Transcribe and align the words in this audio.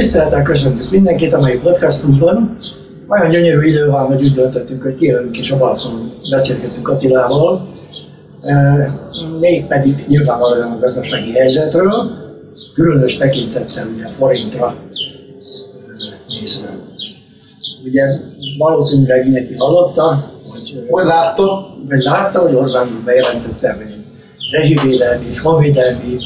Tisztelettel 0.00 0.42
köszöntünk 0.42 0.90
mindenkit 0.90 1.32
a 1.32 1.40
mai 1.40 1.58
podcastunkban. 1.58 2.56
Olyan 3.08 3.28
gyönyörű 3.28 3.68
idő 3.68 3.86
van, 3.86 4.06
hogy 4.06 4.22
úgy 4.22 4.32
döntöttünk, 4.32 4.82
hogy 4.82 4.94
kijövünk 4.94 5.38
és 5.38 5.50
a 5.50 5.56
balkonon 5.56 6.12
beszélgetünk 6.30 6.88
Attilával. 6.88 7.66
Még 9.40 9.66
pedig 9.66 10.04
nyilvánvalóan 10.08 10.70
a 10.70 10.78
gazdasági 10.78 11.32
helyzetről, 11.32 12.10
különös 12.74 13.16
tekintettel 13.16 13.86
ugye 13.94 14.06
forintra 14.06 14.74
nézve. 16.26 16.68
Ugye 17.84 18.04
valószínűleg 18.58 19.24
mindenki 19.24 19.54
hallotta, 19.54 20.32
hogy, 20.50 20.86
hogy 20.88 21.04
látta, 21.04 21.74
vagy 21.88 22.00
látta, 22.00 22.40
hogy 22.40 22.54
Orbán 22.54 23.02
bejelentette, 23.04 23.72
hogy 23.72 23.94
rezsivédelmi 24.52 25.26
és 25.30 25.40
honvédelmi 25.40 26.18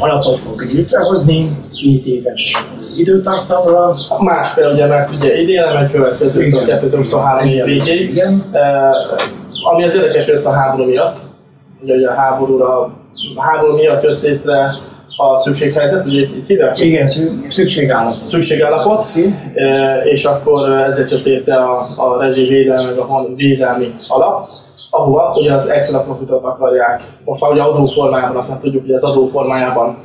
alapot 0.00 0.38
fog 0.38 0.60
létrehozni, 0.72 1.56
két 1.70 2.04
éves 2.04 2.56
időtartamra. 2.96 3.94
Másfél 4.20 4.70
ugye, 4.72 4.86
mert 4.86 5.12
ugye 5.12 5.40
idén, 5.40 5.62
mert 5.62 5.92
következő 5.92 6.40
2023 6.40 7.48
év 7.48 7.64
végéig. 7.64 8.10
Igen. 8.10 8.44
Ami 9.72 9.84
az 9.84 9.96
érdekes 9.96 10.26
rész 10.26 10.44
a 10.44 10.52
háború 10.52 10.84
miatt. 10.84 11.16
Ugye, 11.82 11.94
ugye 11.94 12.08
a 12.08 12.14
háborúra, 12.14 12.80
a 13.34 13.42
háború 13.42 13.76
miatt 13.76 14.02
jött 14.02 14.22
létre 14.22 14.74
a 15.16 15.38
szükséghelyzet, 15.38 16.06
ugye 16.06 16.20
itt 16.20 16.46
hívják? 16.46 16.78
Igen, 16.78 17.08
szükségállapot. 17.48 18.28
Szükségállapot, 18.28 19.06
és 20.04 20.24
akkor 20.24 20.70
ezért 20.70 21.10
jött 21.10 21.24
létre 21.24 21.56
a, 21.56 21.80
a 21.96 22.20
rezsivédelmi, 22.20 22.88
meg 22.88 22.98
a 22.98 23.34
védelmi 23.34 23.92
alap 24.08 24.46
ahova 24.94 25.34
ugye 25.36 25.52
az 25.54 25.68
extra 25.68 26.00
profitot 26.00 26.44
akarják, 26.44 27.02
most 27.24 27.40
már 27.40 27.50
ugye 27.50 27.62
adóformájában, 27.62 28.36
azt 28.36 28.48
már 28.48 28.58
tudjuk, 28.58 28.82
hogy 28.82 28.94
az 28.94 29.04
adóformájában 29.04 29.96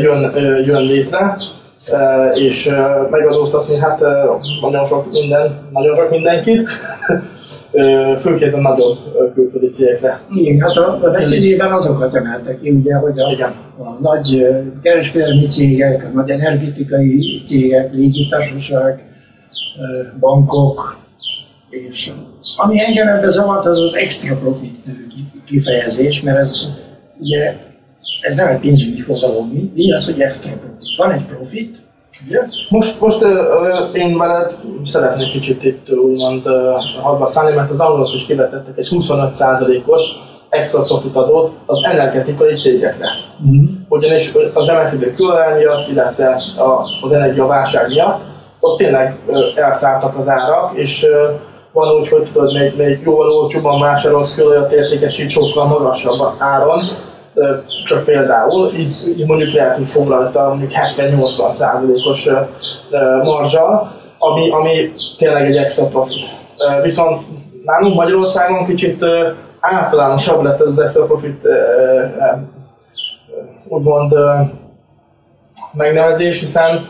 jön, 0.00 0.30
jön 0.66 0.82
létre, 0.82 1.36
és 2.32 2.74
megadóztatni 3.10 3.76
hát 3.76 4.00
nagyon 4.60 4.84
sok 4.84 5.06
minden, 5.10 5.68
nagyon 5.72 5.96
sok 5.96 6.10
mindenkit, 6.10 6.68
főként 8.20 8.54
a 8.54 8.60
nagyobb 8.60 8.98
külföldi 9.34 9.68
cégekre. 9.68 10.20
Igen, 10.34 10.60
hát 10.60 10.76
a, 10.76 10.98
a 11.02 11.10
veszélyében 11.10 11.72
azokat 11.72 12.14
emeltek 12.14 12.60
ki, 12.60 12.70
ugye, 12.70 12.94
hogy 12.94 13.18
a, 13.18 13.30
Igen. 13.30 13.54
a 13.78 14.00
nagy 14.00 14.46
kereskedelmi 14.82 15.46
cégek, 15.46 16.04
a 16.04 16.14
nagy 16.14 16.30
energetikai 16.30 17.42
cégek, 17.46 17.92
légitársaság, 17.92 19.04
bankok, 20.20 20.96
és 21.68 22.12
ami 22.56 22.80
engem 22.80 23.08
ebben 23.08 23.30
zavart, 23.30 23.66
az 23.66 23.80
az 23.80 23.94
extra 23.94 24.36
profit 24.36 24.86
nevű 24.86 25.04
kifejezés, 25.46 26.22
mert 26.22 26.38
ez 26.38 26.68
ugye 27.18 27.56
ez 28.20 28.34
nem 28.34 28.46
egy 28.46 28.60
pénzügyi 28.60 29.00
fogalom. 29.00 29.48
Mi, 29.48 29.70
mi 29.74 29.92
az, 29.92 30.04
hogy 30.04 30.20
extra 30.20 30.50
profit? 30.52 30.96
Van 30.96 31.12
egy 31.12 31.24
profit, 31.24 31.76
ugye? 32.26 32.40
Most, 32.68 33.00
most 33.00 33.22
uh, 33.22 33.30
én 33.92 34.18
veled 34.18 34.54
szeretnék 34.84 35.30
kicsit 35.30 35.64
itt 35.64 35.90
úgymond 35.90 36.46
uh, 36.46 37.02
hadba 37.02 37.26
szállni, 37.26 37.56
mert 37.56 37.70
az 37.70 37.80
angolok 37.80 38.14
is 38.14 38.26
kivetettek 38.26 38.78
egy 38.78 38.88
25%-os 38.90 40.10
extra 40.50 40.80
profit 40.80 41.14
adót 41.14 41.52
az 41.66 41.84
energetikai 41.84 42.54
cégekre. 42.54 43.06
Mm. 43.46 43.64
Ugyanis 43.88 44.32
az 44.54 44.68
emelkedő 44.68 45.12
kőolaj 45.12 45.58
miatt, 45.58 45.88
illetve 45.88 46.40
az 47.02 47.12
energiaválság 47.12 47.88
miatt 47.88 48.20
ott 48.60 48.78
tényleg 48.78 49.18
elszálltak 49.54 50.18
az 50.18 50.28
árak, 50.28 50.78
és 50.78 51.06
van 51.74 51.94
úgy, 51.94 52.08
hogy 52.08 52.30
tudod, 52.32 52.52
még, 52.52 52.76
még 52.76 53.00
jóval 53.04 53.28
olcsóban 53.28 53.80
vásárolt 53.80 54.34
kőolajat 54.34 54.72
értékesít 54.72 55.30
sokkal 55.30 55.66
magasabb 55.66 56.34
áron, 56.38 56.80
csak 57.84 58.04
például, 58.04 58.72
így, 58.72 58.92
így 59.08 59.26
mondjuk 59.26 59.52
lehet, 59.52 59.76
hogy 59.76 59.88
foglalta 59.88 60.48
mondjuk 60.48 60.70
70-80 60.96 61.52
százalékos 61.52 62.28
marzsal, 63.22 63.92
ami, 64.18 64.50
ami 64.50 64.92
tényleg 65.16 65.46
egy 65.46 65.56
extra 65.56 65.86
profit. 65.86 66.24
Viszont 66.82 67.22
nálunk 67.64 67.94
Magyarországon 67.94 68.66
kicsit 68.66 69.04
általánosabb 69.60 70.42
lett 70.42 70.60
ez 70.60 70.66
az 70.66 70.78
extra 70.78 71.04
profit 71.04 71.42
úgymond 73.68 74.14
megnevezés, 75.72 76.40
hiszen 76.40 76.88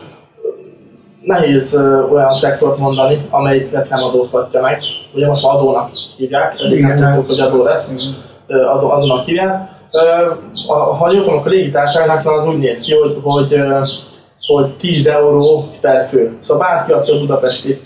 nehéz 1.25 1.75
olyan 2.11 2.33
szektort 2.33 2.77
mondani, 2.77 3.27
amelyiket 3.29 3.89
nem 3.89 4.03
adóztatja 4.03 4.61
meg. 4.61 4.81
Ugye 5.13 5.27
most 5.27 5.43
adónak 5.43 5.89
hívják, 6.17 6.55
eddig 6.59 6.81
nem 6.81 7.15
tudjuk, 7.15 7.25
hogy 7.25 7.39
adó 7.39 7.63
lesz, 7.63 7.93
adó, 8.47 8.89
adónak 8.89 9.25
hívják. 9.25 9.69
Ha 10.97 11.11
jól 11.11 11.23
tudom, 11.23 11.41
a 11.45 11.49
légitársaságnak 11.49 12.25
az 12.25 12.47
úgy 12.47 12.57
néz 12.57 12.81
ki, 12.81 12.93
hogy, 12.93 13.17
hogy, 13.23 13.55
hogy 14.47 14.75
10 14.77 15.07
euró 15.07 15.65
per 15.81 16.07
fő. 16.07 16.37
Szóval 16.39 16.67
bárki, 16.67 16.91
aki 16.91 17.11
a 17.11 17.19
budapesti 17.19 17.81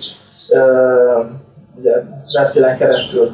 ugye, 1.79 1.91
reptéren 2.33 2.77
keresztül 2.77 3.31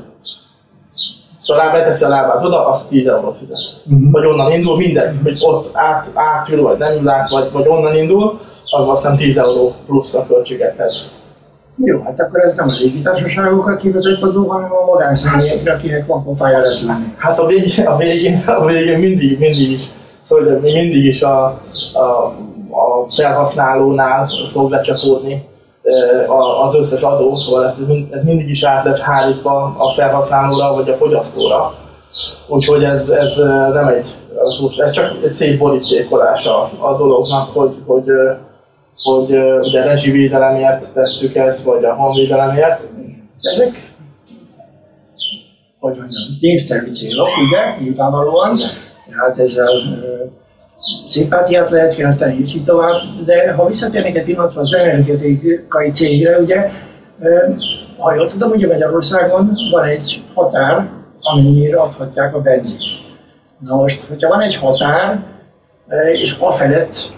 Szóval 1.45 1.71
beteszi 1.71 2.03
a 2.03 2.07
lábát 2.07 2.45
oda, 2.45 2.67
az 2.67 2.87
10 2.87 3.07
eurót 3.07 3.37
fizet. 3.37 3.57
Uh-huh. 3.85 4.11
Vagy 4.11 4.25
onnan 4.25 4.51
indul, 4.51 4.77
mindegy, 4.77 5.15
hogy 5.23 5.37
ott 5.39 5.69
át, 5.73 6.09
átül, 6.13 6.61
vagy 6.61 6.77
nem 6.77 6.97
ül 6.97 7.09
át, 7.09 7.29
vagy, 7.29 7.51
vagy 7.51 7.67
onnan 7.67 7.95
indul, 7.95 8.39
az 8.71 8.87
azt 8.87 9.01
hiszem 9.01 9.17
10 9.17 9.37
euró 9.37 9.73
plusz 9.85 10.13
a 10.13 10.25
költségekhez. 10.25 11.09
Jó, 11.83 12.01
hát 12.01 12.19
akkor 12.19 12.39
ez 12.39 12.53
nem 12.55 12.67
a 12.67 12.75
légitársaságokat 12.79 13.79
kivetett 13.79 14.21
adó, 14.21 14.47
hanem 14.47 14.71
a 14.71 14.85
magánszemélyekre, 14.85 15.73
akinek 15.73 16.05
van 16.05 16.23
pofája 16.23 16.59
lenni. 16.59 17.13
Hát 17.17 17.39
a 17.39 17.45
végén, 17.45 17.85
a 17.85 17.97
végén, 17.97 18.43
a 18.45 18.65
végén 18.65 18.99
mindig, 18.99 19.39
mindig 19.39 19.71
is, 19.71 19.91
szóval 20.21 20.59
mi 20.61 20.71
mindig 20.71 21.05
is 21.05 21.21
a, 21.21 21.45
a, 21.93 21.99
a 22.69 23.09
felhasználónál 23.15 24.27
fog 24.51 24.71
lecsapódni 24.71 25.45
az 26.63 26.75
összes 26.75 27.01
adó, 27.01 27.33
szóval 27.35 27.67
ez, 27.67 27.79
ez 28.11 28.23
mindig 28.23 28.49
is 28.49 28.63
át 28.63 28.83
lesz 28.85 29.01
hárítva 29.01 29.75
a 29.77 29.93
felhasználóra 29.95 30.73
vagy 30.73 30.89
a 30.89 30.95
fogyasztóra. 30.95 31.73
Úgyhogy 32.47 32.83
ez, 32.83 33.09
ez 33.09 33.37
nem 33.73 33.87
egy, 33.87 34.15
ez 34.77 34.91
csak 34.91 35.11
egy 35.23 35.33
szép 35.33 35.59
borítékolása 35.59 36.69
a 36.79 36.97
dolognak, 36.97 37.49
hogy, 37.53 37.75
hogy 37.85 38.05
hogy 39.03 39.31
ugye 39.59 39.83
rezsivédelemért 39.83 40.93
tesszük 40.93 41.35
ezt, 41.35 41.63
vagy 41.63 41.83
a 41.83 41.93
honvédelemért. 41.93 42.81
Ezek, 43.41 43.93
hogy 45.79 45.95
mondjam, 45.97 46.37
népszerű 46.39 46.91
célok, 46.91 47.27
ugye, 47.47 47.83
nyilvánvalóan, 47.83 48.57
tehát 49.09 49.39
ezzel 49.39 49.69
szimpátiát 51.07 51.69
lehet 51.69 51.95
kelteni, 51.95 52.39
és 52.39 52.55
így 52.55 52.63
tovább, 52.63 53.01
de 53.25 53.53
ha 53.53 53.65
visszatérnék 53.65 54.15
egy 54.15 54.23
pillanatra 54.23 54.61
az 54.61 54.73
energetikai 54.73 55.91
cégre, 55.91 56.37
ugye, 56.37 56.69
ha 57.97 58.13
jól 58.13 58.29
tudom, 58.29 58.51
ugye 58.51 58.67
Magyarországon 58.67 59.51
van 59.71 59.83
egy 59.83 60.23
határ, 60.33 60.89
amennyire 61.19 61.79
adhatják 61.79 62.35
a 62.35 62.41
benzin. 62.41 62.77
Na 63.59 63.75
most, 63.75 64.03
hogyha 64.03 64.29
van 64.29 64.41
egy 64.41 64.55
határ, 64.55 65.23
és 66.11 66.35
a 66.39 66.51
felett 66.51 67.13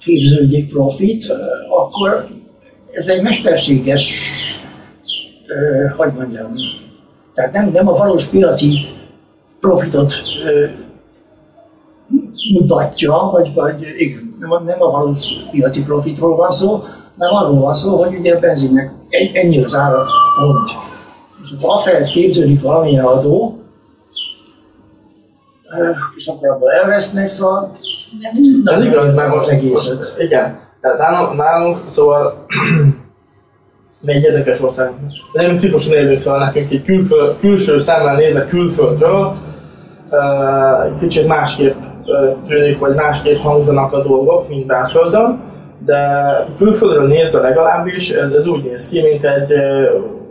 képződik 0.00 0.70
profit, 0.72 1.32
akkor 1.70 2.28
ez 2.92 3.08
egy 3.08 3.22
mesterséges, 3.22 4.14
hogy 5.96 6.12
mondjam, 6.12 6.52
tehát 7.34 7.52
nem, 7.52 7.70
nem 7.70 7.88
a 7.88 7.96
valós 7.96 8.26
piaci 8.26 8.78
profitot 9.60 10.14
mutatja, 12.52 13.28
vagy, 13.32 13.54
vagy 13.54 13.86
igen, 13.98 14.34
nem, 14.38 14.82
a, 14.82 14.90
valós 14.90 15.24
piaci 15.50 15.82
profitról 15.82 16.36
van 16.36 16.50
szó, 16.50 16.84
hanem 17.18 17.34
arról 17.34 17.60
van 17.60 17.74
szó, 17.74 17.96
hogy 17.96 18.18
ugye 18.18 18.34
a 18.34 18.38
benzinnek 18.38 18.92
ennyi 19.32 19.62
az 19.62 19.76
ára 19.76 20.04
pont. 20.40 20.68
És 21.42 21.64
ha 21.64 21.72
afelett 21.72 22.08
képződik 22.08 22.62
valamilyen 22.62 23.04
adó, 23.04 23.59
és 26.16 26.26
akkor 26.26 26.48
abból 26.48 26.70
elvesznek, 26.72 27.28
szóval 27.28 27.70
Ez 28.64 28.82
igaz, 28.82 29.14
meg 29.14 29.32
az 29.32 29.48
egészet. 29.48 30.14
Igen. 30.18 30.58
Tehát 30.80 30.98
nálunk, 30.98 31.36
nálunk 31.36 31.78
szóval 31.84 32.46
még 34.00 34.22
érdekes 34.22 34.60
ország. 34.60 34.92
Nem 35.32 35.58
Cipruson 35.58 35.94
élünk, 35.94 36.18
szóval 36.18 36.44
nekünk 36.44 36.70
egy 36.70 36.82
külföld, 36.82 37.38
külső 37.40 37.78
szemmel 37.78 38.14
nézve 38.14 38.46
külföldről, 38.46 39.36
kicsit 40.98 41.26
másképp 41.26 41.76
tűnik, 42.46 42.78
vagy 42.78 42.94
másképp 42.94 43.38
hangzanak 43.38 43.92
a 43.92 44.02
dolgok, 44.02 44.48
mint 44.48 44.66
belföldön, 44.66 45.40
de 45.84 45.98
külföldről 46.58 47.06
nézve 47.06 47.40
legalábbis 47.40 48.10
ez, 48.10 48.30
ez 48.30 48.46
úgy 48.46 48.64
néz 48.64 48.88
ki, 48.88 49.02
mint 49.02 49.24
egy 49.24 49.52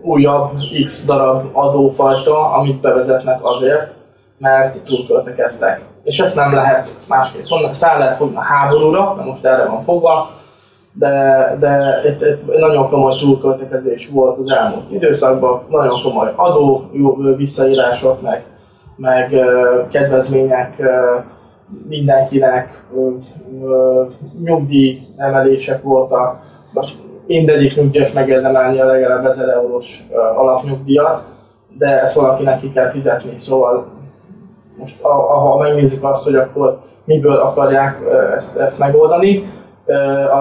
újabb 0.02 0.52
X 0.86 1.06
darab 1.06 1.44
adófajta, 1.52 2.52
amit 2.52 2.82
bevezetnek 2.82 3.40
azért, 3.42 3.99
mert 4.40 4.84
túlköltekeztek. 4.84 5.82
És 6.04 6.20
ezt 6.20 6.36
nem 6.36 6.54
lehet 6.54 6.90
másképp 7.08 7.44
mondani, 7.50 7.72
ezt 7.72 7.82
lehet 7.82 8.18
fogni 8.18 8.36
a 8.36 8.42
háborúra, 8.42 9.14
mert 9.16 9.28
most 9.28 9.46
erre 9.46 9.66
van 9.66 9.84
fogva, 9.84 10.30
de, 10.94 11.56
de 11.60 12.02
itt, 12.06 12.22
itt 12.22 12.58
nagyon 12.60 12.88
komoly 12.88 13.14
túlköltekezés 13.20 14.10
volt 14.10 14.38
az 14.38 14.52
elmúlt 14.52 14.92
időszakban, 14.92 15.62
nagyon 15.70 16.02
komoly 16.04 16.34
adó 16.36 16.90
visszaírások, 17.38 18.22
meg, 18.22 18.44
meg 18.96 19.36
kedvezmények 19.92 20.82
mindenkinek, 21.88 22.84
nyugdíj 24.44 25.02
emelések 25.18 25.82
voltak, 25.82 26.40
most 26.74 26.98
mindegyik 27.28 27.76
nyugdíjas 27.76 28.12
megérdemelni 28.12 28.80
a 28.80 28.86
legalább 28.86 29.26
1000 29.26 29.50
eurós 29.50 30.04
alapnyugdíjat, 30.36 31.24
de 31.78 32.02
ezt 32.02 32.16
valakinek 32.16 32.60
ki 32.60 32.72
kell 32.72 32.90
fizetni, 32.90 33.40
szóval 33.40 33.88
most 34.80 35.02
ha 35.02 35.58
megnézzük 35.58 36.04
azt, 36.04 36.24
hogy 36.24 36.36
akkor 36.36 36.80
miből 37.04 37.36
akarják 37.36 38.00
ezt, 38.36 38.58
ezt 38.58 38.80
megoldani, 38.80 39.44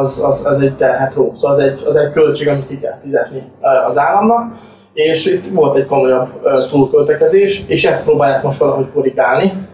az, 0.01 0.25
az, 0.25 0.45
az 0.45 0.61
egy 0.61 0.77
terhet 0.77 1.15
ró. 1.15 1.33
Szóval 1.37 1.57
az 1.57 1.63
egy, 1.63 1.83
az 1.87 1.97
egy 1.97 2.11
költség, 2.11 2.49
amit 2.49 2.67
ki 2.67 2.79
kell 2.79 2.99
fizetni 3.03 3.43
az 3.89 3.99
államnak, 3.99 4.53
és 4.93 5.27
itt 5.27 5.55
volt 5.55 5.77
egy 5.77 5.87
komolyabb 5.87 6.29
túlköltekezés, 6.71 7.65
és 7.67 7.85
ezt 7.85 8.05
próbálják 8.05 8.43
most 8.43 8.59
valahogy 8.59 8.87
korrigálni. 8.95 9.67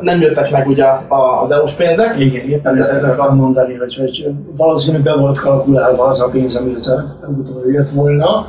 Nem 0.00 0.20
jöttek 0.20 0.50
meg 0.50 0.68
ugye 0.68 0.84
az 1.08 1.50
EU-s 1.50 1.74
pénzek. 1.74 2.18
Igen, 2.18 2.48
éppen 2.48 2.76
ezt 2.76 3.02
akartam 3.02 3.36
mondani, 3.36 3.74
hogy, 3.74 3.96
hogy 3.96 4.26
valószínűleg 4.56 5.02
be 5.02 5.14
volt 5.16 5.40
kalkulálva 5.40 6.04
az 6.04 6.22
a 6.22 6.28
pénz, 6.28 6.56
ami 6.56 6.74
EU-tól 7.22 7.72
jött 7.72 7.90
volna, 7.90 8.46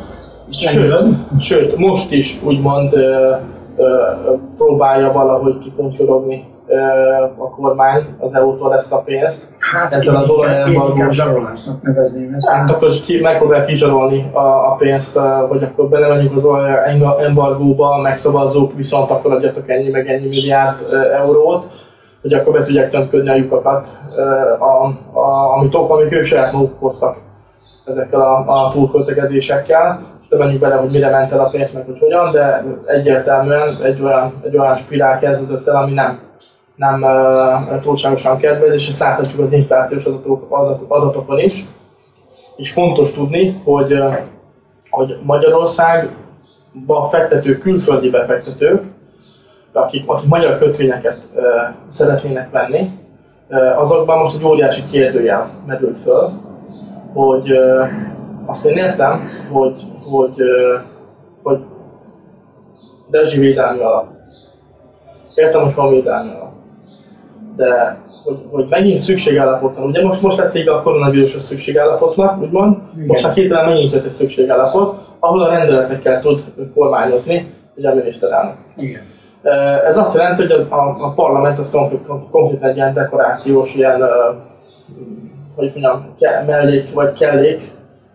és 0.49 0.57
sőt, 0.57 1.03
sőt, 1.39 1.77
most 1.77 2.11
is 2.11 2.43
úgymond 2.43 2.93
próbálja 4.57 5.11
valahogy 5.11 5.57
kikuncsorogni 5.57 6.45
a 7.37 7.49
kormány 7.49 8.05
az 8.19 8.35
EU-tól 8.35 8.75
ezt 8.75 8.91
a 8.91 8.97
pénzt. 8.97 9.47
Hát 9.59 9.93
ezzel 9.93 10.15
az 10.15 10.29
olajembargós... 10.29 11.15
zsarolásnak 11.15 11.81
nevezném 11.81 12.33
ezt. 12.33 12.49
Hát 12.49 12.69
akkor 12.69 12.89
ki, 12.89 13.21
megpróbál 13.21 13.65
kizsarolni 13.65 14.29
a, 14.33 14.39
a 14.39 14.75
pénzt, 14.77 15.17
hogy 15.47 15.63
akkor 15.63 15.89
belemenjünk 15.89 16.35
az 16.35 16.45
olajembargóba, 16.45 18.01
megszavazzuk, 18.01 18.75
viszont 18.75 19.09
akkor 19.09 19.31
adjatok 19.31 19.69
ennyi 19.69 19.89
meg 19.89 20.07
ennyi 20.07 20.27
milliárd 20.27 20.77
eurót, 21.13 21.65
hogy 22.21 22.33
akkor 22.33 22.53
be 22.53 22.63
tudják 22.63 22.89
tömködni 22.89 23.29
a 23.29 23.35
lyukakat, 23.35 23.87
a, 24.59 24.85
a, 25.19 25.57
amit, 25.57 25.75
amik 25.75 26.11
ők 26.11 26.25
saját 26.25 26.53
maguk 26.53 26.79
hoztak 26.79 27.17
ezekkel 27.85 28.21
a, 28.21 28.45
a 28.47 28.71
túlköltekezésekkel 28.71 30.12
de 30.33 30.39
menjünk 30.39 30.61
bele, 30.61 30.75
hogy 30.75 30.91
mire 30.91 31.09
ment 31.09 31.31
el 31.31 31.39
a 31.39 31.49
pénz, 31.49 31.71
meg 31.73 31.85
hogy 31.85 31.99
hogyan, 31.99 32.31
de 32.31 32.63
egyértelműen 32.85 33.81
egy 33.83 34.01
olyan, 34.01 34.33
egy 34.43 34.57
olyan 34.57 34.75
spirál 34.75 35.19
kezdődött 35.19 35.67
el, 35.67 35.75
ami 35.75 35.91
nem, 35.91 36.19
nem 36.75 37.01
uh, 37.01 37.81
túlságosan 37.81 38.37
kedvez, 38.37 38.73
és 38.73 38.89
ezt 38.89 38.99
láthatjuk 38.99 39.39
az 39.39 39.51
inflációs 39.51 40.05
adatok, 40.05 40.45
adatokon 40.87 41.39
is. 41.39 41.65
És 42.55 42.71
fontos 42.71 43.13
tudni, 43.13 43.61
hogy, 43.63 43.93
hogy 44.89 45.17
Magyarországba 45.23 47.07
fektető 47.11 47.57
külföldi 47.57 48.09
befektetők, 48.09 48.83
akik, 49.73 50.09
akik 50.09 50.29
magyar 50.29 50.57
kötvényeket 50.57 51.17
uh, 51.35 51.43
szeretnének 51.87 52.51
venni, 52.51 52.89
uh, 53.49 53.81
azokban 53.81 54.17
most 54.17 54.35
egy 54.35 54.45
óriási 54.45 54.83
kérdőjel 54.91 55.49
merül 55.65 55.95
föl, 56.03 56.29
hogy 57.13 57.51
uh, 57.51 57.87
azt 58.45 58.65
én 58.65 58.77
értem, 58.77 59.27
hogy, 59.51 59.83
hogy, 60.03 60.35
hogy 61.43 61.59
rezsivédelmi 63.11 63.79
alap. 63.79 64.07
Értem, 65.35 65.63
hogy 65.63 65.75
van 65.75 65.89
védelmi 65.89 66.29
alap. 66.29 66.51
De 67.55 67.97
hogy, 68.23 68.37
hogy 68.51 68.65
megint 68.69 68.99
szükségállapot 68.99 69.75
van. 69.75 69.87
Ugye 69.87 70.03
most, 70.03 70.21
most 70.21 70.37
lett 70.37 70.51
vége 70.51 70.73
a 70.73 70.81
koronavírusos 70.81 71.43
szükségállapotnak, 71.43 72.41
úgymond. 72.41 72.77
Igen. 72.93 73.07
Most 73.07 73.23
már 73.23 73.33
hirtelen 73.33 73.69
megint 73.69 73.91
jött 73.91 74.05
egy 74.05 74.11
szükségállapot, 74.11 74.97
ahol 75.19 75.41
a 75.41 75.49
rendeletekkel 75.49 76.21
tud 76.21 76.43
kormányozni, 76.75 77.53
ugye 77.75 77.89
a 77.89 77.95
miniszterelnök. 77.95 78.55
Igen. 78.77 79.01
Ez 79.87 79.97
azt 79.97 80.15
jelenti, 80.15 80.41
hogy 80.41 80.51
a, 80.51 80.75
a, 80.75 80.95
a 80.99 81.13
parlament 81.13 81.59
az 81.59 81.77
konkrét 82.31 82.63
egy 82.63 82.75
ilyen 82.75 82.93
dekorációs, 82.93 83.75
ilyen, 83.75 84.03
hogy 85.55 85.71
mondjam, 85.73 86.45
mellék 86.45 86.93
vagy 86.93 87.13
kellék 87.13 87.71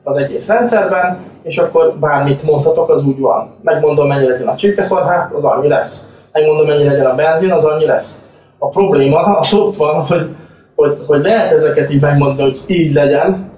az 0.09 0.17
egész 0.17 0.49
rendszerben, 0.49 1.19
és 1.43 1.59
akkor 1.59 1.95
bármit 2.01 2.43
mondhatok, 2.43 2.91
az 2.91 3.05
úgy 3.05 3.19
van. 3.19 3.55
Megmondom, 3.63 4.07
mennyi 4.07 4.29
legyen 4.29 4.49
a 4.49 4.57
csirkefarhát, 4.57 5.33
az 5.33 5.45
annyi 5.45 5.69
lesz. 5.69 6.07
Megmondom, 6.33 6.67
mennyi 6.67 6.85
legyen 6.85 7.07
a 7.07 7.15
benzin, 7.15 7.53
az 7.53 7.65
annyi 7.65 7.87
lesz. 7.87 8.19
A 8.59 8.69
probléma 8.69 9.19
az 9.19 9.55
ott 9.55 9.77
van, 9.77 10.07
hogy, 10.07 10.35
hogy, 10.75 10.99
hogy 11.07 11.23
lehet 11.23 11.53
ezeket 11.53 11.91
így 11.91 12.01
megmondani, 12.01 12.49
hogy 12.49 12.61
így 12.67 12.93
legyen, 12.93 13.51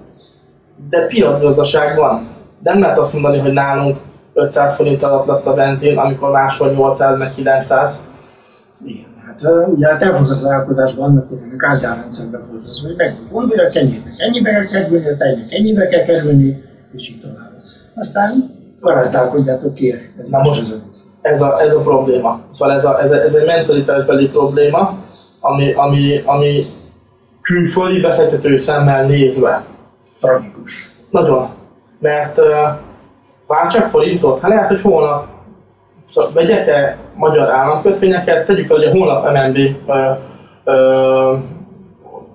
de 0.89 1.07
piacgazdaság 1.07 1.97
van. 1.97 2.27
Nem 2.63 2.79
lehet 2.79 2.97
azt 2.97 3.13
mondani, 3.13 3.39
hogy 3.39 3.53
nálunk 3.53 3.97
500 4.33 4.75
forint 4.75 5.03
alatt 5.03 5.25
lesz 5.25 5.45
a 5.45 5.53
benzin, 5.53 5.97
amikor 5.97 6.31
máshol 6.31 6.69
800 6.69 7.17
meg 7.17 7.33
900. 7.35 7.99
Igen, 8.85 9.05
hát 9.39 9.67
ugye 9.67 9.87
hát 9.87 10.01
elfogadásban 10.01 11.09
annak 11.09 11.31
idejének 11.31 11.63
ágyárrendszerben 11.63 12.47
volt 12.49 12.63
az, 12.63 12.81
hogy 12.81 12.93
meg 12.97 13.17
mondja, 13.31 13.57
hogy 13.57 13.65
a 13.65 13.69
kenyérnek 13.69 14.13
ennyibe 14.17 14.51
kell 14.51 14.65
kerülni, 14.65 15.07
a 15.07 15.17
tejnek 15.17 15.51
ennyibe 15.51 15.87
kell 15.87 16.03
kerülni, 16.03 16.63
és 16.91 17.09
így 17.09 17.19
tovább. 17.19 17.51
Aztán 17.95 18.59
garantálkodjátok 18.79 19.73
ki. 19.73 19.95
Na 20.29 20.41
most 20.41 20.75
ez 21.21 21.41
a, 21.41 21.61
ez 21.61 21.75
a 21.75 21.81
probléma. 21.81 22.41
Szóval 22.51 22.75
ez, 22.75 22.85
a, 22.85 23.01
ez, 23.01 23.11
a, 23.11 23.21
ez 23.21 23.33
egy 23.35 23.45
mentalitásbeli 23.45 24.27
probléma, 24.27 24.97
ami, 25.39 25.73
ami, 25.73 26.21
ami 26.25 26.63
külföldi 27.41 28.01
befektető 28.01 28.57
szemmel 28.57 29.05
nézve. 29.05 29.65
Tragikus. 30.19 30.91
Nagyon. 31.09 31.49
Mert 31.99 32.37
uh, 32.37 32.45
vár 33.47 33.67
csak 33.71 33.87
forintot, 33.87 34.39
hát 34.39 34.49
lehet, 34.49 34.67
hogy 34.67 34.81
holnap 34.81 35.27
szóval 36.13 36.31
vegyek-e 36.33 36.97
magyar 37.13 37.49
államkötvényeket, 37.49 38.45
tegyük 38.45 38.67
fel, 38.67 38.77
hogy 38.77 38.85
a 38.85 38.91
holnap 38.91 39.31
MNB 39.31 39.57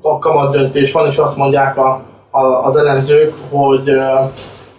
a 0.01 0.19
kamat 0.19 0.53
döntés 0.53 0.93
van, 0.93 1.07
és 1.07 1.19
azt 1.19 1.37
mondják 1.37 1.77
a, 1.77 2.01
a, 2.31 2.41
az 2.41 2.77
elemzők, 2.77 3.35
hogy 3.51 3.91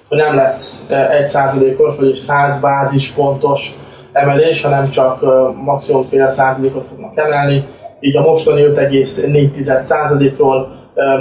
hogy 0.09 0.17
nem 0.17 0.35
lesz 0.35 0.85
egy 1.11 1.27
százalékos, 1.27 1.97
vagy 1.97 2.15
100 2.15 2.59
bázispontos 2.59 3.73
emelés, 4.11 4.61
hanem 4.61 4.89
csak 4.89 5.21
maximum 5.63 6.03
fél 6.03 6.29
százalékot 6.29 6.85
fognak 6.89 7.17
emelni. 7.17 7.67
Így 8.00 8.17
a 8.17 8.21
mostani 8.21 8.61
5,4 8.61 9.81
százalékról 9.81 10.72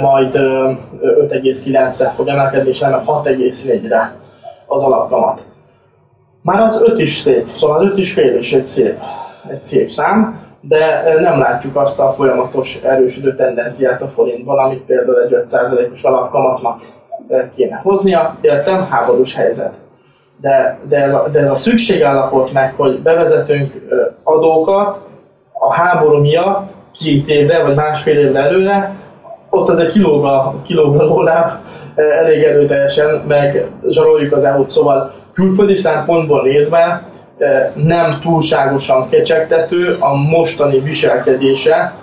majd 0.01 0.33
5,9-re 0.33 2.09
fog 2.09 2.27
emelkedni, 2.27 2.69
és 2.69 2.79
nem 2.79 3.03
6,4-re 3.05 4.15
az 4.67 4.83
alapkamat. 4.83 5.43
Már 6.47 6.61
az 6.61 6.83
5 6.85 6.99
is 6.99 7.17
szép, 7.17 7.47
szóval 7.57 7.77
az 7.77 7.83
5 7.83 7.97
is 7.97 8.13
fél 8.13 8.37
is 8.37 8.53
egy 8.53 8.65
szép, 8.65 8.97
egy 9.49 9.57
szép 9.57 9.89
szám, 9.89 10.39
de 10.61 11.13
nem 11.19 11.39
látjuk 11.39 11.75
azt 11.75 11.99
a 11.99 12.11
folyamatos 12.11 12.79
erősödő 12.83 13.35
tendenciát 13.35 14.01
a 14.01 14.07
forintban, 14.07 14.57
amit 14.57 14.81
például 14.81 15.21
egy 15.21 15.43
5%-os 15.49 16.03
alapkamatnak 16.03 16.81
kéne 17.55 17.79
hoznia, 17.83 18.37
értem, 18.41 18.87
háborús 18.89 19.35
helyzet. 19.35 19.73
De, 20.41 20.79
de, 20.89 21.03
ez 21.03 21.13
a, 21.13 21.27
de 21.31 21.39
ez 21.39 21.51
a 21.51 21.55
szükségállapot 21.55 22.51
meg, 22.51 22.73
hogy 22.77 23.01
bevezetünk 23.01 23.73
adókat 24.23 24.97
a 25.53 25.73
háború 25.73 26.17
miatt 26.17 26.69
két 26.93 27.27
évre 27.27 27.63
vagy 27.63 27.75
másfél 27.75 28.17
évre 28.17 28.39
előre, 28.39 28.95
ott 29.49 29.69
azért 29.69 29.91
kilóg 29.91 30.25
a, 30.25 30.55
kilóg 30.65 30.99
a 30.99 31.03
lóláb 31.03 31.51
elég 31.95 32.43
erőteljesen, 32.43 33.23
meg 33.27 33.71
zsaroljuk 33.89 34.33
az 34.33 34.43
EU-t, 34.43 34.69
szóval 34.69 35.13
külföldi 35.37 35.75
szempontból 35.75 36.41
nézve 36.41 37.07
nem 37.73 38.19
túlságosan 38.21 39.09
kecsegtető 39.09 39.97
a 39.99 40.13
mostani 40.13 40.79
viselkedése 40.79 41.93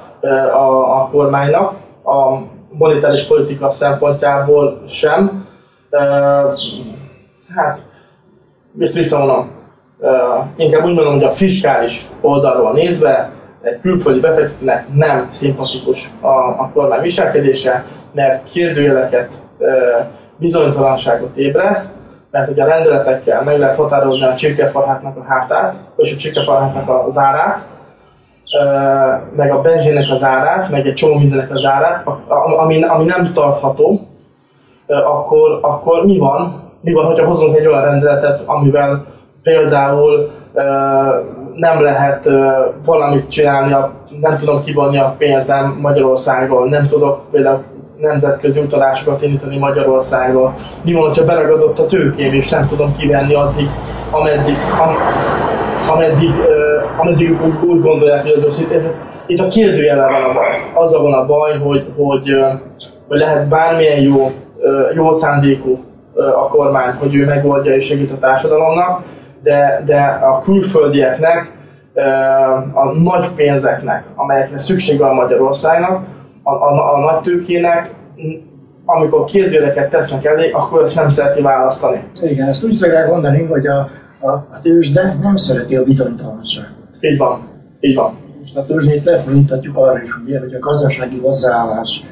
a, 0.52 1.00
a 1.00 1.08
kormánynak. 1.12 1.72
A, 2.04 2.38
monetáris 2.78 3.22
politika 3.26 3.72
szempontjából 3.72 4.82
sem. 4.88 5.46
Hát, 7.54 7.78
ezt 8.78 8.96
visszavonom. 8.96 9.50
Inkább 10.56 10.84
úgy 10.84 10.94
mondom, 10.94 11.14
hogy 11.14 11.24
a 11.24 11.30
fiskális 11.30 12.04
oldalról 12.20 12.72
nézve 12.72 13.30
egy 13.62 13.80
külföldi 13.80 14.20
befektetőnek 14.20 14.94
nem 14.94 15.28
szimpatikus 15.30 16.10
a, 16.20 16.28
a 16.38 16.70
kormány 16.74 17.00
viselkedése, 17.00 17.84
mert 18.12 18.50
kérdőjeleket, 18.52 19.30
bizonytalanságot 20.38 21.36
ébreszt, 21.36 21.92
mert 22.34 22.46
hogy 22.46 22.60
a 22.60 22.66
rendeletekkel 22.66 23.42
meg 23.42 23.58
lehet 23.58 23.76
határozni 23.76 24.24
a 24.24 24.34
csirkefarhátnak 24.34 25.16
a 25.16 25.24
hátát, 25.28 25.74
vagy 25.96 26.12
a 26.14 26.16
csirkefarhátnak 26.16 26.88
a 26.88 27.06
zárát, 27.10 27.66
meg 29.36 29.52
a 29.52 29.60
benzinnek 29.60 30.10
az 30.10 30.22
árát, 30.22 30.70
meg 30.70 30.86
egy 30.86 30.94
csomó 30.94 31.18
mindennek 31.18 31.50
az 31.50 31.64
árát, 31.64 32.06
ami, 32.58 32.82
ami 32.82 33.04
nem 33.04 33.32
tartható, 33.32 34.00
akkor, 34.86 35.58
akkor 35.62 36.04
mi 36.04 36.18
van? 36.18 36.62
Mi 36.80 36.92
van, 36.92 37.04
hogyha 37.04 37.26
hozunk 37.26 37.56
egy 37.56 37.66
olyan 37.66 37.82
rendeletet, 37.82 38.42
amivel 38.44 39.04
például 39.42 40.30
nem 41.54 41.82
lehet 41.82 42.28
valamit 42.84 43.30
csinálni, 43.30 43.76
nem 44.20 44.36
tudom 44.36 44.62
kivonni 44.62 44.98
a 44.98 45.14
pénzem 45.18 45.78
Magyarországról, 45.80 46.68
nem 46.68 46.86
tudok 46.86 47.30
például 47.30 47.62
nemzetközi 47.96 48.60
utalásokat 48.60 49.22
indítani 49.22 49.58
Magyarországról. 49.58 50.54
Mi 50.84 50.92
van, 50.92 51.02
hogyha 51.02 51.24
beragadott 51.24 51.78
a 51.78 51.86
tőkém, 51.86 52.32
és 52.32 52.48
nem 52.48 52.68
tudom 52.68 52.96
kivenni 52.96 53.34
addig, 53.34 53.68
ameddig, 54.10 54.56
am, 54.80 54.94
ameddig 55.94 56.30
ameddig 56.96 57.42
úgy, 57.44 57.68
úgy 57.68 57.80
gondolják, 57.80 58.22
hogy 58.22 58.32
az 58.32 58.44
ez, 58.44 58.66
ez, 58.72 58.96
itt 59.26 59.40
a 59.40 59.48
kérdőjele 59.48 60.02
van 60.02 60.22
a 60.22 60.32
baj. 60.32 60.70
Azzal 60.74 61.02
van 61.02 61.12
a 61.12 61.26
baj, 61.26 61.58
hogy, 61.58 61.86
hogy, 61.96 62.28
hogy 63.08 63.18
lehet 63.18 63.48
bármilyen 63.48 64.00
jó, 64.00 64.32
jó 64.94 65.12
szándékú 65.12 65.84
a 66.14 66.48
kormány, 66.48 66.94
hogy 66.94 67.14
ő 67.14 67.24
megoldja 67.24 67.74
és 67.74 67.86
segít 67.86 68.12
a 68.12 68.18
társadalomnak, 68.18 69.02
de, 69.42 69.82
de 69.86 70.00
a 70.22 70.40
külföldieknek, 70.40 71.52
a 72.72 72.92
nagy 73.02 73.28
pénzeknek, 73.36 74.04
amelyekre 74.14 74.58
szüksége 74.58 75.06
a 75.06 75.12
Magyarországnak, 75.12 76.04
a, 76.44 76.52
a, 76.52 76.94
a 76.94 77.00
nagy 77.00 77.22
tőkének, 77.22 77.94
amikor 78.84 79.24
kérdőjeleket 79.24 79.90
tesznek 79.90 80.24
elé, 80.24 80.50
akkor 80.50 80.82
ezt 80.82 80.94
nem 80.94 81.10
szereti 81.10 81.42
választani. 81.42 82.04
Igen, 82.22 82.48
ezt 82.48 82.64
úgy 82.64 82.72
szokják 82.72 83.08
mondani, 83.08 83.44
hogy 83.44 83.66
a, 83.66 83.78
a, 84.20 84.30
a 84.30 84.60
tőzsde 84.62 85.16
nem 85.22 85.36
szereti 85.36 85.76
a 85.76 85.82
bizonytalanságot. 85.82 86.72
Így 87.00 87.18
van, 87.18 87.48
így 87.80 87.94
van. 87.94 88.16
És 88.42 88.54
a 88.54 88.62
tőzsdét 88.62 89.04
lefordíthatjuk 89.04 89.76
arra 89.76 90.02
is, 90.02 90.16
ugye, 90.24 90.40
hogy 90.40 90.54
a 90.54 90.58
gazdasági 90.58 91.18
hozzáállás 91.18 92.04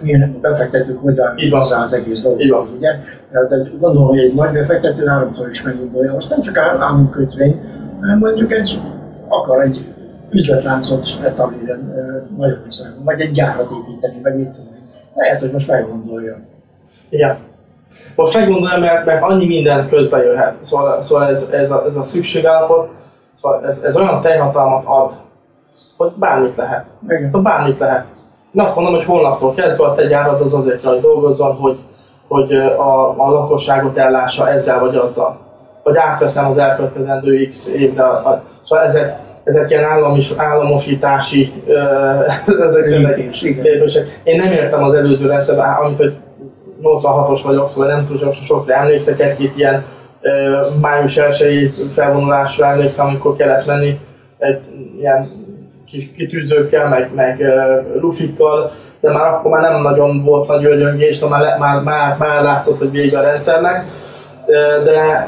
milyen 0.00 0.22
a 0.22 0.40
befektetők 0.40 0.98
hogyan 0.98 1.34
hozzá 1.50 1.82
az 1.82 1.92
egész 1.92 2.20
dolgot. 2.20 2.70
Ugye? 2.76 2.90
Tehát 3.32 3.78
gondolom, 3.78 4.08
hogy 4.08 4.18
egy 4.18 4.34
nagy 4.34 4.52
befektető 4.52 5.06
háromszor 5.06 5.48
is 5.48 5.62
meggondolja. 5.62 6.12
Most 6.12 6.30
nem 6.30 6.40
csak 6.40 6.56
államkötvény, 6.56 7.60
hanem 8.00 8.18
mondjuk 8.18 8.52
egy, 8.52 8.80
akar 9.28 9.62
egy 9.62 9.91
üzletláncot 10.32 11.06
etablírni 11.24 11.92
Magyarországon, 12.36 13.04
vagy 13.04 13.20
egy 13.20 13.30
gyárat 13.30 13.70
építeni, 13.70 14.20
vagy 14.22 14.36
mit 14.36 14.48
tudom 14.48 14.72
Lehet, 15.14 15.40
hogy 15.40 15.50
most 15.50 15.68
meggondolja. 15.68 16.36
Igen. 17.08 17.38
Most 18.16 18.34
meggondolja, 18.34 18.78
mert, 18.78 19.04
mert 19.04 19.22
annyi 19.22 19.46
minden 19.46 19.88
közbe 19.88 20.22
jöhet. 20.22 20.54
Szóval, 20.60 21.02
szóval 21.02 21.28
ez, 21.28 21.48
ez, 21.50 21.70
a, 21.70 21.84
ez 21.86 21.96
a 21.96 22.02
szükségállapot, 22.02 22.90
szóval 23.42 23.66
ez, 23.66 23.82
ez 23.82 23.96
olyan 23.96 24.20
teljhatalmat 24.20 24.82
ad, 24.86 25.12
hogy 25.96 26.12
bármit 26.14 26.56
lehet. 26.56 26.84
Igen. 27.08 27.24
Szóval 27.24 27.42
bármit 27.42 27.78
lehet. 27.78 28.06
Én 28.54 28.62
azt 28.62 28.74
mondom, 28.74 28.94
hogy 28.94 29.04
holnaptól 29.04 29.54
kezdve 29.54 29.84
a 29.84 29.94
te 29.94 30.06
gyárad 30.06 30.40
az 30.40 30.54
azért 30.54 30.84
hogy 30.84 31.00
dolgozzon, 31.00 31.54
hogy, 31.54 31.78
hogy 32.28 32.52
a, 32.54 33.08
a 33.26 33.30
lakosságot 33.30 33.96
ellássa 33.96 34.50
ezzel 34.50 34.80
vagy 34.80 34.96
azzal. 34.96 35.40
Vagy 35.82 35.96
átveszem 35.96 36.46
az 36.46 36.58
elkövetkezendő 36.58 37.48
x 37.48 37.68
évre. 37.68 38.04
Szóval 38.62 38.84
ezek, 38.84 39.18
ezek 39.44 39.70
ilyen 39.70 39.84
államis, 39.84 40.32
államosítási 40.36 41.52
ezek 42.66 42.86
lépések. 42.86 44.20
Én 44.22 44.36
nem 44.36 44.52
értem 44.52 44.84
az 44.84 44.94
előző 44.94 45.26
rendszerben, 45.26 45.74
amit 45.82 45.96
hogy 45.96 46.14
86-os 46.82 47.40
vagyok, 47.44 47.70
szóval 47.70 47.88
nem 47.88 48.06
tudom, 48.06 48.32
sokra 48.32 48.74
emlékszek, 48.74 49.20
egy-két 49.20 49.56
ilyen 49.56 49.84
május 50.80 51.16
1 51.16 51.74
felvonulásra 51.94 52.66
emlékszem, 52.66 53.06
amikor 53.06 53.36
kellett 53.36 53.66
menni 53.66 53.98
egy 54.38 54.60
ilyen 55.00 55.26
kis 55.86 56.10
kitűzőkkel, 56.16 56.88
meg, 56.88 57.10
meg 57.14 57.38
uh, 57.38 58.00
lufikkal, 58.00 58.72
de 59.00 59.12
már 59.12 59.26
akkor 59.26 59.50
már 59.50 59.70
nem 59.70 59.82
nagyon 59.82 60.24
volt 60.24 60.48
nagy 60.48 60.64
ögyöngés, 60.64 61.16
szóval 61.16 61.38
már, 61.38 61.58
már, 61.58 61.82
már, 61.82 62.16
már 62.18 62.42
látszott, 62.42 62.78
hogy 62.78 62.90
vége 62.90 63.18
a 63.18 63.22
rendszernek, 63.22 63.84
de 64.84 65.26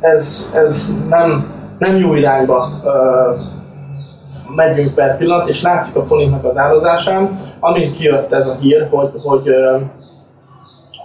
ez, 0.00 0.50
ez 0.54 0.92
nem, 1.08 1.57
nem 1.78 1.96
jó 1.96 2.14
irányba 2.14 2.68
uh, 2.84 3.38
megyünk 4.54 4.94
per 4.94 5.16
pillanat, 5.16 5.48
és 5.48 5.62
látszik 5.62 5.96
a 5.96 6.04
forintnak 6.04 6.44
az 6.44 6.56
árazásán, 6.56 7.38
amint 7.60 7.96
kijött 7.96 8.32
ez 8.32 8.46
a 8.46 8.54
hír, 8.60 8.88
hogy, 8.90 9.10
hogy, 9.22 9.48
uh, 9.48 9.80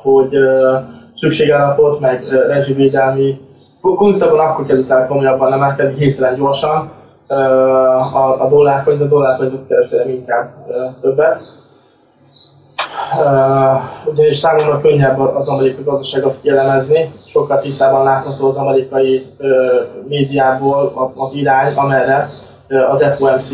hogy 0.01 0.37
uh, 0.37 0.75
szükségállapot, 1.15 1.99
meg 1.99 2.21
rezsivédelmi, 2.47 3.41
konkrétabban 3.81 4.39
akkor 4.39 4.65
kezdett 4.65 4.89
el 4.89 5.07
komolyabban 5.07 5.53
emelkedni 5.53 5.97
hirtelen 5.97 6.35
gyorsan, 6.35 6.91
a, 7.27 8.41
a 8.41 8.47
dollárforint, 8.49 9.01
a 9.01 9.07
dollárforintot 9.07 9.67
kereskedem 9.67 10.09
inkább 10.09 10.53
többet. 11.01 11.41
Ugyanis 14.05 14.37
számomra 14.37 14.79
könnyebb 14.81 15.19
az 15.19 15.47
amerikai 15.47 15.83
gazdaságot 15.83 16.37
kielemezni, 16.41 17.11
sokkal 17.27 17.59
tisztában 17.59 18.03
látható 18.03 18.47
az 18.47 18.57
amerikai 18.57 19.25
médiából 20.07 21.11
az 21.15 21.33
irány, 21.33 21.75
amerre 21.75 22.27
az 22.91 23.05
FOMC 23.17 23.51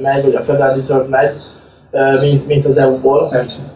megy, 0.00 0.24
vagy 0.24 0.34
a 0.34 0.40
Federal 0.42 0.74
Reserve 0.74 1.08
megy, 1.08 1.36
mint, 2.20 2.46
mint 2.46 2.64
az 2.64 2.78
EU-ból. 2.78 3.28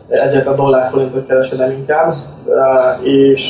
Ezért 0.08 0.46
a 0.46 0.54
dollárforintot 0.54 1.26
kereskedem 1.26 1.70
inkább. 1.70 2.12
És 3.02 3.48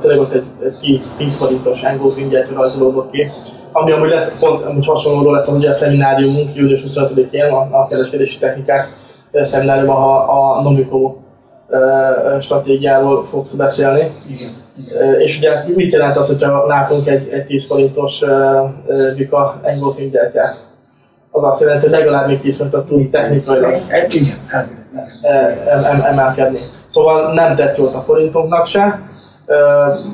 tényleg 0.00 0.20
ott 0.20 0.32
egy, 0.32 0.44
egy 0.64 0.78
10, 0.80 1.14
10 1.16 1.36
forintos 1.36 1.82
engulfing 1.82 2.46
rajzolódott 2.54 3.10
ki, 3.10 3.26
ami 3.72 3.92
amúgy 3.92 4.08
lesz, 4.08 4.38
pont 4.38 4.64
amúgy 4.64 4.86
hasonló 4.86 5.30
lesz 5.32 5.48
ugye 5.48 5.68
a 5.68 5.74
szemináriumunk 5.74 6.54
július 6.54 6.82
25-én, 6.86 7.44
a, 7.44 7.68
a 7.70 7.86
kereskedési 7.86 8.38
technikák 8.38 8.92
szemináriumban, 9.32 9.96
ha 9.96 10.16
a 10.18 10.62
Nomico 10.62 11.16
stratégiáról 12.40 13.24
fogsz 13.24 13.54
beszélni. 13.54 14.00
Igen. 14.00 14.66
És 15.18 15.38
ugye 15.38 15.50
mit 15.74 15.92
jelent 15.92 16.16
az, 16.16 16.26
hogyha 16.26 16.66
látunk 16.66 17.06
egy, 17.06 17.28
egy 17.28 17.46
10 17.46 17.66
forintos 17.66 18.24
Vika 19.16 19.60
engulfing 19.62 20.10
gyertyát? 20.10 20.66
Az 21.30 21.44
azt 21.44 21.60
jelenti, 21.60 21.86
hogy 21.86 21.98
legalább 21.98 22.26
még 22.26 22.40
10 22.40 22.56
forintot 22.56 22.86
tud 22.86 23.10
technikailag 23.10 23.74
emelkedni. 26.04 26.58
Szóval 26.86 27.34
nem 27.34 27.56
tett 27.56 27.76
jót 27.76 27.94
a 27.94 28.00
forintunknak 28.00 28.66
se 28.66 29.00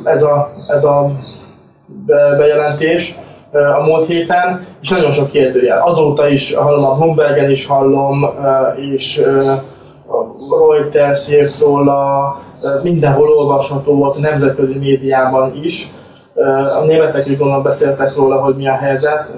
ez 0.05 0.23
a, 0.23 0.51
ez 0.69 0.85
a 0.85 1.13
bejelentés 2.37 3.19
a 3.55 3.85
múlt 3.87 4.07
héten, 4.07 4.67
és 4.83 4.89
nagyon 4.89 5.11
sok 5.13 5.31
kérdőjel. 5.31 5.83
Azóta 5.83 6.29
is 6.29 6.55
hallom, 6.55 6.85
a 6.85 6.97
Bloombergen 6.97 7.51
is 7.51 7.67
hallom, 7.67 8.27
és 8.93 9.19
a 10.07 10.73
Reuters 10.73 11.33
írt 11.33 11.59
róla, 11.59 12.37
mindenhol 12.83 13.29
olvasható 13.29 13.95
volt, 13.95 14.19
nemzetközi 14.19 14.79
médiában 14.79 15.53
is. 15.63 15.91
A 16.81 16.85
németek 16.85 17.27
is 17.27 17.37
gondolom 17.37 17.63
beszéltek 17.63 18.15
róla, 18.17 18.41
hogy 18.41 18.57
mi 18.57 18.69
a 18.69 18.77
helyzet. 18.77 19.31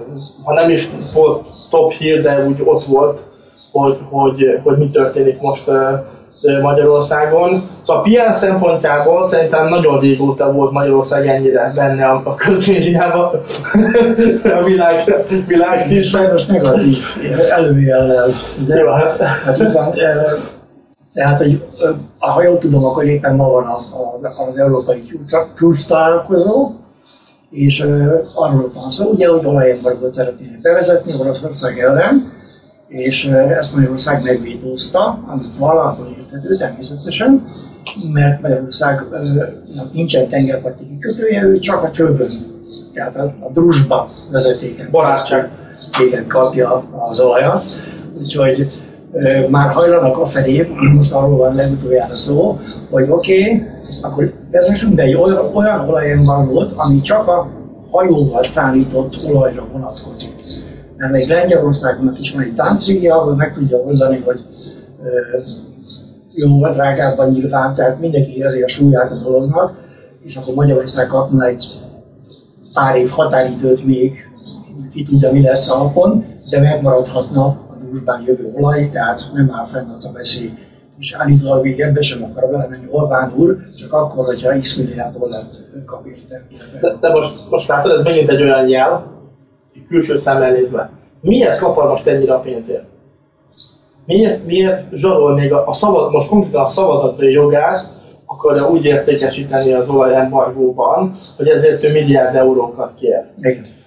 Ha 0.44 0.52
nem 0.52 0.70
is 0.70 0.88
volt 1.14 1.46
top 1.70 1.92
hír, 1.92 2.22
de 2.22 2.46
úgy 2.46 2.62
ott 2.64 2.84
volt, 2.84 3.20
hogy, 3.72 3.98
hogy, 4.10 4.60
hogy 4.62 4.78
mi 4.78 4.88
történik 4.88 5.40
most 5.40 5.70
Magyarországon. 6.62 7.68
Szóval 7.86 8.02
a 8.02 8.04
PR 8.04 8.34
szempontjából 8.34 9.24
szerintem 9.24 9.68
nagyon 9.68 10.00
régóta 10.00 10.52
volt 10.52 10.72
Magyarország 10.72 11.26
ennyire 11.26 11.72
benne 11.74 12.06
a, 12.06 12.34
közmédiában, 12.34 13.30
a 14.60 14.64
világ, 14.64 15.24
világ 15.46 15.80
szín. 15.80 16.02
Sajnos 16.02 16.46
negatív 16.46 16.96
előjellel. 17.50 18.28
Jó, 18.66 18.90
hát. 18.90 19.20
hát 19.20 19.72
van, 19.72 19.94
tehát, 21.12 21.38
hogy 21.38 21.64
ha 22.18 22.42
jól 22.42 22.58
tudom, 22.58 22.84
akkor 22.84 23.04
éppen 23.04 23.36
ma 23.36 23.48
van 23.48 23.64
a, 23.64 23.76
a, 23.76 24.18
az 24.48 24.58
európai 24.58 25.04
csúcs 25.56 25.86
találkozó, 25.86 26.70
és 27.50 27.80
arról 28.34 28.70
van 28.74 28.90
szó, 28.90 29.10
ugye, 29.10 29.28
hogy 29.28 29.46
olajembargot 29.46 30.14
szeretnének 30.14 30.60
bevezetni 30.60 31.12
Oroszország 31.20 31.78
ellen, 31.78 32.32
és 32.88 33.24
ezt 33.24 33.74
Magyarország 33.74 34.22
megvétózta, 34.22 35.24
amit 35.26 35.58
valahol 35.58 36.06
érthető 36.18 36.56
természetesen, 36.56 37.44
mert 38.12 38.42
Magyarországnak 38.42 39.92
nincsen 39.92 40.28
tengerparti 40.28 40.86
kikötője, 40.88 41.42
ő 41.42 41.58
csak 41.58 41.82
a 41.82 41.90
csövön, 41.90 42.28
tehát 42.92 43.16
a, 43.16 43.34
a 43.40 43.50
drusba 43.52 44.08
vezetéken, 44.32 44.88
barátság 44.90 45.50
igen, 46.06 46.26
kapja 46.26 46.84
az 46.92 47.20
olajat, 47.20 47.64
úgyhogy 48.18 48.66
már 49.50 49.70
hajlanak 49.70 50.18
a 50.18 50.26
felé, 50.26 50.68
most 50.94 51.12
arról 51.12 51.36
van 51.36 51.54
legutoljára 51.54 52.14
szó, 52.14 52.58
hogy 52.90 53.06
oké, 53.08 53.42
okay, 53.42 53.62
akkor 54.02 54.32
vezessünk 54.50 54.94
be 54.94 55.02
egy 55.02 55.14
olyan, 55.14 55.54
olyan 55.54 55.88
olajembargót, 55.88 56.72
ami 56.76 57.00
csak 57.00 57.28
a 57.28 57.48
hajóval 57.90 58.44
szállított 58.44 59.14
olajra 59.32 59.66
vonatkozik 59.72 60.36
mert 60.96 61.12
még 61.12 61.28
Lengyelországnak 61.28 62.18
is 62.18 62.32
van 62.32 62.42
egy 62.42 62.54
táncigja, 62.54 63.14
ahol 63.14 63.34
meg 63.34 63.52
tudja 63.52 63.78
oldani, 63.78 64.22
hogy 64.24 64.40
jó, 66.30 66.72
drágábban 66.72 67.30
nyilván, 67.30 67.74
tehát 67.74 68.00
mindenki 68.00 68.36
érzi 68.36 68.62
a 68.62 68.68
súlyát 68.68 69.10
a 69.10 69.22
dolognak, 69.24 69.74
és 70.24 70.36
akkor 70.36 70.54
Magyarország 70.54 71.06
kapna 71.06 71.44
egy 71.44 71.64
pár 72.74 72.96
év 72.96 73.08
határidőt 73.08 73.84
még, 73.84 74.28
ki 74.92 75.04
tudja, 75.04 75.32
mi 75.32 75.42
lesz 75.42 75.70
a 75.70 75.78
napon, 75.78 76.24
de 76.50 76.60
megmaradhatna 76.60 77.44
a 77.44 77.76
dúsbán 77.90 78.22
jövő 78.26 78.52
olaj, 78.54 78.90
tehát 78.90 79.30
nem 79.34 79.50
áll 79.54 79.66
fenn 79.66 79.88
az 79.88 80.04
a 80.04 80.12
veszély. 80.12 80.52
És 80.98 81.14
állítólag 81.14 81.62
még 81.62 81.80
ebbe 81.80 82.02
sem 82.02 82.24
akar 82.24 82.50
belemenni 82.50 82.86
Orbán 82.90 83.32
úr, 83.36 83.64
csak 83.78 83.92
akkor, 83.92 84.24
hogyha 84.24 84.58
x 84.58 84.76
milliárd 84.76 85.16
dollárt 85.16 85.64
kap 85.86 86.06
érte. 86.06 86.46
De, 86.80 86.96
de 87.00 87.08
most, 87.08 87.50
most 87.50 87.68
látod, 87.68 87.98
ez 87.98 88.04
megint 88.04 88.28
egy 88.28 88.42
olyan 88.42 88.68
jel, 88.68 89.15
külső 89.88 90.18
szemmel 90.18 90.50
nézve. 90.50 90.90
Miért 91.20 91.58
kapar 91.58 91.88
most 91.88 92.06
ennyire 92.06 92.34
a 92.34 92.40
pénzért? 92.40 92.84
Miért, 94.06 94.46
miért 94.46 94.84
zsarol 94.92 95.34
még 95.34 95.52
a, 95.52 95.66
a 95.66 95.74
szavaz, 95.74 96.12
most 96.12 96.28
konkrétan 96.28 96.64
a 96.64 96.68
szavazati 96.68 97.30
jogát 97.30 97.94
akarja 98.26 98.70
úgy 98.70 98.84
értékesíteni 98.84 99.72
az 99.72 99.88
olajembargóban, 99.88 101.12
hogy 101.36 101.48
ezért 101.48 101.84
ő 101.84 101.92
milliárd 101.92 102.36
eurókat 102.36 102.92
kér. 102.98 103.24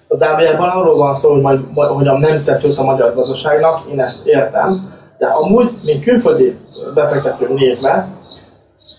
Az 0.08 0.18
zárójelben 0.18 0.70
arról 0.70 0.98
van 0.98 1.14
szó, 1.14 1.32
hogy, 1.32 1.42
majd, 1.42 1.60
hogy 1.74 2.06
nem 2.06 2.44
tesz 2.44 2.78
a 2.78 2.84
magyar 2.84 3.14
gazdaságnak, 3.14 3.82
én 3.92 4.00
ezt 4.00 4.28
értem, 4.28 4.98
de 5.18 5.28
amúgy, 5.28 5.72
mint 5.86 6.04
külföldi 6.04 6.58
befektető 6.94 7.54
nézve, 7.54 8.08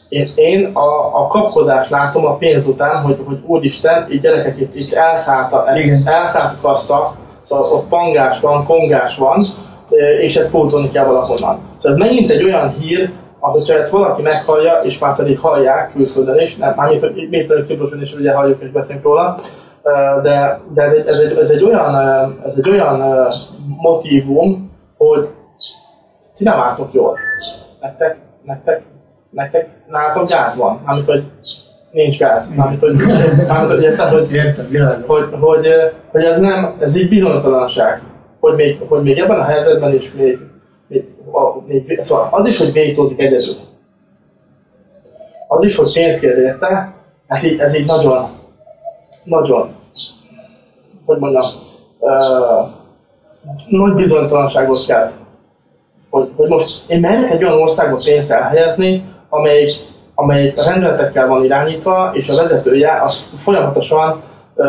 én, 0.08 0.26
én 0.34 0.70
a, 0.74 1.20
a 1.22 1.26
kapkodást 1.26 1.90
látom 1.90 2.26
a 2.26 2.36
pénz 2.36 2.66
után, 2.66 3.04
hogy, 3.04 3.18
hogy 3.26 3.38
úristen, 3.46 4.06
így 4.10 4.20
gyerekek 4.20 4.60
itt, 4.60 4.74
itt 4.74 4.92
elszállt 4.92 5.52
a, 5.52 5.64
elszállt 6.04 6.52
a 6.52 6.66
kassa, 6.66 7.14
ott 7.48 7.88
pangás 7.88 8.40
van, 8.40 8.64
kongás 8.64 9.16
van, 9.16 9.46
és 10.20 10.36
ezt 10.36 10.50
pótolni 10.50 10.90
kell 10.90 11.04
valahonnan. 11.04 11.60
Szóval 11.76 11.98
ez 11.98 12.08
megint 12.08 12.30
egy 12.30 12.44
olyan 12.44 12.74
hír, 12.78 13.12
ahogyha 13.38 13.74
ezt 13.74 13.90
valaki 13.90 14.22
meghallja, 14.22 14.78
és 14.82 14.98
már 14.98 15.16
pedig 15.16 15.38
hallják 15.38 15.92
külföldön 15.92 16.38
is, 16.38 16.56
nem, 16.56 16.72
mármint, 16.76 17.00
hogy 17.00 17.28
még 17.30 17.46
pedig 17.46 17.64
Ciproson 17.64 18.00
is 18.00 18.14
ugye 18.14 18.32
halljuk 18.32 18.62
és 18.62 18.70
beszélünk 18.70 19.04
róla, 19.04 19.40
de, 20.22 20.60
de 20.74 20.82
ez, 20.82 20.92
egy, 20.92 21.06
ez, 21.06 21.18
egy, 21.18 21.38
ez, 21.38 21.50
egy 21.50 21.62
olyan, 21.62 21.94
ez 22.46 22.54
egy 22.56 22.68
olyan 22.68 23.26
motivum, 23.76 24.70
hogy 24.96 25.28
ti 26.36 26.44
nem 26.44 26.60
álltok 26.60 26.92
jól. 26.92 27.18
Nektek, 27.80 28.18
nektek, 28.44 28.82
nektek 29.30 29.68
nálatok 29.88 30.28
gáz 30.28 30.56
van, 30.56 30.80
amit 30.84 31.04
hogy 31.04 31.24
nincs 31.90 32.18
gáz. 32.18 32.54
Mármint, 32.56 32.80
hogy, 32.80 32.94
mármint, 33.46 33.70
hogy 33.70 33.82
érted, 33.82 34.08
hogy, 34.08 34.32
Értem, 34.32 35.04
hogy, 35.06 35.28
hogy, 35.40 35.66
hogy, 36.10 36.24
ez 36.24 36.38
nem, 36.38 36.76
ez 36.80 36.96
így 36.96 37.08
bizonytalanság. 37.08 38.02
Hogy 38.40 38.54
még, 38.54 38.80
hogy 38.88 39.02
még 39.02 39.18
ebben 39.18 39.38
a 39.38 39.44
helyzetben 39.44 39.94
is 39.94 40.12
még, 40.12 40.38
még, 40.86 41.04
a, 41.32 41.62
még 41.66 42.00
szóval 42.00 42.28
az 42.30 42.46
is, 42.46 42.58
hogy 42.58 42.72
vétózik 42.72 43.18
egyedül. 43.20 43.56
Az 45.48 45.64
is, 45.64 45.76
hogy 45.76 45.92
pénzt 45.92 46.20
kér 46.20 46.38
érte, 46.38 46.94
ez 47.26 47.44
így, 47.44 47.58
ez 47.58 47.74
így 47.74 47.86
nagyon, 47.86 48.30
nagyon, 49.24 49.74
hogy 51.04 51.18
mondjam, 51.18 51.44
uh, 51.98 52.68
nagy 53.68 53.94
bizonytalanságot 53.94 54.86
kell. 54.86 55.10
Hogy, 56.10 56.30
hogy 56.36 56.48
most 56.48 56.84
én 56.86 57.00
merek 57.00 57.30
egy 57.30 57.44
olyan 57.44 57.60
országba 57.60 58.00
pénzt 58.04 58.30
elhelyezni, 58.30 59.04
amelyik, 59.30 59.70
amelyik 60.14 60.58
a 60.58 60.64
rendeletekkel 60.64 61.26
van 61.26 61.44
irányítva, 61.44 62.10
és 62.14 62.28
a 62.28 62.36
vezetője 62.36 63.00
az 63.02 63.28
folyamatosan 63.38 64.22
uh, 64.54 64.66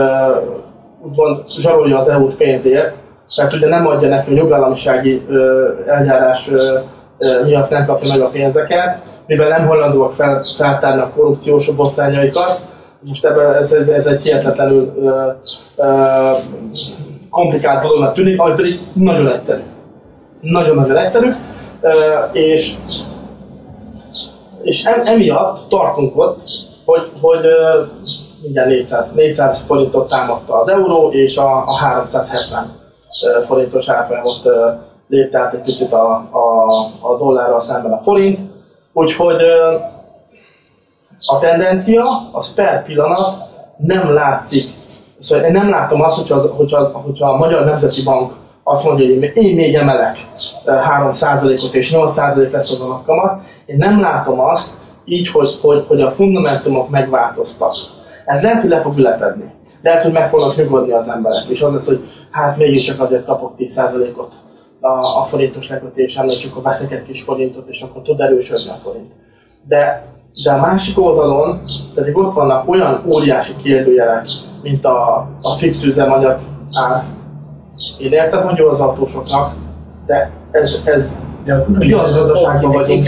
úgymond 1.01 1.38
zsarolja 1.58 1.98
az 1.98 2.10
EU-t 2.10 2.36
pénzért, 2.36 2.96
mert 3.38 3.53
ugye 3.53 3.68
nem 3.68 3.88
adja 3.88 4.10
neki 4.10 4.32
a 4.32 4.36
jogállamisági 4.36 5.25
uh, 5.27 5.38
eljárás 5.88 6.48
uh, 6.48 7.44
miatt 7.46 7.70
nem 7.70 7.86
kapja 7.86 8.08
meg 8.08 8.22
a 8.22 8.30
pénzeket, 8.30 8.98
mivel 9.27 9.48
nem 9.48 9.68
hajlandóak 9.68 10.13
fel, 10.13 10.41
feltárni 10.58 11.01
a 11.01 11.12
korrupciós 11.15 11.70
botrányaikat, 11.70 12.60
most 13.01 13.25
ebben 13.25 13.53
ez, 13.53 13.74
ez, 13.74 13.88
ez 13.88 14.06
egy 14.06 14.22
hihetetlenül 14.22 14.94
ö, 14.98 15.30
ö, 15.75 15.88
komplikált 17.30 17.82
dolognak 17.82 18.13
tűnik, 18.13 18.41
ami 18.41 18.53
pedig 18.56 18.80
nagyon 18.94 19.32
egyszerű. 19.32 19.62
Nagyon-nagyon 20.41 20.98
egyszerű, 20.98 21.30
ö, 21.82 21.89
és, 22.32 22.74
és 24.63 24.86
emiatt 24.86 25.70
tartunk 25.70 26.18
ott, 26.18 26.41
hogy, 26.86 27.12
hogy 27.22 27.46
mindjárt 28.41 28.70
400, 28.70 29.12
400 29.12 29.63
forintot 29.68 30.10
támadta 30.10 30.60
az 30.60 30.68
euró, 30.68 31.12
és 31.12 31.38
a, 31.38 31.63
a 31.65 31.75
370 31.75 32.80
forintos 33.48 33.89
árfolyamot 33.89 34.41
lépte 35.08 35.39
át 35.39 35.53
egy 35.53 35.62
picit 35.62 35.94
a, 35.94 36.12
a, 36.32 36.65
a 37.01 37.18
dollárral 37.18 37.60
szemben 37.60 37.91
a 37.91 38.01
forint. 38.03 38.39
Úgyhogy 38.94 39.41
a 41.26 41.39
tendencia, 41.39 42.04
az 42.32 42.54
per 42.54 42.84
pillanat 42.84 43.36
nem 43.78 44.13
látszik. 44.13 44.69
Szóval 45.19 45.45
én 45.45 45.52
nem 45.52 45.69
látom 45.69 46.02
azt, 46.02 46.17
hogyha, 46.17 46.56
hogyha, 46.56 46.88
hogyha 46.88 47.30
a 47.30 47.38
Magyar 47.38 47.65
Nemzeti 47.65 48.04
Bank 48.04 48.34
azt 48.63 48.84
mondja, 48.84 49.06
hogy 49.06 49.32
én 49.34 49.56
még 49.56 49.76
emelek 49.76 50.17
3%-ot 50.65 51.74
és 51.74 51.93
8% 51.95 52.52
lesz 52.52 52.71
az 52.71 52.80
alapkamat, 52.80 53.41
én 53.65 53.76
nem 53.76 54.00
látom 54.00 54.39
azt 54.39 54.74
így, 55.06 55.30
hogy, 55.30 55.60
hogy, 55.62 55.86
hogy 55.88 56.02
a 56.02 56.12
fundamentumok 56.12 56.89
megváltoztak. 56.89 57.71
Ez 58.26 58.43
lehet, 58.43 58.62
hogy 58.62 58.69
le 58.69 58.82
fog 58.82 58.97
lepedni. 58.97 59.52
Lehet, 59.82 60.04
hogy 60.04 60.12
meg 60.12 60.30
fognak 60.30 60.56
nyugodni 60.56 60.91
az 60.91 61.10
emberek, 61.10 61.50
és 61.50 61.62
az 61.62 61.71
lesz, 61.71 61.86
hogy 61.86 62.10
hát 62.32 62.58
mégis 62.58 62.86
csak 62.86 63.02
azért 63.02 63.26
kapok 63.26 63.54
10%-ot 63.58 64.32
a, 64.80 65.19
a 65.19 65.26
forintos 65.30 65.69
lekötésem, 65.69 66.26
és 66.26 66.45
akkor 66.45 66.63
veszek 66.63 66.91
egy 66.91 67.04
kis 67.04 67.21
forintot, 67.21 67.69
és 67.69 67.82
akkor 67.82 68.02
tud 68.02 68.19
erősödni 68.19 68.69
a 68.69 68.80
forint. 68.84 69.12
De 69.67 70.10
de 70.43 70.52
a 70.52 70.60
másik 70.60 71.00
oldalon 71.00 71.62
pedig 71.95 72.17
ott 72.17 72.34
vannak 72.34 72.69
olyan 72.69 73.04
óriási 73.10 73.56
kérdőjelek, 73.56 74.26
mint 74.62 74.86
a, 74.86 75.28
a 75.41 75.56
fix 75.58 75.84
üzemanyag 75.84 76.39
ár. 76.71 77.04
Én 77.98 78.12
értem, 78.12 78.41
hogy 78.44 78.58
jó 78.58 78.67
az 78.67 78.80
autósoknak, 78.80 79.54
de 80.06 80.32
ez, 80.52 80.82
ez 80.84 81.20
de 81.46 81.65
piacgazdaságban 81.80 82.72
vagyunk. 82.72 83.06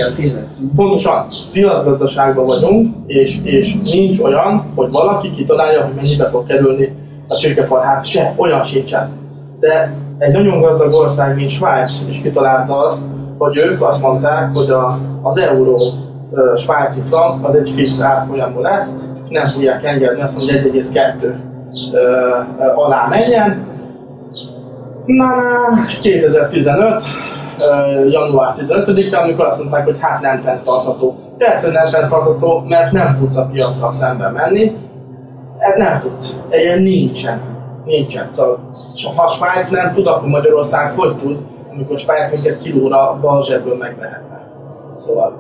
Pontosan, 0.76 1.26
piacgazdaságban 1.52 2.46
vagyunk, 2.46 2.96
és, 3.06 3.40
és 3.44 3.76
nincs 3.82 4.20
olyan, 4.20 4.66
hogy 4.76 4.92
valaki 4.92 5.32
kitalálja, 5.32 5.84
hogy 5.84 5.94
mennyibe 5.94 6.30
fog 6.30 6.48
kerülni 6.48 6.96
a 7.28 7.36
csirkefal. 7.36 7.82
Hát 7.82 8.06
se, 8.06 8.34
olyan 8.38 8.64
sincsen. 8.64 9.10
De 9.60 9.94
egy 10.18 10.32
nagyon 10.32 10.62
gazdag 10.62 10.94
ország, 10.94 11.36
mint 11.36 11.50
Svájc 11.50 12.02
is 12.10 12.22
kitalálta 12.22 12.78
azt, 12.78 13.02
hogy 13.38 13.58
ők 13.58 13.82
azt 13.82 14.02
mondták, 14.02 14.54
hogy 14.54 14.70
a, 14.70 15.00
az 15.22 15.38
euró 15.38 15.78
svájci 16.58 17.02
frank 17.10 17.48
az 17.48 17.56
egy 17.56 17.70
fix 17.76 18.02
árfolyamú 18.02 18.62
lesz, 18.62 18.96
nem 19.30 19.52
fogják 19.54 19.84
engedni 19.84 20.22
azt, 20.22 20.40
hogy 20.40 20.50
1,2 20.50 21.34
alá 22.76 23.08
menjen. 23.10 23.73
Na, 25.06 25.26
na, 25.26 25.86
2015, 26.02 27.04
január 28.10 28.56
15-e, 28.58 29.20
amikor 29.20 29.46
azt 29.46 29.60
mondták, 29.60 29.86
hogy 29.86 30.00
hát 30.00 30.22
nem 30.22 30.42
fenntartható. 30.42 31.16
Persze 31.38 31.72
nem 31.72 31.90
fenntartható, 31.92 32.64
mert 32.68 32.92
nem 32.92 33.18
tudsz 33.18 33.38
a 33.38 33.50
piacra 33.52 33.92
szemben 33.92 34.32
menni. 34.32 34.76
Ez 35.58 35.76
nem 35.78 36.00
tudsz. 36.00 36.40
Ilyen 36.52 36.82
nincsen. 36.82 37.42
Nincsen. 37.86 38.30
Szóval, 38.32 38.60
ha 39.16 39.28
Svájc 39.28 39.70
nem 39.70 39.94
tud, 39.94 40.08
akkor 40.08 40.28
Magyarország 40.28 40.94
hogy 40.96 41.18
tud, 41.18 41.38
amikor 41.72 42.00
Svájc 42.00 42.32
minket 42.32 42.58
kilóra 42.58 43.18
bal 43.22 43.44
zsebből 43.44 43.78
megvehetne. 43.78 44.42
Szóval 45.06 45.38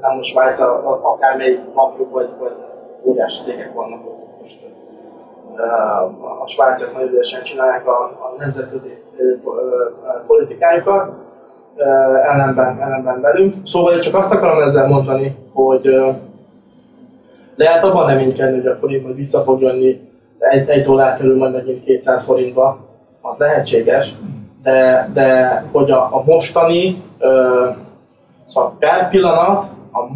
nem 0.00 0.16
most 0.16 0.30
Svájc, 0.30 0.60
akármely 1.02 1.60
napjuk 1.74 2.12
vagy, 2.12 2.28
vagy 2.38 2.52
óriási 3.04 3.42
cégek 3.42 3.72
vannak 3.74 4.06
ott 4.06 4.40
most. 4.42 4.58
A 6.42 6.48
svájciak 6.48 6.92
nagyon 6.92 7.08
ügyesen 7.08 7.42
csinálják 7.42 7.86
a, 7.86 8.02
a 8.02 8.34
nemzetközi 8.38 8.98
politikájukat, 10.26 11.12
ellenben, 12.22 12.80
ellenben 12.80 13.20
velünk. 13.20 13.54
Szóval 13.64 13.92
én 13.92 14.00
csak 14.00 14.14
azt 14.14 14.32
akarom 14.32 14.62
ezzel 14.62 14.88
mondani, 14.88 15.36
hogy 15.52 15.96
lehet 17.56 17.84
abban 17.84 18.06
reménykedni, 18.06 18.56
hogy 18.56 18.66
a 18.66 18.76
forint 18.76 19.02
majd 19.02 19.16
vissza 19.16 19.42
fog 19.42 19.60
jönni, 19.60 20.00
egy, 20.38 20.68
egy 20.68 20.84
dollár 20.84 21.16
kerül 21.16 21.36
majd 21.36 21.52
megint 21.52 21.84
200 21.84 22.24
forintba, 22.24 22.78
az 23.20 23.38
lehetséges, 23.38 24.14
de, 24.62 25.10
de 25.12 25.62
hogy 25.72 25.90
a, 25.90 26.02
a 26.02 26.22
mostani, 26.24 27.02
szóval 28.46 28.76
per 28.78 29.08
pillanat 29.08 29.64
a, 29.92 30.08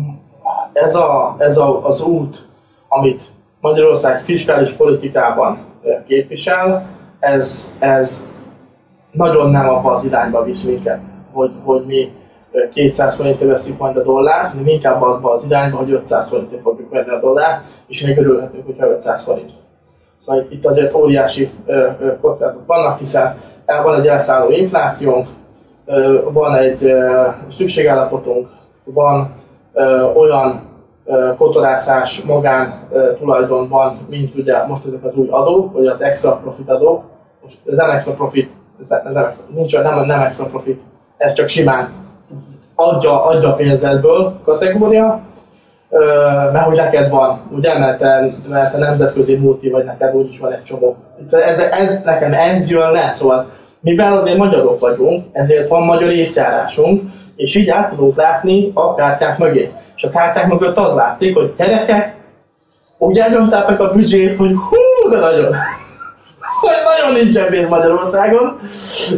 ez, 0.73 0.95
a, 0.95 1.35
ez 1.39 1.59
a, 1.59 1.87
az 1.87 2.03
út, 2.03 2.49
amit 2.89 3.23
Magyarország 3.61 4.23
fiskális 4.23 4.73
politikában 4.73 5.59
képvisel, 6.07 6.87
ez, 7.21 7.75
ez 7.79 8.29
nagyon 9.11 9.51
nem 9.51 9.69
abba 9.69 9.93
az 9.93 10.05
irányba 10.05 10.45
visz 10.45 10.65
minket, 10.65 11.01
hogy, 11.33 11.51
hogy 11.65 11.85
mi 11.87 12.13
200 12.73 13.15
forintért 13.15 13.51
veszünk 13.51 13.79
majd 13.79 13.97
a 13.97 14.03
dollárt, 14.03 14.51
hanem 14.51 14.67
inkább 14.67 15.03
abba 15.03 15.33
az 15.33 15.45
irányba, 15.45 15.77
hogy 15.77 15.91
500 15.91 16.29
forintért 16.29 16.63
fogjuk 16.63 16.91
venni 16.91 17.11
a 17.11 17.21
dollárt, 17.21 17.65
és 17.87 18.03
még 18.03 18.19
örülhetünk, 18.19 18.67
hogyha 18.67 18.87
500 18.87 19.23
forint. 19.23 19.51
Szóval 20.19 20.43
itt, 20.43 20.53
itt 20.53 20.67
azért 20.67 20.95
óriási 20.95 21.51
kockázatok 22.21 22.67
vannak, 22.67 22.99
hiszen 22.99 23.39
van 23.83 24.01
egy 24.01 24.07
elszálló 24.07 24.51
inflációnk, 24.51 25.29
van 26.33 26.55
egy 26.55 26.93
szükségállapotunk, 27.51 28.49
van 28.85 29.33
olyan 30.15 30.70
kotorászás 31.37 32.23
magán 32.23 32.89
tulajdonban, 33.19 33.99
mint 34.09 34.35
ugye 34.35 34.67
most 34.67 34.87
ezek 34.87 35.05
az 35.05 35.15
új 35.15 35.29
adók, 35.31 35.73
vagy 35.73 35.87
az 35.87 36.03
extra 36.03 36.37
profit 36.37 36.69
adók. 36.69 37.03
Most 37.43 37.57
ez 37.71 37.77
nem 37.77 37.91
extra 37.91 38.13
profit, 38.13 38.51
ez 38.81 38.87
nem, 38.89 39.13
nem, 39.13 39.33
nincs, 39.55 39.77
nem, 39.77 40.05
nem 40.05 40.21
extra 40.21 40.45
profit, 40.45 40.81
ez 41.17 41.33
csak 41.33 41.49
simán 41.49 41.93
adja, 42.75 43.25
adja 43.25 43.53
pénzedből 43.53 44.41
kategória, 44.45 45.21
mert 46.53 46.65
hogy 46.65 46.77
neked 46.77 47.11
van, 47.11 47.41
ugye, 47.51 47.79
mert 47.79 47.99
te, 47.99 48.29
mert 48.51 48.79
nemzetközi 48.79 49.37
multi 49.37 49.71
vagy, 49.71 49.85
neked 49.85 50.15
úgyis 50.15 50.39
van 50.39 50.53
egy 50.53 50.63
csomó. 50.63 50.97
Ez, 51.31 51.59
ez, 51.61 52.03
nekem 52.05 52.33
ez 52.33 52.71
jön 52.71 52.91
le, 52.91 53.13
szóval 53.15 53.47
mivel 53.81 54.17
azért 54.17 54.37
magyarok 54.37 54.81
vagyunk, 54.81 55.25
ezért 55.33 55.69
van 55.69 55.83
magyar 55.83 56.11
észjárásunk, 56.11 57.03
és 57.41 57.55
így 57.55 57.69
át 57.69 57.91
tudunk 57.91 58.17
látni 58.17 58.71
a 58.75 58.95
kártyák 58.95 59.39
mögé. 59.39 59.71
És 59.97 60.03
a 60.03 60.11
kártyák 60.11 60.49
mögött 60.49 60.77
az 60.77 60.95
látszik, 60.95 61.35
hogy 61.37 61.53
gyerekek, 61.57 62.15
úgy 62.99 63.19
elnyomtátok 63.19 63.81
a 63.81 63.93
büdzsét, 63.93 64.37
hogy 64.37 64.55
hú, 64.55 65.11
de 65.11 65.19
nagyon. 65.19 65.55
hogy 66.61 66.79
nagyon 66.85 67.23
nincsen 67.23 67.49
pénz 67.49 67.69
Magyarországon, 67.69 68.59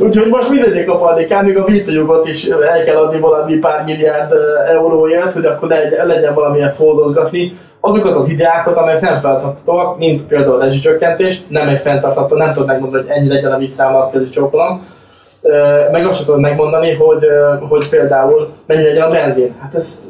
úgyhogy 0.00 0.28
most 0.28 0.48
mindegyik 0.50 0.90
a 0.90 0.98
panikán, 0.98 1.44
még 1.44 1.58
a 1.58 1.64
vítajogot 1.64 2.28
is 2.28 2.44
el 2.44 2.84
kell 2.84 2.96
adni 2.96 3.18
valami 3.18 3.56
pár 3.56 3.84
milliárd 3.84 4.32
euróért, 4.68 5.32
hogy 5.32 5.44
akkor 5.44 5.68
legyen 6.06 6.34
valamilyen 6.34 6.72
fordozgatni 6.72 7.58
azokat 7.80 8.16
az 8.16 8.28
ideákat, 8.28 8.76
amelyek 8.76 9.00
nem 9.00 9.20
feltartatóak, 9.20 9.98
mint 9.98 10.22
például 10.22 10.60
a 10.60 10.64
rezsicsökkentés, 10.64 11.40
nem 11.48 11.68
egy 11.68 11.80
fenntartható, 11.80 12.36
nem 12.36 12.52
tudod 12.52 12.68
megmondani, 12.68 13.06
hogy 13.06 13.16
ennyi 13.16 13.28
legyen 13.28 13.52
a 13.52 13.58
visszám, 13.58 13.94
azt 13.94 14.12
kell 14.12 14.28
csókolom. 14.28 14.86
Meg 15.92 16.06
azt 16.06 16.16
sem 16.16 16.26
tudod 16.26 16.40
megmondani, 16.40 16.94
hogy, 16.94 17.26
hogy 17.68 17.88
például 17.88 18.48
mennyi 18.66 18.82
legyen 18.82 19.02
a 19.02 19.10
benzin. 19.10 19.54
Hát 19.60 19.74
ez 19.74 20.02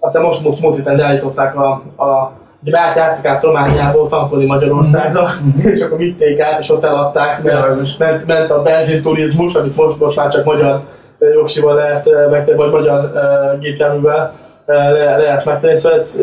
aztán 0.00 0.22
most 0.22 0.42
múlt, 0.42 0.60
múlt 0.60 0.76
héten 0.76 0.96
leállították 0.96 1.56
a, 1.56 1.70
a 1.96 2.36
Ugye 2.64 2.78
átjártak 2.78 3.24
át 3.24 3.42
Romániából 3.42 4.08
tankolni 4.08 4.46
Magyarországra, 4.46 5.22
mm-hmm. 5.22 5.68
és 5.74 5.82
akkor 5.82 5.98
vitték 5.98 6.40
át, 6.40 6.60
és 6.60 6.70
ott 6.70 6.84
eladták, 6.84 7.42
mert 7.42 7.98
ment, 7.98 8.26
ment 8.26 8.50
a 8.50 8.62
benzinturizmus, 8.62 9.54
amit 9.54 9.76
most, 9.76 9.98
most 9.98 10.16
már 10.16 10.30
csak 10.30 10.44
magyar 10.44 10.82
jogsival 11.18 11.74
lehet 11.74 12.08
megtenni, 12.30 12.56
vagy 12.56 12.70
magyar 12.70 13.12
uh, 13.14 13.60
gépjárművel 13.60 14.34
uh, 14.66 14.74
le, 14.74 15.16
lehet 15.16 15.44
megtenni, 15.44 15.76
szóval 15.76 15.98
ez, 15.98 16.22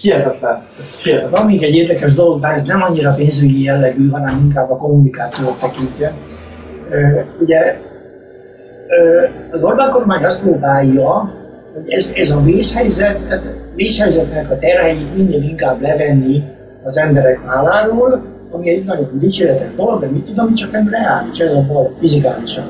hihetetlen. 0.00 0.62
Ez 0.78 1.02
hihetetlen. 1.02 1.30
Van 1.30 1.46
még 1.46 1.62
egy 1.62 1.74
érdekes 1.74 2.14
dolog, 2.14 2.40
bár 2.40 2.54
ez 2.54 2.62
nem 2.62 2.82
annyira 2.82 3.14
pénzügyi 3.14 3.62
jellegű, 3.62 4.10
hanem 4.10 4.38
inkább 4.44 4.70
a 4.70 4.76
kommunikációt 4.76 5.60
tekintve. 5.60 6.12
Ugye 7.40 7.76
az 9.50 9.62
Orbán 9.62 9.90
kormány 9.90 10.24
azt 10.24 10.42
próbálja, 10.42 11.34
hogy 11.74 11.90
ez, 11.90 12.12
ez 12.14 12.30
a 12.30 12.40
vészhelyzet, 12.42 13.20
hát 13.28 13.42
vészhelyzetnek 13.74 14.50
a 14.50 14.58
terheit 14.58 15.16
minél 15.16 15.42
inkább 15.42 15.80
levenni 15.80 16.42
az 16.82 16.98
emberek 16.98 17.44
válláról, 17.44 18.22
ami 18.50 18.68
egy 18.68 18.84
nagyon 18.84 19.18
dicséretes 19.18 19.74
dolog, 19.76 20.00
de 20.00 20.06
mit 20.06 20.24
tudom, 20.24 20.54
csak 20.54 20.70
nem 20.70 20.88
reális, 20.88 21.38
ez 21.38 21.52
a 21.52 21.64
baj, 21.72 21.88
fizikálisan, 21.98 22.64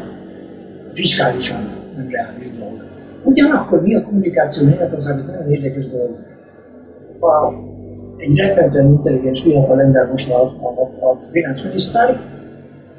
fiskálisan 0.92 1.60
nem 1.96 2.08
reális 2.10 2.50
dolog. 2.58 2.84
Ugyanakkor 3.22 3.82
mi 3.82 3.94
a 3.94 4.02
kommunikáció 4.02 4.68
Németországban 4.68 5.24
nagyon 5.24 5.52
érdekes 5.52 5.88
dolog 5.88 6.16
a, 7.20 7.52
egy 8.16 8.36
rettentően 8.36 8.86
intelligens 8.86 9.42
fiatal 9.42 9.80
ember 9.80 10.10
most 10.10 10.30
a, 10.30 10.42
a, 10.42 11.06
a 11.06 11.18
finanszminiszter, 11.32 12.20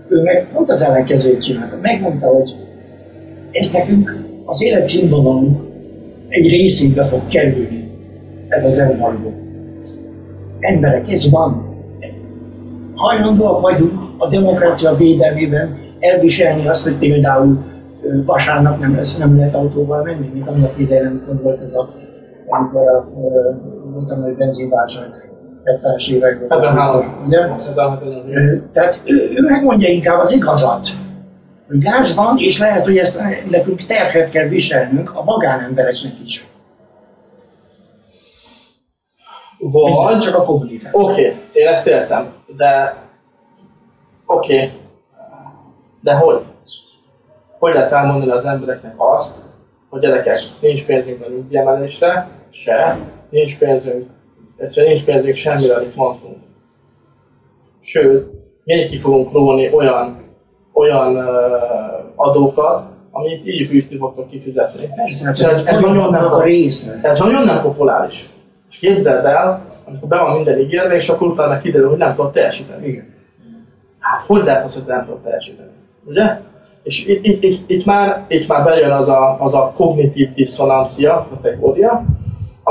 ő 0.09 0.21
meg 0.21 0.47
pont 0.53 0.69
az 0.69 0.81
ellenkezőjét 0.81 1.43
csinálta. 1.43 1.77
Megmondta, 1.81 2.27
hogy 2.27 2.55
ez 3.51 3.69
nekünk 3.69 4.17
az 4.45 4.63
életszínvonalunk 4.63 5.57
egy 6.27 6.49
részébe 6.49 7.03
fog 7.03 7.21
kerülni, 7.27 7.91
ez 8.47 8.65
az 8.65 8.77
embargó. 8.77 9.33
Emberek, 10.59 11.11
ez 11.11 11.29
van. 11.29 11.77
Hajlandóak 12.95 13.61
vagyunk 13.61 13.99
a 14.17 14.27
demokrácia 14.27 14.95
védelmében 14.95 15.77
elviselni 15.99 16.67
azt, 16.67 16.83
hogy 16.83 16.95
például 16.95 17.63
vasárnap 18.25 18.79
nem, 18.79 18.95
lesz, 18.95 19.17
nem 19.17 19.37
lehet 19.37 19.55
autóval 19.55 20.03
menni, 20.03 20.29
mint 20.33 20.47
annak 20.47 20.73
idején, 20.77 21.05
amikor 21.05 21.41
volt 21.43 21.61
ez 21.61 21.73
a 21.73 21.93
amikor 22.49 22.87
a, 22.87 23.09
volt 23.93 24.11
a 24.11 24.15
nagy 24.15 24.35
benzinválság 24.35 25.28
70-es 25.63 26.09
években. 26.09 26.49
73. 26.49 27.23
Ugye? 27.25 27.47
Tehát 28.73 28.99
ő, 29.03 29.31
ő 29.35 29.41
megmondja 29.41 29.89
inkább 29.89 30.19
az 30.19 30.31
igazat, 30.31 30.87
hogy 31.67 31.77
gáz 31.77 32.15
van, 32.15 32.37
és 32.37 32.59
lehet, 32.59 32.85
hogy 32.85 32.97
ezt 32.97 33.19
nekünk 33.49 33.81
terhet 33.81 34.29
kell 34.29 34.47
viselnünk 34.47 35.15
a 35.15 35.23
magánembereknek 35.23 36.13
is. 36.25 36.47
Vagy... 39.59 40.17
csak 40.17 40.35
a 40.35 40.43
kommunikáció. 40.43 41.01
Oké, 41.01 41.11
okay, 41.11 41.41
én 41.51 41.67
ezt 41.67 41.87
értem, 41.87 42.33
de... 42.57 42.95
Oké. 44.25 44.55
Okay. 44.55 44.71
De 46.01 46.13
hogy? 46.13 46.41
Hogy 47.59 47.73
lehet 47.73 47.91
elmondani 47.91 48.31
az 48.31 48.45
embereknek 48.45 48.93
azt, 48.97 49.37
hogy 49.89 50.01
gyerekek, 50.01 50.39
nincs 50.61 50.85
pénzünk 50.85 51.25
a 51.25 51.29
nyugdíjemelésre, 51.29 52.27
se, 52.49 52.97
nincs 53.29 53.57
pénzünk, 53.57 54.09
egyszerűen 54.59 54.93
nincs 54.93 55.05
pénzünk 55.05 55.35
semmire, 55.35 55.75
amit 55.75 55.95
mondtunk. 55.95 56.37
Sőt, 57.81 58.27
mi 58.63 58.85
ki 58.85 58.97
fogunk 58.97 59.31
róni 59.31 59.73
olyan, 59.73 60.17
olyan 60.73 61.15
uh, 61.15 61.25
adókat, 62.15 62.83
amit 63.11 63.47
így 63.47 63.59
is 63.59 63.71
úgy 63.71 63.95
fogtok 63.99 64.29
kifizetni. 64.29 64.89
Persze, 64.95 65.29
ez, 65.29 65.41
ez, 65.41 65.65
ez, 65.65 65.79
nagyon 65.79 66.09
nem, 66.09 66.33
a 66.33 66.43
része. 66.43 66.99
ez 67.01 67.19
nagyon 67.19 67.43
nem 67.43 67.61
populáris. 67.61 68.29
És 68.69 68.79
képzeld 68.79 69.25
el, 69.25 69.65
amikor 69.85 70.07
be 70.07 70.17
van 70.17 70.35
minden 70.35 70.59
ígérve, 70.59 70.95
és 70.95 71.09
akkor 71.09 71.27
utána 71.27 71.59
kiderül, 71.59 71.89
hogy 71.89 71.97
nem 71.97 72.15
tudod 72.15 72.31
teljesíteni. 72.31 72.87
Igen. 72.87 73.13
Hát 73.99 74.25
hogy 74.25 74.43
lehet 74.43 74.65
az, 74.65 74.75
hogy 74.75 74.87
nem 74.87 75.05
tudod 75.05 75.21
teljesíteni? 75.21 75.69
Ugye? 76.05 76.39
És 76.83 77.05
itt, 77.05 77.25
itt, 77.25 77.43
itt, 77.43 77.69
itt, 77.69 77.85
már, 77.85 78.25
itt 78.27 78.47
már 78.47 78.63
bejön 78.63 78.91
az 78.91 79.09
a, 79.09 79.37
az 79.39 79.53
a 79.53 79.73
kognitív 79.75 80.33
diszonancia 80.33 81.27
kategória, 81.29 82.05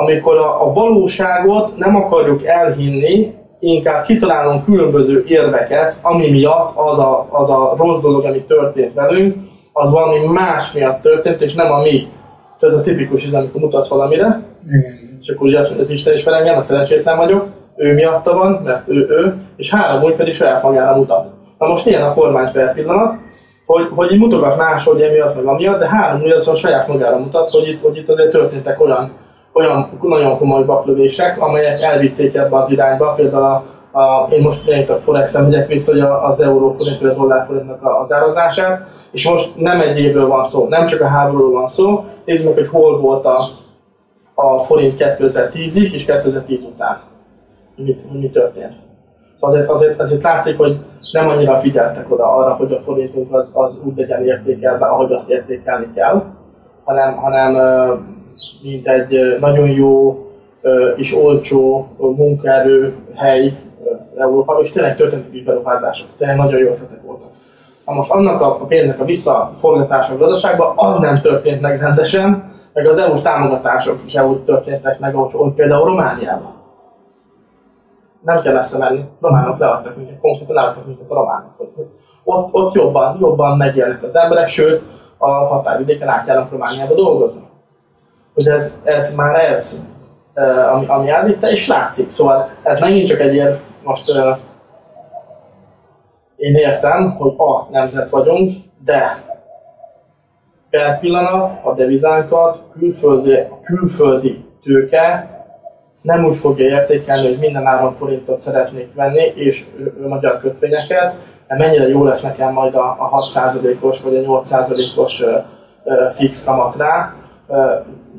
amikor 0.00 0.36
a, 0.36 0.66
a 0.68 0.72
valóságot 0.72 1.76
nem 1.76 1.96
akarjuk 1.96 2.44
elhinni, 2.44 3.34
inkább 3.60 4.04
kitalálunk 4.04 4.64
különböző 4.64 5.24
érveket, 5.26 5.96
ami 6.02 6.30
miatt 6.30 6.76
az 6.76 6.98
a, 6.98 7.26
az 7.30 7.50
a 7.50 7.74
rossz 7.76 8.00
dolog, 8.00 8.24
ami 8.24 8.42
történt 8.42 8.94
velünk, 8.94 9.34
az 9.72 9.90
valami 9.90 10.26
más 10.26 10.72
miatt 10.72 11.02
történt, 11.02 11.42
és 11.42 11.54
nem 11.54 11.72
a 11.72 11.80
mi. 11.80 12.06
Ez 12.60 12.74
a 12.74 12.82
tipikus, 12.82 13.24
ez 13.24 13.32
amikor 13.32 13.60
mutatsz 13.60 13.88
valamire, 13.88 14.42
Igen. 14.66 15.18
és 15.20 15.28
akkor 15.28 15.46
ugye 15.46 15.58
azt 15.58 15.68
mondja, 15.68 15.86
ez 15.86 15.92
Isten 15.92 16.14
is 16.14 16.22
fel 16.22 16.34
engem, 16.34 16.58
a 16.58 16.62
szerencsétlen 16.62 17.16
vagyok, 17.16 17.46
ő 17.76 17.94
miatta 17.94 18.34
van, 18.34 18.60
mert 18.64 18.88
ő 18.88 19.06
ő, 19.08 19.34
és 19.56 19.70
három 19.70 20.02
úgy 20.02 20.14
pedig 20.14 20.34
saját 20.34 20.62
magára 20.62 20.96
mutat. 20.96 21.26
Na 21.58 21.66
most 21.66 21.86
ilyen 21.86 22.02
a 22.02 22.14
kormány 22.14 22.52
per 22.52 22.74
pillanat, 22.74 23.14
hogy, 23.66 23.88
hogy 23.94 24.12
így 24.12 24.18
mutogat 24.18 24.56
máshogy 24.56 25.00
emiatt, 25.00 25.34
meg 25.34 25.44
amiatt, 25.44 25.78
de 25.78 25.88
három 25.88 26.22
úgy 26.22 26.30
azon 26.30 26.54
saját 26.54 26.88
magára 26.88 27.18
mutat, 27.18 27.50
hogy 27.50 27.68
itt, 27.68 27.82
hogy 27.82 27.96
itt 27.96 28.08
azért 28.08 28.30
történtek 28.30 28.80
olyan, 28.80 29.12
olyan 29.58 29.88
nagyon 30.02 30.38
komoly 30.38 30.64
baklövések, 30.64 31.40
amelyek 31.40 31.80
elvitték 31.80 32.34
ebbe 32.34 32.56
az 32.56 32.70
irányba, 32.70 33.12
például 33.12 33.44
a, 33.44 33.64
a, 33.98 34.28
én 34.30 34.42
most 34.42 34.66
még 34.66 34.90
a 34.90 35.00
Forex-en 35.04 35.44
megyek 35.44 35.68
vissza, 35.68 35.92
hogy 35.92 36.00
az 36.30 36.40
euró 36.40 36.72
forint 36.72 37.00
vagy 37.00 37.10
a 37.10 37.14
dollár 37.14 37.46
forintnak 37.46 37.80
az 38.02 38.12
árazását, 38.12 38.86
és 39.10 39.30
most 39.30 39.56
nem 39.56 39.80
egy 39.80 39.98
évről 39.98 40.28
van 40.28 40.44
szó, 40.44 40.68
nem 40.68 40.86
csak 40.86 41.00
a 41.00 41.06
háborúról 41.06 41.52
van 41.52 41.68
szó, 41.68 42.04
nézzük 42.24 42.44
meg, 42.44 42.54
hogy 42.54 42.68
hol 42.68 43.00
volt 43.00 43.24
a, 43.24 43.50
a 44.34 44.58
forint 44.58 44.94
2010-ig 44.98 45.92
és 45.92 46.04
2010 46.04 46.62
után, 46.62 47.00
mi, 47.76 47.96
mi 48.12 48.30
történt. 48.30 48.74
Azért, 49.40 49.68
azért, 49.68 50.00
azért 50.00 50.22
látszik, 50.22 50.56
hogy 50.56 50.76
nem 51.12 51.28
annyira 51.28 51.56
figyeltek 51.56 52.12
oda 52.12 52.34
arra, 52.34 52.54
hogy 52.54 52.72
a 52.72 52.80
forintunk 52.80 53.34
az, 53.34 53.50
az 53.52 53.80
úgy 53.84 53.96
legyen 53.96 54.24
értékelve, 54.24 54.86
ahogy 54.86 55.12
azt 55.12 55.30
értékelni 55.30 55.92
kell, 55.94 56.22
hanem, 56.84 57.16
hanem 57.16 57.56
mint 58.62 58.88
egy 58.88 59.36
nagyon 59.40 59.68
jó 59.68 60.22
és 60.96 61.16
olcsó 61.16 61.88
munkaerő 61.98 62.94
hely 63.14 63.58
Európa, 64.16 64.58
és 64.62 64.70
tényleg 64.70 64.96
történtek 64.96 65.34
így 65.34 65.44
beruházások, 65.44 66.08
tényleg 66.16 66.36
nagyon 66.36 66.58
jó 66.58 66.66
ötletek 66.66 67.02
voltak. 67.02 67.30
Na 67.86 67.92
most 67.92 68.10
annak 68.10 68.40
a 68.40 68.54
pénznek 68.54 69.00
a 69.00 69.04
visszaforgatása 69.04 70.14
a 70.14 70.18
gazdaságban, 70.18 70.72
az 70.76 70.98
nem 70.98 71.20
történt 71.20 71.60
meg 71.60 71.80
rendesen, 71.80 72.52
meg 72.72 72.86
az 72.86 72.98
EU-s 72.98 73.22
támogatások 73.22 73.98
is 74.06 74.14
úgy 74.14 74.40
történtek 74.40 74.98
meg, 74.98 75.14
ahogy 75.14 75.52
például 75.54 75.84
Romániában 75.84 76.56
nem 78.20 78.42
kell 78.42 78.62
menni. 78.78 79.04
Románok 79.20 79.58
leadtak 79.58 79.96
minket, 79.96 80.20
konkrétan 80.20 80.54
leadtak 80.54 80.86
minket 80.86 81.10
a 81.10 81.14
románok. 81.14 81.50
Ott, 82.24 82.48
ott 82.52 82.74
jobban, 82.74 83.16
jobban 83.20 83.56
megélnek 83.56 84.02
az 84.02 84.16
emberek, 84.16 84.48
sőt, 84.48 84.82
a 85.18 85.30
határvidéken 85.30 86.08
átjárnak 86.08 86.50
Romániába 86.50 86.94
dolgozni. 86.94 87.42
Hogy 88.38 88.48
ez, 88.48 88.78
ez 88.84 89.14
már 89.14 89.34
ez, 89.34 89.80
ami, 90.72 90.86
ami 90.86 91.10
elvitte, 91.10 91.50
és 91.50 91.66
látszik. 91.66 92.12
Szóval 92.12 92.50
ez 92.62 92.80
megint 92.80 93.06
csak 93.06 93.20
egy 93.20 93.34
ilyen, 93.34 93.58
most 93.82 94.08
én 96.36 96.54
értem, 96.54 97.10
hogy 97.10 97.34
a 97.36 97.66
nemzet 97.70 98.10
vagyunk, 98.10 98.52
de 98.84 99.22
per 100.70 100.98
pillanat 101.00 101.64
a 101.64 101.74
devizánkat 101.74 102.62
külföldi, 102.78 103.38
külföldi 103.64 104.44
tőke 104.62 105.30
nem 106.02 106.24
úgy 106.24 106.36
fogja 106.36 106.66
értékelni, 106.66 107.28
hogy 107.28 107.38
minden 107.38 107.66
áron 107.66 107.92
forintot 107.92 108.40
szeretnék 108.40 108.94
venni, 108.94 109.32
és 109.34 109.66
magyar 110.08 110.40
kötvényeket, 110.40 111.14
mert 111.46 111.60
mennyire 111.60 111.88
jó 111.88 112.04
lesz 112.04 112.22
nekem 112.22 112.52
majd 112.52 112.74
a, 112.74 112.96
a 112.98 113.10
6%-os 113.10 114.02
vagy 114.02 114.16
a 114.16 114.20
8%-os 114.20 115.24
fix 116.14 116.44
kamat 116.44 116.76
rá, 116.76 117.14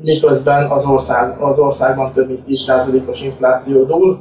miközben 0.02 0.70
az, 0.70 0.86
ország, 0.86 1.40
az 1.40 1.58
országban 1.58 2.12
több 2.12 2.26
mint 2.26 2.40
10%-os 2.48 3.22
infláció 3.22 3.84
dúl, 3.84 4.18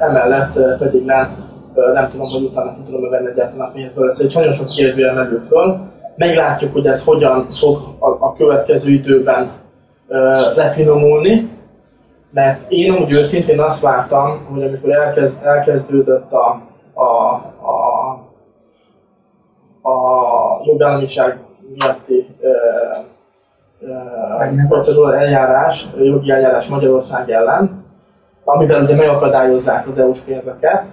emellett 0.00 0.78
pedig 0.78 1.04
nem, 1.04 1.48
nem 1.94 2.10
tudom, 2.10 2.30
hogy 2.30 2.42
utána 2.42 2.74
ki 2.74 2.80
tudom 2.84 3.10
venni 3.10 3.30
egyáltalán 3.30 3.68
a 3.68 3.70
pénzből, 3.70 4.08
ez 4.08 4.20
egy 4.20 4.34
nagyon 4.34 4.52
sok 4.52 4.68
kérdőjel 4.68 5.14
merül 5.14 5.42
föl. 5.48 5.80
Meglátjuk, 6.16 6.72
hogy 6.72 6.86
ez 6.86 7.04
hogyan 7.04 7.48
fog 7.50 7.78
a, 7.98 8.08
a 8.08 8.34
következő 8.34 8.90
időben 8.90 9.50
lefinomulni, 10.54 11.48
Mert 12.32 12.70
én 12.70 12.94
úgy 12.94 13.12
őszintén 13.12 13.60
azt 13.60 13.82
vártam, 13.82 14.46
hogy 14.52 14.62
amikor 14.62 14.92
elkezd, 14.92 15.36
elkezdődött 15.42 16.32
a, 16.32 16.62
a, 16.94 17.34
a, 17.66 18.10
a 19.90 19.92
jogállamiság 20.64 21.38
miatti 21.74 22.26
procedúra 24.68 25.18
eljárás, 25.18 25.86
jogi 26.02 26.30
eljárás 26.30 26.68
Magyarország 26.68 27.30
ellen, 27.30 27.84
amivel 28.44 28.82
ugye 28.82 28.96
megakadályozzák 28.96 29.88
az 29.88 29.98
EU-s 29.98 30.20
pénzeket, 30.20 30.84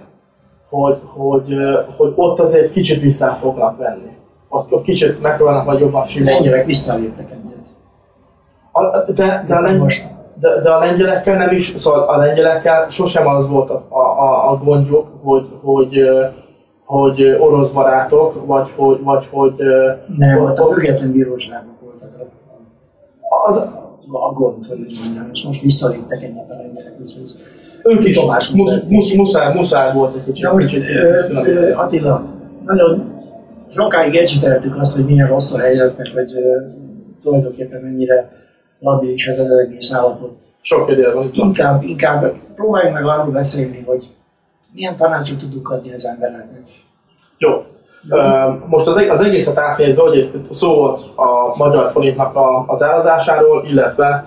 hogy, 0.68 0.98
hogy, 1.14 1.54
hogy 1.96 2.12
ott 2.14 2.40
azért 2.40 2.72
kicsit 2.72 3.00
vissza 3.00 3.26
fognak 3.26 3.78
venni. 3.78 4.16
Ott, 4.48 4.72
ott 4.72 4.82
kicsit 4.82 5.22
megpróbálnak 5.22 5.64
majd 5.64 5.80
jobban 5.80 6.04
simulni. 6.04 6.34
Lengyelek 6.34 6.66
visszaléptek 6.66 7.30
egyet. 7.30 7.66
A, 8.72 9.12
de, 9.12 9.44
de, 9.46 9.54
a 9.54 9.60
lengy, 9.60 10.04
de, 10.34 10.60
de, 10.60 10.70
a 10.70 10.78
lengyelekkel 10.78 11.36
nem 11.36 11.54
is, 11.54 11.66
szóval 11.66 12.00
a 12.00 12.16
lengyelekkel 12.16 12.86
sosem 12.90 13.26
az 13.26 13.48
volt 13.48 13.70
a, 13.70 13.86
a, 13.88 14.50
a 14.50 14.56
gondjuk, 14.64 15.06
hogy, 15.22 15.48
hogy, 15.62 15.98
hogy 16.84 17.36
orosz 17.40 17.68
barátok, 17.68 18.46
vagy 18.46 18.72
hogy... 18.76 19.02
Vagy, 19.02 19.28
hogy 19.30 19.54
nem, 20.16 20.42
ott 20.42 20.58
a 20.58 20.66
független 20.66 21.10
a, 21.10 21.77
az, 23.46 23.56
a 24.10 24.32
gond, 24.32 24.66
hogy 24.66 24.78
mondjam, 25.04 25.28
és 25.32 25.42
most 25.42 25.62
visszaléptek 25.62 26.22
egyet 26.22 26.50
a 26.50 26.54
úgyhogy 27.00 27.34
ők 27.82 28.04
is 28.04 28.18
musz, 28.54 28.82
musz, 28.88 29.14
muszáj, 29.14 29.54
muszáj 29.54 29.92
volt 29.92 30.16
egy 30.16 30.24
kicsit. 30.24 30.42
Ja, 30.42 30.52
most, 30.52 30.74
ö, 30.74 30.80
ö, 31.44 31.72
Attila, 31.74 32.24
nagyon 32.64 33.12
sokáig 33.70 34.14
ecsiteltük 34.14 34.76
azt, 34.76 34.94
hogy 34.94 35.04
milyen 35.04 35.28
rossz 35.28 35.52
a 35.52 35.58
helyzet, 35.58 35.96
meg 35.96 36.10
hogy 36.14 36.32
ö, 36.34 36.60
tulajdonképpen 37.22 37.80
mennyire 37.80 38.32
labilis 38.80 39.26
ez 39.26 39.38
az 39.38 39.50
egész 39.50 39.92
állapot. 39.92 40.36
Sok 40.60 40.86
kérdés 40.86 41.12
van. 41.12 41.30
Inkább, 41.32 41.82
inkább 41.82 42.34
próbáljunk 42.54 42.94
meg 42.94 43.06
arról 43.06 43.32
beszélni, 43.32 43.82
hogy 43.86 44.08
milyen 44.72 44.96
tanácsot 44.96 45.38
tudunk 45.38 45.70
adni 45.70 45.92
az 45.92 46.04
embereknek. 46.04 46.62
Jó. 47.38 47.50
Most 48.66 48.86
az, 48.86 49.06
az 49.10 49.24
egészet 49.24 49.58
átnézve, 49.58 50.02
hogy 50.02 50.30
szó 50.50 50.84
a 51.14 51.56
magyar 51.56 51.90
forintnak 51.90 52.38
az 52.66 52.82
árazásáról, 52.82 53.64
illetve 53.66 54.24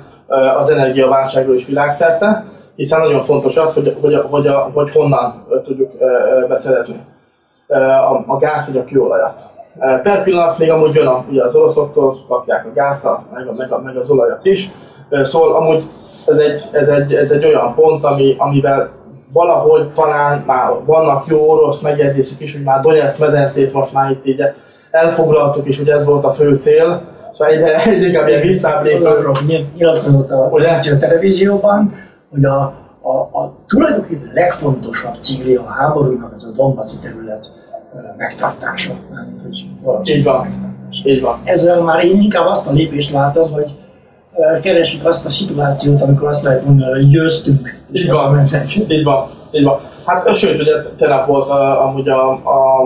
az 0.57 0.69
energiaválságról 0.69 1.55
is 1.55 1.65
világszerte, 1.65 2.45
hiszen 2.75 2.99
nagyon 2.99 3.23
fontos 3.23 3.57
az, 3.57 3.73
hogy, 3.73 3.97
hogy, 4.01 4.21
hogy, 4.29 4.49
hogy 4.73 4.91
honnan 4.91 5.45
tudjuk 5.63 5.91
beszerezni 6.47 6.95
a, 7.67 8.23
a 8.25 8.37
gáz 8.39 8.65
vagy 8.65 8.77
a 8.77 8.83
kőolajat. 8.83 9.39
Per 10.03 10.23
pillanat 10.23 10.57
még 10.57 10.71
amúgy 10.71 10.95
jön 10.95 11.07
a, 11.07 11.25
ugye 11.29 11.43
az 11.43 11.55
oroszoktól, 11.55 12.17
kapják 12.27 12.65
a 12.65 12.73
gázt, 12.73 13.03
meg, 13.33 13.47
a, 13.47 13.53
meg, 13.53 13.69
meg 13.83 13.97
az 13.97 14.09
olajat 14.09 14.45
is. 14.45 14.69
Szóval 15.23 15.55
amúgy 15.55 15.83
ez 16.25 16.37
egy, 16.37 16.69
ez 16.71 16.87
egy, 16.87 17.13
ez 17.13 17.31
egy 17.31 17.45
olyan 17.45 17.73
pont, 17.75 18.03
ami, 18.03 18.35
amivel 18.37 18.89
valahogy 19.33 19.91
talán 19.93 20.43
már 20.45 20.71
vannak 20.85 21.27
jó 21.27 21.49
orosz 21.49 21.81
megjegyzések 21.81 22.39
is, 22.39 22.53
hogy 22.53 22.63
már 22.63 22.81
Donetsz 22.81 23.17
medencét 23.17 23.73
most 23.73 23.93
már 23.93 24.11
itt 24.11 24.25
így 24.25 24.41
elfoglaltuk, 24.91 25.67
és 25.67 25.77
hogy 25.77 25.89
ez 25.89 26.05
volt 26.05 26.23
a 26.23 26.33
fő 26.33 26.55
cél. 26.55 27.01
Szóval 27.31 27.53
egyre, 27.53 27.83
egyre 27.83 28.07
inkább 28.07 28.27
ilyen 28.27 28.41
visszáblékok. 28.41 29.39
Nyilatkozott 29.75 30.31
a, 30.31 30.51
a 30.53 30.97
televízióban, 30.99 31.93
hogy 32.31 32.45
a, 32.45 32.73
a, 33.01 33.39
a 33.39 33.53
tulajdonképpen 33.67 34.31
legfontosabb 34.33 35.15
célja 35.19 35.61
a 35.61 35.71
háborúnak 35.71 36.33
az 36.35 36.43
a 36.43 36.51
Donbassi 36.55 36.95
terület 37.01 37.51
megtartása. 38.17 38.93
hogy 39.83 40.09
így 40.09 40.23
van. 40.23 40.47
Így 41.03 41.21
van. 41.21 41.41
Ezzel 41.43 41.81
már 41.81 42.05
én 42.05 42.21
inkább 42.21 42.45
azt 42.45 42.67
a 42.67 42.71
lépést 42.71 43.11
látom, 43.11 43.51
hogy 43.51 43.71
keresik 44.61 45.05
azt 45.05 45.25
a 45.25 45.29
szituációt, 45.29 46.01
amikor 46.01 46.27
azt 46.27 46.43
lehet 46.43 46.65
mondani, 46.65 46.91
hogy 46.91 47.09
győztünk, 47.09 47.80
így 47.91 48.11
van. 48.11 48.47
Így 48.87 49.03
van. 49.03 49.29
Így 49.51 49.63
van. 49.63 49.79
Hát 50.05 50.35
sőt, 50.35 50.61
ugye 50.61 50.81
tegnap 50.97 51.25
volt 51.25 51.49
a, 51.49 51.85
amúgy 51.85 52.09
a, 52.09 52.31
a 52.31 52.85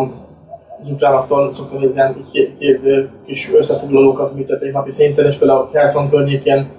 az 0.83 0.91
ukránoktól 0.91 1.53
szoktam 1.53 1.79
nézni 1.79 2.01
két, 2.31 2.57
két 2.57 2.81
kis 3.25 3.53
összefoglalókat 3.53 4.35
műtették 4.35 4.73
napi 4.73 4.91
szinten, 4.91 5.25
és 5.25 5.35
például 5.35 5.69
Kherson 5.71 6.09
környékén 6.09 6.69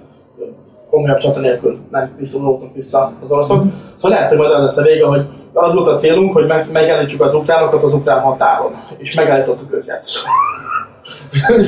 komolyabb 0.89 1.17
csata 1.17 1.39
nélkül 1.39 1.77
nem 1.91 2.15
visszavonultak 2.17 2.73
vissza 2.73 3.13
az 3.21 3.31
oroszok. 3.31 3.63
Szóval 3.95 4.17
lehet, 4.17 4.29
hogy 4.29 4.37
majd 4.37 4.51
az 4.51 4.61
lesz 4.61 4.77
a 4.77 4.81
vége, 4.81 5.05
hogy 5.05 5.25
az 5.53 5.73
volt 5.73 5.87
a 5.87 5.95
célunk, 5.95 6.33
hogy 6.33 6.47
meg, 6.47 6.71
megállítsuk 6.71 7.21
az 7.21 7.33
ukránokat 7.33 7.83
az 7.83 7.93
ukrán 7.93 8.21
határon, 8.21 8.71
és 8.97 9.13
megállítottuk 9.13 9.73
őket. 9.73 10.05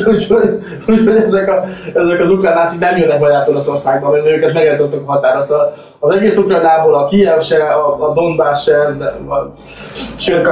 Úgyhogy 0.05 0.59
ezek, 1.25 1.49
a, 1.49 1.63
ezek 1.93 2.19
az 2.19 2.31
ukrán 2.31 2.53
nácik 2.53 2.79
nem 2.79 2.97
jönnek 2.97 3.19
majd 3.19 3.33
át 3.33 3.49
Oroszországba, 3.49 4.11
mert 4.11 4.27
őket 4.27 4.53
megállítottuk 4.53 5.09
a 5.09 5.11
határa. 5.11 5.41
Szóval 5.41 5.73
az 5.99 6.15
egész 6.15 6.37
Ukránából 6.37 6.95
a 6.95 7.05
Kiev 7.05 7.39
se, 7.39 7.63
a, 7.63 8.09
a 8.09 8.13
Donbass 8.13 8.63
se, 8.63 8.95
sőt, 10.17 10.47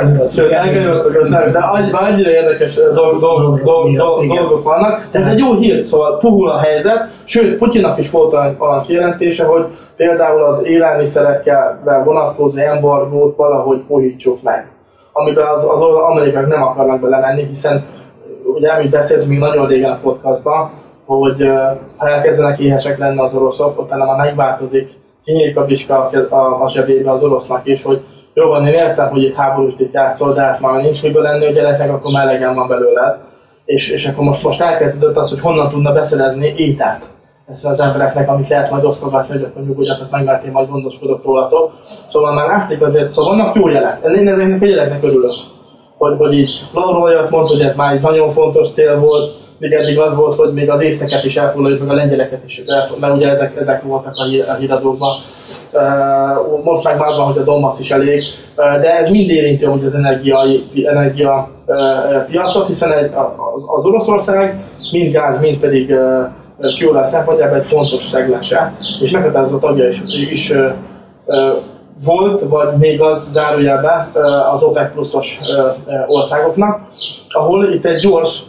elkanyarodtuk, 0.52 1.28
de 1.28 1.60
annyira 1.92 2.30
érdekes 2.30 2.80
dolgok, 3.20 4.64
vannak. 4.64 5.08
Ez 5.12 5.28
egy 5.28 5.38
jó 5.38 5.54
hír, 5.54 5.88
szóval 5.88 6.18
puhul 6.18 6.50
a 6.50 6.60
helyzet, 6.60 7.08
sőt, 7.24 7.58
Putyinnak 7.58 7.98
is 7.98 8.10
volt 8.10 8.34
olyan 8.34 8.84
kijelentése, 8.86 9.46
hogy 9.46 9.66
például 9.96 10.44
az 10.44 10.66
élelmiszerekkel 10.66 11.82
vonatkozó 12.06 12.60
embargót 12.60 13.36
valahogy 13.36 13.80
puhítsuk 13.88 14.42
meg 14.42 14.72
amiben 15.18 15.48
az, 15.48 15.64
az 15.64 15.82
amerikák 15.82 16.48
nem 16.48 16.64
akarnak 16.64 17.00
belemenni, 17.00 17.44
hiszen 17.44 17.86
ugye 18.56 18.70
amit 18.70 18.90
beszéltünk 18.90 19.30
még 19.30 19.40
nagyon 19.40 19.68
régen 19.68 19.92
a 19.92 20.00
podcastban, 20.02 20.72
hogy 21.06 21.50
ha 21.98 22.10
elkezdenek 22.10 22.60
éhesek 22.60 22.98
lenni 22.98 23.20
az 23.20 23.34
oroszok, 23.34 23.82
utána 23.82 24.06
már 24.06 24.18
megváltozik, 24.18 24.90
kinyílik 25.24 25.58
a 25.58 25.66
bicska 25.66 26.10
a, 26.30 26.64
a 26.64 26.70
zsebébe 26.70 27.12
az 27.12 27.24
orosznak 27.24 27.66
is, 27.66 27.84
hogy 27.84 28.02
jó 28.34 28.48
van, 28.48 28.68
én 28.68 28.74
értem, 28.74 29.10
hogy 29.10 29.24
itt 29.24 29.36
háborús 29.36 29.74
itt 29.78 29.94
játszol, 29.94 30.34
de 30.34 30.42
hát 30.42 30.60
már 30.60 30.82
nincs 30.82 31.04
miből 31.04 31.22
lenni 31.22 31.46
a 31.46 31.52
gyereknek, 31.52 31.92
akkor 31.92 32.12
már 32.12 32.28
elegem 32.28 32.56
van 32.56 32.68
belőle. 32.68 33.20
És, 33.66 33.90
és 33.90 34.08
akkor 34.08 34.24
most, 34.24 34.44
most 34.44 34.62
elkezdődött 34.62 35.18
az, 35.18 35.30
hogy 35.30 35.40
honnan 35.40 35.70
tudna 35.70 35.94
beszerezni 35.94 36.54
ételt 36.58 37.02
ezt 37.50 37.66
az 37.66 37.80
embereknek, 37.80 38.30
amit 38.30 38.48
lehet 38.48 38.72
majd 38.72 38.84
osztogatni, 38.84 39.34
hogy 39.34 39.44
akkor 39.44 39.64
nyugodjatok 39.64 40.12
meg, 40.12 40.24
mert 40.24 40.46
én 40.46 40.52
majd 40.52 40.70
gondoskodok 40.70 41.24
rólatok. 41.24 41.74
Szóval 42.08 42.34
már 42.34 42.48
látszik 42.48 42.82
azért, 42.82 43.12
szóval 43.12 43.36
vannak 43.36 43.56
jó 43.56 43.68
jelek. 43.68 44.00
Én 44.04 44.28
ezeknek 44.28 44.62
a 44.62 44.66
jeleknek 44.66 45.04
örülök 45.04 45.34
hogy, 45.98 46.18
hogy 46.18 46.34
így 46.34 46.50
Laura 46.74 47.28
mondta, 47.30 47.54
hogy 47.54 47.62
ez 47.62 47.76
már 47.76 47.94
egy 47.94 48.02
nagyon 48.02 48.32
fontos 48.32 48.72
cél 48.72 49.00
volt, 49.00 49.36
még 49.60 49.72
eddig 49.72 50.00
az 50.00 50.16
volt, 50.16 50.38
hogy 50.38 50.54
még 50.54 50.70
az 50.70 50.82
észteket 50.82 51.24
is 51.24 51.38
elfoglaljuk, 51.38 51.80
meg 51.80 51.90
a 51.90 51.94
lengyeleket 51.94 52.44
is, 52.46 52.64
mert 53.00 53.16
ugye 53.16 53.30
ezek, 53.30 53.56
ezek 53.60 53.84
voltak 53.84 54.14
a 54.16 54.54
híradókban. 54.60 55.16
Most 56.64 56.84
meg 56.84 56.98
már 56.98 57.16
van, 57.18 57.26
hogy 57.26 57.38
a 57.38 57.44
Donbass 57.44 57.80
is 57.80 57.92
elég, 57.92 58.22
de 58.56 58.98
ez 58.98 59.10
mind 59.10 59.30
érinti 59.30 59.66
hogy 59.66 59.86
az 59.86 59.94
energia, 59.94 60.40
energia 60.86 61.50
piacot, 62.30 62.68
hiszen 62.68 62.92
az 63.78 63.86
Oroszország 63.86 64.64
mind 64.92 65.12
gáz, 65.12 65.40
mind 65.40 65.58
pedig 65.58 65.96
kőolaj 66.78 67.04
szempontjából 67.04 67.58
egy 67.58 67.66
fontos 67.66 68.04
szeglense, 68.04 68.74
és 69.02 69.12
meghatározó 69.12 69.58
tagja 69.58 69.88
is, 69.88 70.02
is 70.32 70.54
volt, 72.04 72.44
vagy 72.50 72.78
még 72.78 73.02
az 73.02 73.32
zárójelbe 73.32 74.12
az 74.52 74.64
OPEC 74.64 74.92
pluszos 74.92 75.40
országoknak, 76.08 76.82
ahol 77.30 77.66
itt 77.66 77.86
egy 77.86 78.00
gyors 78.00 78.42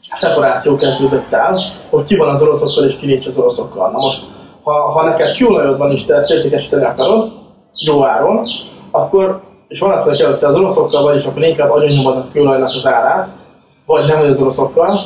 szeparáció 0.00 0.76
kezdődött 0.76 1.32
el, 1.32 1.58
hogy 1.90 2.04
ki 2.04 2.16
van 2.16 2.28
az 2.28 2.42
oroszokkal 2.42 2.84
és 2.84 2.96
ki 2.96 3.06
nincs 3.06 3.26
az 3.26 3.38
oroszokkal. 3.38 3.90
Na 3.90 3.98
most, 3.98 4.24
ha, 4.62 4.72
ha 4.72 5.04
neked 5.04 5.36
kőolajod 5.36 5.78
van 5.78 5.90
és 5.90 6.04
te 6.04 6.14
ezt 6.14 6.30
értékesíteni 6.30 6.84
akarod, 6.84 7.32
jó 7.84 8.04
áron, 8.04 8.46
akkor, 8.90 9.40
és 9.68 9.80
van 9.80 9.90
azt, 9.90 10.04
hogy 10.04 10.38
te 10.38 10.46
az 10.46 10.54
oroszokkal 10.54 11.02
vagy, 11.02 11.14
és 11.14 11.26
akkor 11.26 11.42
inkább 11.42 11.70
agyonnyomod 11.70 12.16
a 12.16 12.26
kőolajnak 12.32 12.74
az 12.74 12.86
árát, 12.86 13.28
vagy 13.86 14.06
nem 14.06 14.20
az 14.20 14.40
oroszokkal, 14.40 15.00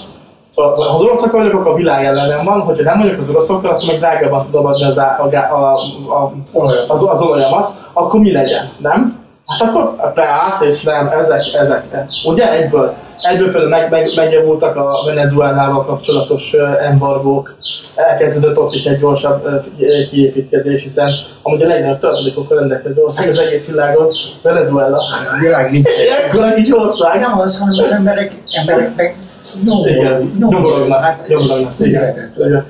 ha 0.62 0.94
az 0.94 1.02
oroszokkal 1.02 1.40
vagyok, 1.40 1.60
akkor 1.60 1.72
a 1.72 1.74
világ 1.74 2.04
ellenem 2.04 2.44
van, 2.44 2.60
hogyha 2.60 2.82
nem 2.82 2.98
vagyok 2.98 3.18
az 3.18 3.30
oroszokkal, 3.30 3.70
akkor 3.70 3.84
meg 3.86 3.98
drágában 3.98 4.44
tudom 4.44 4.66
adni 4.66 4.84
az, 4.84 4.98
a, 4.98 5.16
a, 5.18 5.54
a, 5.54 6.32
a, 6.58 6.84
az, 6.88 7.06
az 7.08 7.22
olajamat, 7.22 7.72
akkor 7.92 8.20
mi 8.20 8.32
legyen, 8.32 8.70
nem? 8.78 9.26
Hát 9.46 9.68
akkor 9.68 9.94
át 10.14 10.62
és 10.62 10.82
nem, 10.82 11.08
ezek, 11.08 11.42
ezek, 11.52 11.84
ugye 12.24 12.52
egyből. 12.52 12.94
Egyből 13.20 13.50
például 13.50 13.68
meg, 13.68 13.90
meg, 13.90 14.06
megjavultak 14.16 14.76
a 14.76 15.04
Venezuelával 15.06 15.84
kapcsolatos 15.84 16.52
embargók, 16.80 17.56
elkezdődött 17.94 18.58
ott 18.58 18.74
is 18.74 18.86
egy 18.86 18.98
gyorsabb 18.98 19.64
kiépítkezés, 20.10 20.82
hiszen 20.82 21.10
amúgy 21.42 21.62
a 21.62 21.66
legnagyobb 21.66 21.98
tartalékokkal 21.98 22.58
rendelkező 22.58 23.02
ország 23.02 23.28
az 23.28 23.38
egész 23.38 23.70
világon, 23.70 24.08
Venezuela. 24.42 24.96
A 24.96 25.38
világ 25.40 25.70
nincs. 25.70 25.88
Ekkora 26.24 26.54
kis 26.54 26.72
ország. 26.72 27.20
Nem 27.20 27.38
az, 27.38 27.58
hanem 27.58 27.84
az 27.84 27.90
emberek, 27.90 28.32
emberek 28.52 28.96
meg 28.96 29.16
nyomorognak. 29.64 31.28
Nyomorognak. 31.28 31.74
Igen. 31.78 32.32
Igen. 32.36 32.66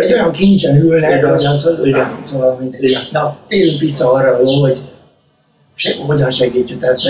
Egy 0.00 0.12
olyan 0.12 0.32
kincsen 0.32 0.76
ülnek, 0.76 1.24
hogy 1.24 1.44
az, 1.44 1.70
igen. 1.84 2.20
szóval 2.22 2.56
mindegy. 2.60 3.08
Na, 3.12 3.36
térjünk 3.48 3.80
vissza 3.80 4.12
arra, 4.12 4.36
hogy 4.36 4.78
se, 5.74 5.96
hogyan 6.06 6.30
segítsük. 6.30 6.80
Tehát, 6.80 7.00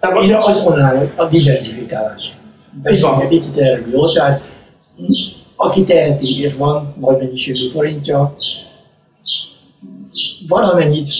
tehát 0.00 0.22
én 0.22 0.34
azt 0.34 0.64
mondanám, 0.64 0.98
hogy 0.98 1.10
a 1.16 1.26
diversifikálás. 1.26 2.36
Beszéljünk 2.82 3.22
egy 3.22 3.28
picit 3.28 3.58
erről, 3.58 3.90
jó? 3.92 4.12
Tehát 4.12 4.40
aki 5.56 5.84
teheti 5.84 6.40
és 6.40 6.54
van 6.54 6.94
nagy 7.00 7.16
mennyiségű 7.16 7.70
forintja, 7.70 8.34
valamennyit 10.48 11.10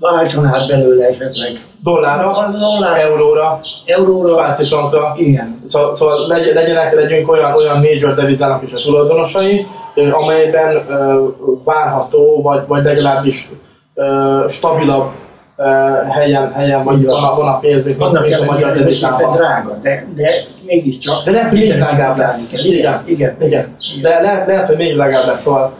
váltson 0.00 0.46
át 0.46 0.68
belőle 0.68 1.06
esetleg. 1.06 1.52
Dollárra, 1.82 2.48
Dollár, 2.60 3.00
euróra, 3.00 3.60
euróra, 3.86 4.28
svájci 4.28 4.66
frankra. 4.66 5.14
igen. 5.16 5.62
Szóval, 5.66 5.94
szóval 5.94 6.26
legy- 6.26 6.54
legyenek, 6.54 6.94
legyünk 6.94 7.30
olyan, 7.30 7.54
olyan 7.54 7.76
major 7.78 8.14
devizának 8.14 8.62
is 8.62 8.72
a 8.72 8.80
tulajdonosai, 8.82 9.66
amelyben 10.12 10.84
ö, 10.88 11.24
várható, 11.64 12.42
vagy, 12.42 12.66
vagy 12.66 12.84
legalábbis 12.84 13.48
ö, 13.94 14.44
stabilabb 14.48 15.10
ö, 15.56 15.64
helyen, 16.10 16.52
helyen 16.52 16.84
vagy 16.84 17.04
van 17.04 17.24
a, 17.24 17.34
van 17.34 17.48
a 17.48 17.58
pénz, 17.58 17.84
mint, 17.84 18.00
a 18.00 18.44
magyar 18.46 18.72
devizában. 18.72 19.36
drága, 19.36 19.78
de, 19.82 20.06
de 20.14 20.30
mégiscsak. 20.66 21.24
De 21.24 21.30
lehet, 21.30 21.50
hogy 21.50 21.58
még 21.58 21.72
drágább 21.72 22.16
lesz. 22.16 22.52
Igen, 22.52 23.02
igen, 23.06 23.36
igen. 23.40 23.76
De 24.02 24.20
lehet, 24.20 24.46
lehet, 24.46 24.66
hogy 24.66 24.76
még 24.76 24.94
drágább 24.94 25.26
lesz, 25.26 25.40
szóval 25.40 25.72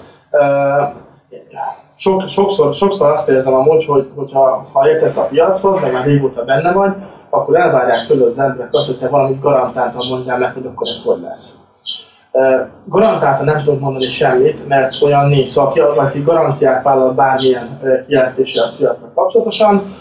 sok, 2.00 2.28
sokszor, 2.28 2.74
sokszor 2.74 3.10
azt 3.10 3.28
érzem 3.28 3.54
amúgy, 3.54 3.84
hogy 3.84 4.08
hogyha, 4.14 4.66
ha 4.72 4.88
értesz 4.88 5.16
a 5.16 5.26
piachoz, 5.26 5.80
meg 5.80 5.92
már 5.92 6.04
régóta 6.04 6.44
benne 6.44 6.72
vagy, 6.72 6.92
akkor 7.30 7.56
elvárják 7.56 8.06
tőled 8.06 8.28
az 8.28 8.38
emberek 8.38 8.74
azt, 8.74 8.86
hogy 8.86 8.98
te 8.98 9.08
valamit 9.08 9.40
garantáltan 9.40 10.06
mondjál 10.08 10.38
meg, 10.38 10.52
hogy 10.52 10.66
akkor 10.66 10.88
ez 10.88 11.02
hogy 11.04 11.20
lesz. 11.20 11.54
Garantáltan 12.84 13.44
nem 13.44 13.62
tudok 13.64 13.80
mondani 13.80 14.08
semmit, 14.08 14.68
mert 14.68 15.02
olyan 15.02 15.28
nincs. 15.28 15.50
Szóval 15.50 15.98
aki, 15.98 16.20
garanciát 16.20 16.82
vállal 16.82 17.12
bármilyen 17.12 17.80
kijelentéssel 18.06 18.64
a 18.64 18.74
piacnak 18.76 19.14
kapcsolatosan, 19.14 19.94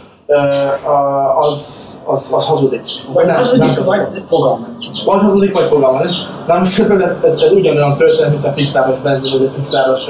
az, 1.37 1.89
az, 2.05 2.33
az 2.35 2.47
hazudik. 2.47 2.81
Az 3.09 3.15
Vagy 3.15 3.25
nem- 3.25 3.39
az, 3.39 3.51
nem 3.51 3.73
vagy 3.85 4.23
fogalmam 4.27 4.77
nincs. 4.79 5.03
Vagy 5.05 5.19
hazudik, 5.19 5.53
vagy 5.53 5.67
fogalma 5.67 5.99
nincs. 5.99 6.17
Nem 6.47 6.61
ez, 7.07 7.19
ez, 7.23 7.39
ez 7.41 7.51
ugyanolyan 7.51 7.95
történet, 7.95 8.31
mint 8.31 8.45
a 8.45 8.51
fixáros 8.51 8.99
benzin, 8.99 9.37
vagy 9.37 9.47
a 9.47 9.51
fixáros 9.51 10.09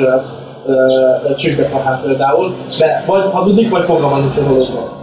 csirkefarhát 1.35 2.01
például. 2.03 2.55
De 2.79 3.03
vagy 3.07 3.21
hazudik, 3.31 3.69
vagy 3.69 3.85
fogalma 3.85 4.19
nincs 4.19 4.37
a 4.37 4.41
dologról. 4.41 4.97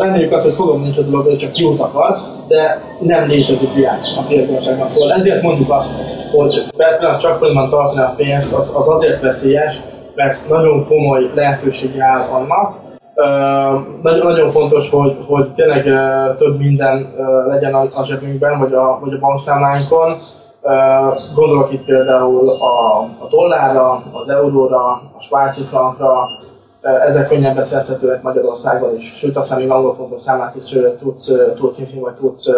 Reméljük 0.00 0.32
azt, 0.32 0.44
hogy 0.44 0.54
fogalma 0.54 0.82
nincs 0.82 0.98
a 0.98 1.02
dologról, 1.02 1.36
csak 1.36 1.56
jót 1.56 1.80
akar, 1.80 2.16
de 2.48 2.82
nem 3.00 3.28
létezik 3.28 3.70
ilyen 3.76 3.98
a 4.16 4.22
piacgazdaságban. 4.28 4.88
Szóval 4.88 5.12
ezért 5.12 5.42
mondjuk 5.42 5.70
azt, 5.70 5.94
hogy 6.32 6.66
például 6.76 7.18
csak 7.18 7.38
folyamán 7.38 7.68
tartani 7.68 8.02
a 8.02 8.14
pénzt, 8.16 8.54
az, 8.54 8.74
az 8.76 8.88
azért 8.88 9.20
veszélyes, 9.20 9.80
mert 10.14 10.48
nagyon 10.48 10.86
komoly 10.86 11.30
lehetősége 11.34 12.04
áll 12.04 12.30
annak, 12.30 12.74
nagyon, 14.02 14.26
nagyon 14.26 14.50
fontos, 14.50 14.90
hogy, 14.90 15.16
hogy 15.26 15.52
tényleg 15.52 15.82
több 16.36 16.58
minden 16.58 17.14
legyen 17.48 17.74
a, 17.74 18.04
zsebünkben, 18.04 18.58
vagy 18.58 18.72
a, 18.72 18.98
vagy 19.02 19.12
a 19.12 19.18
bankszámlánkon. 19.18 20.16
Gondolok 21.34 21.72
itt 21.72 21.84
például 21.84 22.48
a, 22.48 22.98
a 23.00 23.26
dollárra, 23.30 24.02
az 24.12 24.28
euróra, 24.28 24.86
a 24.90 25.20
svájci 25.20 25.64
frankra, 25.64 26.28
ezek 26.80 27.28
könnyebben 27.28 27.64
szerzhetőek 27.64 28.22
Magyarországon 28.22 28.96
is, 28.96 29.12
sőt 29.14 29.36
aztán 29.36 29.58
még 29.60 29.70
angol 29.70 29.94
fontos 29.94 30.22
számlát 30.22 30.56
is 30.56 30.76
tudsz, 30.98 31.32
tudsz 31.56 31.78
nyitni, 31.78 32.00
vagy 32.00 32.14
tudsz 32.14 32.50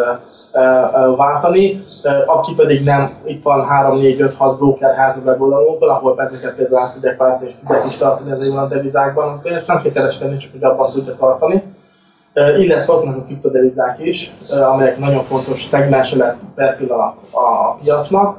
váltani. 1.16 1.80
Aki 2.26 2.54
pedig 2.54 2.84
nem, 2.84 3.10
itt 3.24 3.42
van 3.42 3.66
3, 3.66 3.98
4, 3.98 4.20
5, 4.20 4.34
6 4.34 4.58
broker 4.58 4.94
háza 4.94 5.20
weboldalunkon, 5.24 5.88
ahol 5.88 6.14
ezeket 6.16 6.54
például 6.54 6.82
át 6.82 6.92
tudják 6.92 7.42
és 7.46 7.52
tudják 7.58 7.86
is 7.86 7.96
tartani 7.96 8.30
ezekben 8.30 8.64
a 8.64 8.68
devizákban, 8.68 9.28
akkor 9.28 9.50
ezt 9.50 9.66
nem 9.66 9.82
kell 9.82 9.92
kereskedni, 9.92 10.36
csak 10.36 10.52
hogy 10.52 10.64
abban 10.64 10.92
tudja 10.92 11.14
tartani. 11.14 11.69
Illetve 12.34 12.92
ott 12.92 13.04
vannak 13.04 13.20
a 13.20 13.24
kriptodevizák 13.24 13.98
is, 13.98 14.32
amelyek 14.72 14.98
nagyon 14.98 15.24
fontos 15.24 15.62
szegmense 15.62 16.16
lett 16.16 16.38
per 16.54 16.76
pillanat 16.76 17.14
a 17.30 17.74
piacnak, 17.74 18.38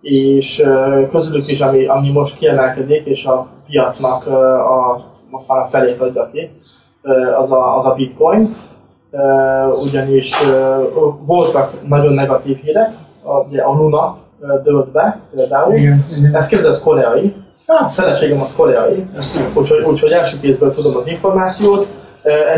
és 0.00 0.64
közülük 1.10 1.48
is, 1.48 1.60
ami, 1.60 1.86
ami 1.86 2.10
most 2.10 2.36
kiemelkedik, 2.38 3.06
és 3.06 3.24
a 3.24 3.46
piacnak 3.66 4.26
a, 4.26 5.00
most 5.30 5.48
már 5.48 5.58
a 5.58 5.66
felét 5.66 6.00
adja 6.00 6.30
ki, 6.32 6.50
az 7.40 7.52
a, 7.52 7.76
az 7.76 7.84
a 7.84 7.94
bitcoin. 7.94 8.54
Ugyanis 9.86 10.34
voltak 11.26 11.88
nagyon 11.88 12.12
negatív 12.12 12.56
hírek, 12.56 12.94
ugye 13.48 13.62
a 13.62 13.72
Luna 13.72 14.16
dőlt 14.62 14.88
be 14.92 15.20
például. 15.34 15.74
Igen, 15.74 16.04
igen. 16.18 16.34
Ezt 16.34 16.48
képzeld, 16.48 16.80
koreai, 16.80 17.34
a 17.66 17.88
feleségem 17.90 18.40
az 18.40 18.54
koreai, 18.56 19.06
úgyhogy, 19.54 19.84
úgyhogy 19.84 20.10
első 20.10 20.40
kézből 20.40 20.74
tudom 20.74 20.96
az 20.96 21.06
információt. 21.06 21.86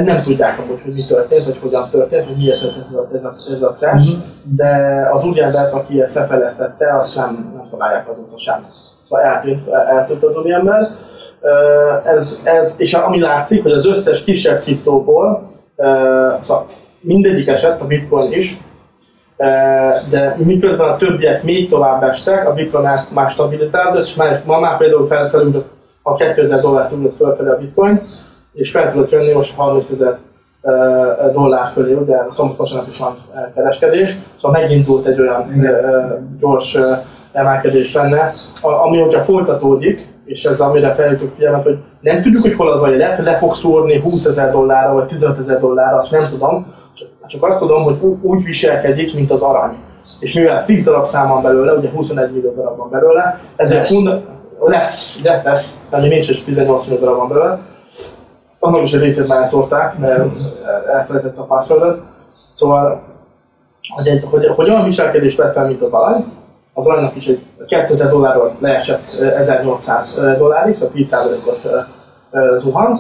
Nem 0.05 0.17
tudják 0.17 0.59
amúgy, 0.59 0.81
hogy 0.83 0.95
mi 0.95 1.03
történt, 1.09 1.45
vagy 1.45 1.59
hogyan 1.63 1.91
történt, 1.91 2.27
hogy 2.27 2.37
miért 2.37 2.63
lett 2.63 2.81
ez 2.81 2.93
a, 2.93 3.09
ez 3.15 3.25
a, 3.25 3.31
ez 3.53 3.63
a 3.63 3.77
crash, 3.79 4.17
de 4.43 5.03
az 5.13 5.25
úriembert, 5.25 5.73
aki 5.73 6.03
ezt 6.03 6.15
lefejlesztette, 6.15 6.97
azt 6.97 7.17
nem, 7.17 7.53
nem 7.57 7.67
találják 7.71 8.09
azóta 8.09 8.39
sem. 8.39 8.65
Szóval 9.09 9.25
eltűnt, 9.25 9.69
eltűnt 9.69 10.25
az 10.25 10.37
úriember. 10.37 10.83
Ez, 12.05 12.41
ez, 12.45 12.75
és 12.79 12.95
ami 12.95 13.21
látszik, 13.21 13.63
hogy 13.63 13.73
az 13.73 13.87
összes 13.87 14.25
kisebb 14.25 14.61
kriptóból, 14.61 15.51
szóval 16.41 16.67
mindegyik 17.01 17.49
esett, 17.49 17.81
a 17.81 17.87
bitcoin 17.87 18.33
is, 18.33 18.59
de 20.11 20.37
miközben 20.39 20.89
a 20.89 20.97
többiek 20.97 21.43
még 21.43 21.69
tovább 21.69 22.03
estek, 22.03 22.49
a 22.49 22.53
bitcoin 22.53 22.89
már, 23.15 23.31
stabilizálódott, 23.31 24.05
és 24.05 24.15
már, 24.15 24.43
ma 24.47 24.61
már 24.61 24.77
például 24.77 25.07
felfelült 25.07 25.65
a 26.03 26.15
2000 26.15 26.61
dollárt 26.61 26.93
ugrott 26.93 27.17
fölfelé 27.17 27.49
a 27.49 27.57
bitcoin, 27.57 28.01
és 28.55 28.71
fel 28.71 28.93
tudott 28.93 29.11
jönni 29.11 29.33
most 29.33 29.55
30 29.55 29.91
ezer 29.91 30.19
dollár 31.33 31.71
fölé, 31.73 31.93
ugye 31.93 32.17
szombatosnak 32.31 32.87
is 32.89 32.99
van 32.99 33.17
kereskedés, 33.55 34.19
szóval 34.41 34.61
megindult 34.61 35.07
egy 35.07 35.21
olyan 35.21 35.65
ö, 35.65 36.15
gyors 36.41 36.79
emelkedés 37.33 37.93
benne, 37.93 38.31
ami 38.61 39.01
hogyha 39.01 39.21
folytatódik, 39.21 40.09
és 40.25 40.45
ez 40.45 40.61
amire 40.61 40.95
felhívtuk 40.95 41.35
figyelmet, 41.35 41.63
hogy 41.63 41.79
nem 42.01 42.23
tudjuk, 42.23 42.43
hogy 42.43 42.55
hol 42.55 42.73
az 42.73 42.83
a 42.83 42.89
lehet, 42.89 43.17
hogy 43.17 43.25
le 43.25 43.37
fog 43.37 43.55
szúrni 43.55 44.01
20 44.01 44.27
ezer 44.27 44.51
dollárra, 44.51 44.93
vagy 44.93 45.07
15 45.07 45.39
ezer 45.39 45.61
dollárra, 45.61 45.97
azt 45.97 46.11
nem 46.11 46.29
tudom, 46.31 46.75
csak, 47.27 47.45
azt 47.45 47.59
tudom, 47.59 47.83
hogy 47.83 47.97
úgy 48.23 48.45
viselkedik, 48.45 49.15
mint 49.15 49.31
az 49.31 49.43
arany. 49.43 49.75
És 50.21 50.35
mivel 50.35 50.65
fix 50.65 50.83
darabszám 50.83 51.29
van 51.29 51.43
belőle, 51.43 51.73
ugye 51.73 51.89
21 51.89 52.33
millió 52.33 52.55
darab 52.55 52.77
van 52.77 52.91
belőle, 52.91 53.41
ezért 53.57 53.81
Lesz. 53.81 53.91
funda, 53.91 54.23
lesz, 54.61 55.17
ugye, 55.21 55.41
lesz, 55.45 55.81
de 55.91 56.01
még 56.01 56.11
nincs, 56.11 56.27
hogy 56.27 56.43
18 56.45 56.85
millió 56.85 57.01
darab 57.01 57.17
van 57.17 57.29
belőle. 57.29 57.61
Annak 58.65 58.83
is 58.83 58.93
egy 58.93 59.01
részét 59.01 59.29
már 59.29 59.41
elszórták, 59.41 59.99
mert 59.99 60.39
elfelejtett 60.95 61.39
a 61.39 61.43
passwordot. 61.43 62.01
Szóval, 62.53 63.03
hogy, 63.89 64.07
egy, 64.07 64.25
hogy, 64.31 64.47
hogy 64.47 64.69
olyan 64.69 64.85
viselkedést 64.85 65.37
vett 65.37 65.53
fel, 65.53 65.67
mint 65.67 65.83
az 65.83 65.93
arany, 65.93 66.25
az 66.73 66.87
aranynak 66.87 67.17
is 67.17 67.27
egy 67.27 67.43
2000 67.67 68.11
dollárról 68.11 68.57
leesett 68.59 69.05
eh, 69.21 69.41
1800 69.41 70.21
dollárig, 70.39 70.77
szóval 70.77 70.95
10%-ot 70.97 71.65
eh, 71.65 71.85
eh, 72.31 72.59
zuhan, 72.59 72.97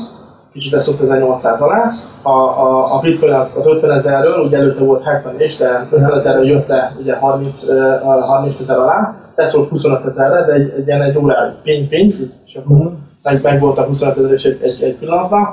kicsit 0.52 0.72
leszokott 0.72 1.00
1800 1.00 1.60
alá. 1.60 1.90
A, 2.22 2.30
a, 2.30 2.96
a 2.96 3.00
bitcoin 3.00 3.32
az, 3.32 3.54
az 3.56 3.66
50 3.66 3.90
ezerről, 3.90 4.44
ugye 4.44 4.56
előtte 4.56 4.84
volt 4.84 5.02
70 5.02 5.34
és 5.38 5.56
de 5.56 5.88
50 5.90 6.18
ezerről 6.18 6.46
jött 6.46 6.66
le 6.66 6.92
ugye 7.00 7.16
30, 7.16 7.62
eh, 7.62 8.00
30 8.02 8.60
ezer 8.60 8.78
alá, 8.78 9.14
volt 9.52 9.68
25 9.68 10.06
ezerre, 10.06 10.46
de 10.46 10.52
egy, 10.52 10.72
egy 10.76 10.86
ilyen 10.86 11.02
egy 11.02 11.18
órá 11.18 11.54
pény-pény, 11.62 12.32
és 12.46 12.56
akkor 12.56 12.76
Mhm. 12.76 12.86
Meg, 13.24 13.42
meg 13.42 13.60
volt 13.60 13.78
a 13.78 13.84
25 13.84 14.18
ezer 14.18 14.52
egy, 14.52 14.58
egy, 14.62 14.82
egy 14.82 14.96
pillanatra 14.96 15.52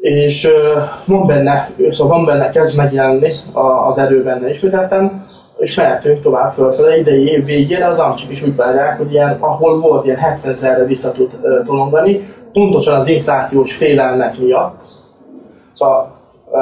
és 0.00 0.44
ö, 0.44 0.80
van 1.04 1.26
benne, 1.26 1.70
szóval 1.90 2.16
van 2.16 2.24
benne, 2.24 2.50
kezd 2.50 2.76
megjelenni 2.76 3.30
az 3.86 3.98
erő 3.98 4.22
benne 4.22 4.50
ismételten, 4.50 5.22
és 5.58 5.74
mehetünk 5.74 6.22
tovább 6.22 6.52
fölfele. 6.52 6.98
Idei 6.98 7.28
év 7.28 7.44
végére, 7.44 7.86
az 7.86 7.98
amcsik 7.98 8.30
is 8.30 8.42
úgy 8.42 8.56
várják, 8.56 8.98
hogy 8.98 9.12
ilyen, 9.12 9.36
ahol 9.40 9.80
volt 9.80 10.04
ilyen 10.04 10.16
70 10.16 10.52
ezerre 10.52 10.84
vissza 10.84 11.12
tud 11.12 11.38
ö, 11.42 11.60
tolongani, 11.64 12.20
pontosan 12.52 13.00
az 13.00 13.08
inflációs 13.08 13.76
félelmek 13.76 14.38
miatt. 14.38 14.84
Szóval 15.74 16.14
ö, 16.52 16.58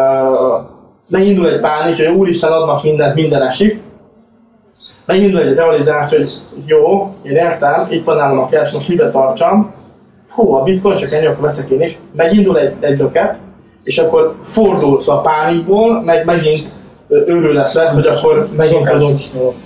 megindul 1.11 1.49
egy 1.49 1.61
pánik, 1.61 1.97
hogy 1.97 2.17
úristen 2.17 2.53
adnak 2.53 2.83
mindent, 2.83 3.15
minden 3.15 3.43
esik, 3.43 3.83
megindul 5.07 5.41
egy 5.41 5.55
realizáció, 5.55 6.19
hogy 6.19 6.29
jó, 6.67 7.15
én 7.23 7.33
értem, 7.33 7.87
itt 7.91 8.05
van 8.05 8.17
nálam 8.17 8.39
a 8.39 8.47
cash, 8.47 8.75
most 8.75 8.89
mibe 8.89 9.11
tartsam, 9.11 9.75
hú, 10.37 10.55
a 10.55 10.63
bitcoin 10.63 10.97
csak 10.97 11.13
ennyi, 11.13 11.27
akkor 11.27 11.41
veszek 11.43 11.71
én 11.71 11.81
is, 11.81 11.99
megindul 12.17 12.59
egy, 12.59 12.73
egy 12.81 12.99
löket, 12.99 13.37
és 13.85 13.99
akkor 13.99 14.35
fordulsz 14.45 15.09
a 15.09 15.21
pánikból, 15.21 16.03
meg 16.03 16.25
megint 16.25 16.75
őrület 17.09 17.73
lesz, 17.73 17.95
hogy 17.95 18.07
akkor 18.07 18.49
megint 18.57 18.89
dolog. 18.89 19.17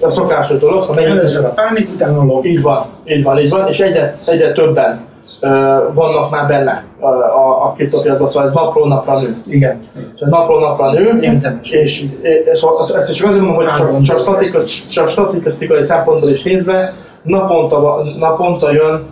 a 0.00 0.10
szokásos 0.10 0.58
dolog, 0.58 0.82
szóval 0.82 1.04
megint 1.04 1.34
a 1.44 1.48
pánik, 1.48 1.88
utána 1.94 2.20
a 2.20 2.24
log. 2.24 2.46
így 2.46 2.62
van, 2.62 2.86
így 3.04 3.22
van, 3.22 3.38
így 3.38 3.50
van, 3.50 3.68
és 3.68 3.80
egyre, 3.80 4.14
egyre 4.26 4.52
többen 4.52 5.04
ö, 5.42 5.48
vannak 5.94 6.30
már 6.30 6.48
benne 6.48 6.84
ö, 7.00 7.04
a, 7.04 7.64
a 7.64 7.72
kriptopiacban, 7.76 8.26
szóval 8.28 8.48
ez 8.48 8.54
napról 8.54 8.88
napra 8.88 9.20
nő. 9.20 9.36
Igen. 9.46 9.80
Szóval 10.18 10.38
napról 10.40 10.60
napra 10.60 10.92
nő, 10.92 11.18
Érdemes. 11.20 11.70
és, 11.70 12.02
és 12.22 12.58
szóval 12.58 12.76
azt- 12.80 12.94
ezt 12.96 13.14
csak 13.14 13.26
azért 13.28 13.44
mondom, 13.44 13.64
hogy 13.64 13.74
csak, 13.76 14.00
csak, 14.02 14.18
statisztikai, 14.18 14.66
csak 14.92 15.08
statisztikai 15.08 15.82
szempontból 15.84 16.30
is 16.30 16.42
nézve, 16.42 16.92
naponta, 17.22 17.96
naponta 18.18 18.72
jön 18.72 19.02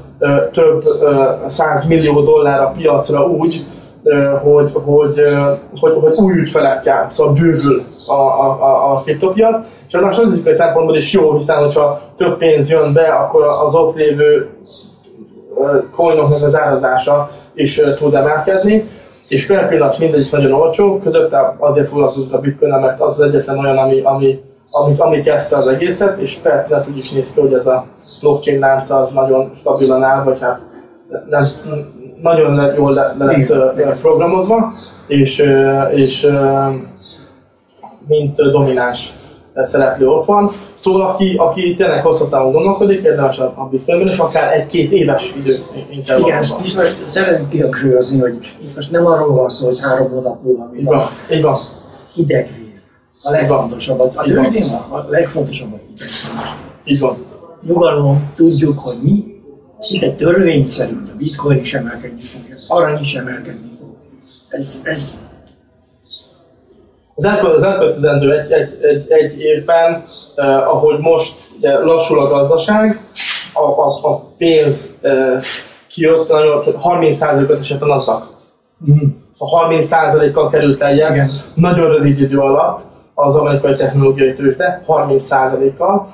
több 0.53 0.83
100 1.47 1.87
millió 1.87 2.21
dollár 2.21 2.61
a 2.61 2.73
piacra 2.77 3.27
úgy, 3.27 3.67
hogy, 4.43 4.71
hogy, 4.73 5.21
hogy, 5.81 5.93
hogy 6.01 6.13
új 6.23 6.33
ügyfelekkel, 6.33 7.09
szóval 7.11 7.33
bővül 7.33 7.83
a, 8.07 8.13
a, 8.13 8.63
a, 8.63 8.93
a 8.93 9.01
kriptopiac, 9.03 9.65
és 9.89 9.95
annak 9.95 10.13
statisztikai 10.13 10.53
szempontból 10.53 10.97
is 10.97 11.13
jó, 11.13 11.35
hiszen 11.35 11.65
hogyha 11.65 12.01
több 12.17 12.37
pénz 12.37 12.71
jön 12.71 12.93
be, 12.93 13.09
akkor 13.09 13.43
az 13.43 13.75
ott 13.75 13.97
lévő 13.97 14.49
coinoknak 15.97 16.43
az 16.43 16.57
árazása 16.57 17.31
is 17.55 17.81
tud 17.99 18.15
emelkedni, 18.15 18.89
és 19.29 19.47
per 19.47 19.69
pillanat 19.69 19.99
mindegyik 19.99 20.33
nagyon 20.33 20.53
olcsó, 20.53 20.99
közötte 20.99 21.57
azért 21.59 21.89
foglalkozunk 21.89 22.33
a 22.33 22.41
bitcoin 22.41 22.73
mert 22.73 23.01
az 23.01 23.21
az 23.21 23.21
egyetlen 23.21 23.59
olyan, 23.59 23.77
ami, 23.77 24.01
ami, 24.01 24.41
ami, 24.71 24.95
ami 24.99 25.23
kezdte 25.23 25.57
az 25.57 25.67
egészet, 25.67 26.19
és 26.19 26.35
pillanat 26.43 26.89
úgy 26.89 26.97
is 26.97 27.11
néz 27.11 27.33
ki, 27.33 27.41
hogy 27.41 27.53
ez 27.53 27.67
a 27.67 27.87
blockchain 28.21 28.59
lánca 28.59 28.99
az 28.99 29.11
nagyon 29.11 29.51
stabilan 29.55 30.03
áll, 30.03 30.25
vagy 30.25 30.41
hát 30.41 30.61
nem, 31.29 31.45
nagyon 32.23 32.75
jól 32.75 32.93
le, 32.93 33.15
le 33.19 33.27
lett 33.77 34.01
programozva, 34.01 34.73
és, 35.07 35.45
és 35.91 36.29
mint 38.07 38.37
domináns 38.37 39.13
szereplő 39.55 40.09
ott 40.09 40.27
van. 40.27 40.51
Szóval 40.79 41.07
aki, 41.07 41.35
aki 41.37 41.75
tényleg 41.75 42.03
hosszabb 42.03 42.31
távon 42.31 42.53
gondolkodik, 42.53 43.05
érdemes 43.05 43.39
a 43.39 43.69
bitcoinben, 43.71 44.09
és 44.09 44.19
akár 44.19 44.53
egy-két 44.53 44.93
éves 44.93 45.35
idő 45.37 45.55
Igen, 46.19 46.37
most 46.37 46.79
szeretném 47.07 47.49
kihangsúlyozni, 47.49 48.19
hogy 48.19 48.57
most 48.75 48.91
nem 48.91 49.07
arról 49.07 49.35
van 49.35 49.49
szó, 49.49 49.67
hogy 49.67 49.81
három 49.81 50.11
hónap 50.11 50.43
múlva 50.43 50.71
mi 50.73 50.83
van. 50.83 51.03
Így 51.31 51.43
van. 51.43 51.57
A 53.23 53.31
legfontosabb. 53.31 54.01
A 54.01 54.09
tőzsdén 54.09 54.73
a 54.73 55.07
legfontosabb 55.09 55.73
a 55.73 55.77
hidegvér. 55.77 56.09
Így 56.85 57.01
van. 57.01 57.27
Nyugalom, 57.63 58.33
tudjuk, 58.35 58.79
hogy 58.79 58.97
mi 59.03 59.25
szinte 59.79 60.13
törvényszerű, 60.13 60.95
hogy 60.95 61.11
a 61.13 61.17
bitcoin 61.17 61.59
is 61.59 61.75
emelkedni 61.75 62.21
fog, 62.21 62.41
az 62.51 62.67
arany 62.69 63.01
is 63.01 63.15
emelkedni 63.15 63.71
fog. 63.79 63.89
Ez, 64.49 64.81
ez 64.83 65.19
az 67.15 67.25
elkövetkezendő 67.25 68.39
egy, 68.39 68.53
egy, 68.53 68.79
egy, 68.83 69.11
egy 69.11 69.41
évben, 69.41 70.05
eh, 70.35 70.69
ahogy 70.69 70.99
most 70.99 71.37
ugye, 71.57 71.79
lassul 71.79 72.21
a 72.21 72.29
gazdaság, 72.29 73.01
a, 73.53 73.63
a, 73.63 74.09
a 74.09 74.33
pénz 74.37 74.95
eh, 75.01 75.41
kijött, 75.89 76.29
nagyon, 76.29 76.63
30%-ot 76.83 77.59
esett 77.59 77.83
a 77.83 77.87
NASDAQ. 77.87 78.27
Mm. 78.91 79.09
A 79.39 79.69
30%-kal 79.69 80.51
került 80.51 80.79
lejjebb, 80.79 81.29
nagyon 81.55 81.89
rövid 81.89 82.21
idő 82.21 82.39
alatt 82.39 82.88
az 83.21 83.35
amerikai 83.35 83.75
technológiai 83.75 84.35
tőzsde, 84.35 84.83
30%-kal. 84.87 86.09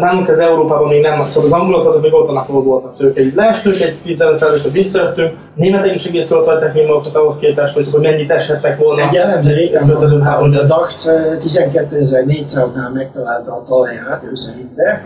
Nálunk 0.00 0.28
ez 0.28 0.38
Európában 0.38 0.88
még 0.88 1.02
nem, 1.02 1.24
szóval 1.24 1.52
az 1.52 1.60
angolok 1.60 1.88
azok 1.88 2.02
még 2.02 2.12
ott 2.14 2.26
vannak, 2.26 2.48
ahol 2.48 2.62
voltak, 2.62 2.94
szóval 2.94 3.12
egy 3.16 3.32
leestünk, 3.34 3.74
egy 3.74 3.96
15%-ot 4.06 4.72
visszajöttünk, 4.72 5.36
németek 5.54 5.94
is 5.94 6.04
egész 6.04 6.30
jól 6.30 6.44
tartják 6.44 6.74
még 6.74 6.86
magukat 6.86 7.14
ahhoz 7.14 7.38
képest, 7.38 7.74
hogy, 7.74 7.90
hogy 7.92 8.00
mennyit 8.00 8.30
eshettek 8.30 8.78
volna. 8.78 9.02
Egy 9.02 9.16
elemző 9.16 9.72
hogy 10.38 10.54
a 10.56 10.62
DAX 10.62 11.06
12.400-nál 11.08 12.92
megtalálta 12.92 13.52
a 13.52 13.62
talaját, 13.66 14.22
ő 14.30 14.34
szerinte, 14.34 15.04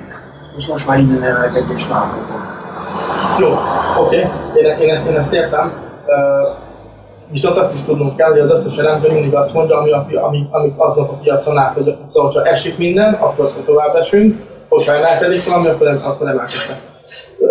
és 0.59 0.66
most 0.66 0.87
már 0.87 0.99
innen 0.99 1.23
emelkedés 1.23 1.87
várható. 1.87 2.35
Jó, 3.39 3.49
oké, 4.05 4.16
okay. 4.16 4.62
én, 4.62 4.79
én, 4.81 4.91
ezt, 4.91 5.09
én 5.09 5.16
ezt 5.16 5.33
értem. 5.33 5.73
Viszont 7.31 7.57
azt 7.57 7.74
is 7.74 7.85
tudnunk 7.85 8.16
kell, 8.16 8.31
hogy 8.31 8.39
az 8.39 8.51
összes 8.51 8.79
elemző 8.79 9.12
mindig 9.12 9.35
azt 9.35 9.55
mondja, 9.55 9.79
ami, 9.79 9.93
ami, 9.93 10.47
ami 10.51 10.74
aznap 10.76 11.11
a 11.11 11.14
piacon 11.14 11.59
át, 11.59 11.74
hogy 11.74 11.97
szóval, 12.11 12.33
ha 12.33 12.45
esik 12.45 12.79
minden, 12.79 13.14
akkor 13.14 13.47
tovább 13.64 13.95
esünk, 13.95 14.37
hogyha 14.68 14.93
emelkedik 14.93 15.45
valami, 15.45 15.68
akkor, 15.68 15.87
nem, 15.87 15.97
akkor 16.05 16.29
emelkednek. 16.29 16.81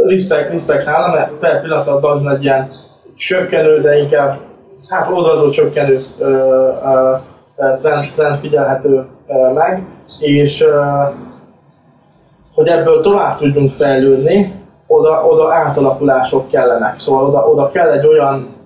Respect, 0.08 0.50
respect 0.50 0.86
nálam, 0.86 1.12
mert 1.12 1.32
per 1.32 1.62
pillanat 1.62 2.04
az 2.04 2.26
egy 2.26 2.44
ilyen 2.44 2.70
csökkenő, 3.16 3.82
de 3.82 3.98
inkább 3.98 4.40
hát 4.90 5.10
oldalazó 5.12 5.50
csökkenő 5.50 5.96
trend, 7.82 8.12
trend 8.16 8.40
figyelhető 8.40 9.06
ö, 9.28 9.54
meg, 9.54 9.84
és 10.20 10.62
ö, 10.62 10.82
hogy 12.54 12.68
ebből 12.68 13.02
tovább 13.02 13.38
tudjunk 13.38 13.74
fejlődni, 13.74 14.54
oda, 14.88 15.26
oda 15.26 15.54
átalakulások 15.54 16.50
kellenek. 16.50 17.00
Szóval 17.00 17.26
oda, 17.26 17.48
oda 17.48 17.70
kell 17.70 17.90
egy 17.90 18.06
olyan 18.06 18.57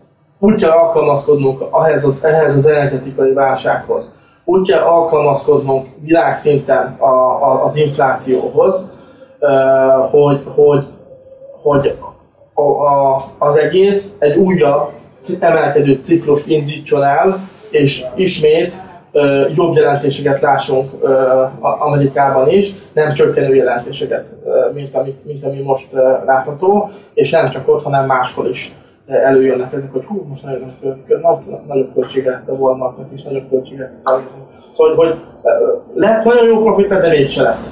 úgy 0.43 0.61
kell 0.61 0.69
alkalmazkodnunk 0.69 1.63
ehhez 1.73 2.05
az, 2.05 2.19
ehhez 2.23 2.55
az 2.55 2.65
energetikai 2.65 3.33
válsághoz. 3.33 4.13
Úgy 4.43 4.69
kell 4.69 4.81
alkalmazkodnunk 4.81 5.87
világszinten 5.99 6.95
a, 6.99 7.05
a, 7.05 7.63
az 7.63 7.75
inflációhoz, 7.75 8.89
hogy, 10.11 10.41
hogy, 10.55 10.85
hogy 11.61 11.97
a, 12.53 12.61
a, 12.61 13.23
az 13.37 13.57
egész 13.57 14.11
egy 14.19 14.37
újabb 14.37 14.89
emelkedő 15.39 15.99
ciklust 16.03 16.47
indítson 16.47 17.03
el, 17.03 17.49
és 17.69 18.05
ismét 18.15 18.73
jobb 19.55 19.75
jelentéseket 19.75 20.41
lássunk 20.41 20.91
Amerikában 21.59 22.49
is, 22.49 22.73
nem 22.93 23.13
csökkenő 23.13 23.55
jelentéseket, 23.55 24.25
mint 24.73 24.95
ami, 24.95 25.15
mint 25.23 25.45
ami 25.45 25.61
most 25.61 25.87
látható, 26.25 26.89
és 27.13 27.31
nem 27.31 27.49
csak 27.49 27.67
ott, 27.67 27.83
hanem 27.83 28.05
máshol 28.05 28.47
is 28.47 28.73
előjönnek 29.15 29.73
ezek, 29.73 29.91
hogy 29.91 30.03
hú, 30.05 30.25
most 30.29 30.45
nagyon 30.45 30.73
nagy, 31.21 31.61
nagyobb 31.67 31.93
költséget 31.93 32.47
a 32.47 32.51
Walmartnak 32.51 33.07
is, 33.13 33.23
nagyobb 33.23 33.49
költséget 33.49 33.91
Szóval, 34.73 34.95
hogy 34.95 35.15
lehet 35.93 36.23
nagyon 36.23 36.45
jó 36.45 36.61
profit, 36.61 36.87
de 36.87 37.09
mégse 37.09 37.41
lett. 37.41 37.63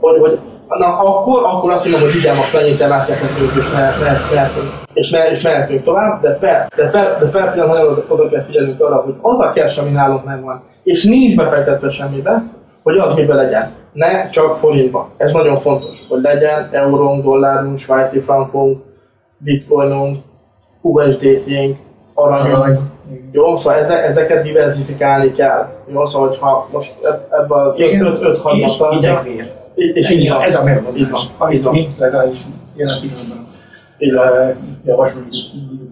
Hogy, 0.00 0.18
hogy 0.18 0.38
na 0.78 0.98
akkor, 0.98 1.42
akkor 1.44 1.70
azt 1.70 1.84
mondom, 1.84 2.02
hogy 2.02 2.14
igen, 2.18 2.36
most 2.36 2.52
mennyit 2.52 2.80
emelkedhetünk, 2.80 3.50
és, 3.58 3.72
mehetünk, 3.72 4.72
és, 4.92 5.10
me, 5.10 5.30
és 5.30 5.42
mehetünk 5.42 5.84
tovább, 5.84 6.22
de 6.22 6.30
per, 6.30 6.68
de 6.76 6.88
per, 6.88 7.18
de 7.18 7.26
per 7.26 7.52
pillanat 7.52 7.76
nagyon 7.76 8.04
oda 8.08 8.28
kell 8.28 8.42
figyelnünk 8.42 8.80
arra, 8.80 8.96
hogy 8.96 9.14
az 9.20 9.40
a 9.40 9.50
cash, 9.50 9.80
ami 9.80 9.90
nálunk 9.90 10.24
megvan, 10.24 10.62
és 10.82 11.04
nincs 11.04 11.36
befektetve 11.36 11.90
semmibe, 11.90 12.42
hogy 12.82 12.96
az 12.98 13.14
mibe 13.14 13.34
legyen. 13.34 13.70
Ne 13.92 14.28
csak 14.28 14.56
forintba. 14.56 15.08
Ez 15.16 15.32
nagyon 15.32 15.58
fontos, 15.58 16.04
hogy 16.08 16.22
legyen 16.22 16.68
eurónk, 16.72 17.24
dollárunk, 17.24 17.78
svájci 17.78 18.20
frankunk, 18.20 18.82
bitcoinunk, 19.38 20.16
USDT-nk, 20.80 21.76
aranyunk. 22.14 22.56
Arany. 22.56 22.78
Jó, 23.32 23.56
szóval 23.56 23.78
ezeket 23.78 24.42
diversifikálni 24.42 25.32
kell. 25.32 25.68
Jó, 25.92 26.06
szóval 26.06 26.36
ha 26.40 26.68
most 26.72 26.94
ebben 27.30 27.58
a 27.58 27.72
5-6 27.72 28.54
És 28.54 28.80
idegvér. 28.90 29.52
És 29.74 30.10
így 30.10 30.28
van. 30.28 30.40
Ez 30.40 30.54
a 30.54 30.62
megoldás, 30.62 31.28
amit 31.38 31.70
mi 31.70 31.88
legalábbis 31.98 32.40
jelen 32.74 33.00
pillanatban 33.00 33.48
javasoljuk 34.84 35.28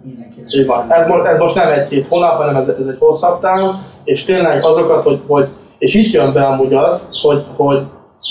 mindenkinek. 0.04 0.90
Ez 0.90 1.06
most, 1.06 1.24
ez 1.24 1.38
most 1.38 1.54
nem 1.54 1.72
egy-két 1.72 2.06
hónap, 2.06 2.36
hanem 2.36 2.56
ez, 2.56 2.68
ez 2.68 2.86
egy 2.86 2.98
hosszabb 2.98 3.40
táv, 3.40 3.74
és 4.04 4.24
tényleg 4.24 4.64
azokat, 4.64 5.02
hogy, 5.02 5.20
hogy 5.26 5.48
és 5.78 5.94
itt 5.94 6.12
jön 6.12 6.32
be 6.32 6.44
amúgy 6.44 6.74
az, 6.74 7.08
hogy, 7.22 7.44
hogy 7.56 7.82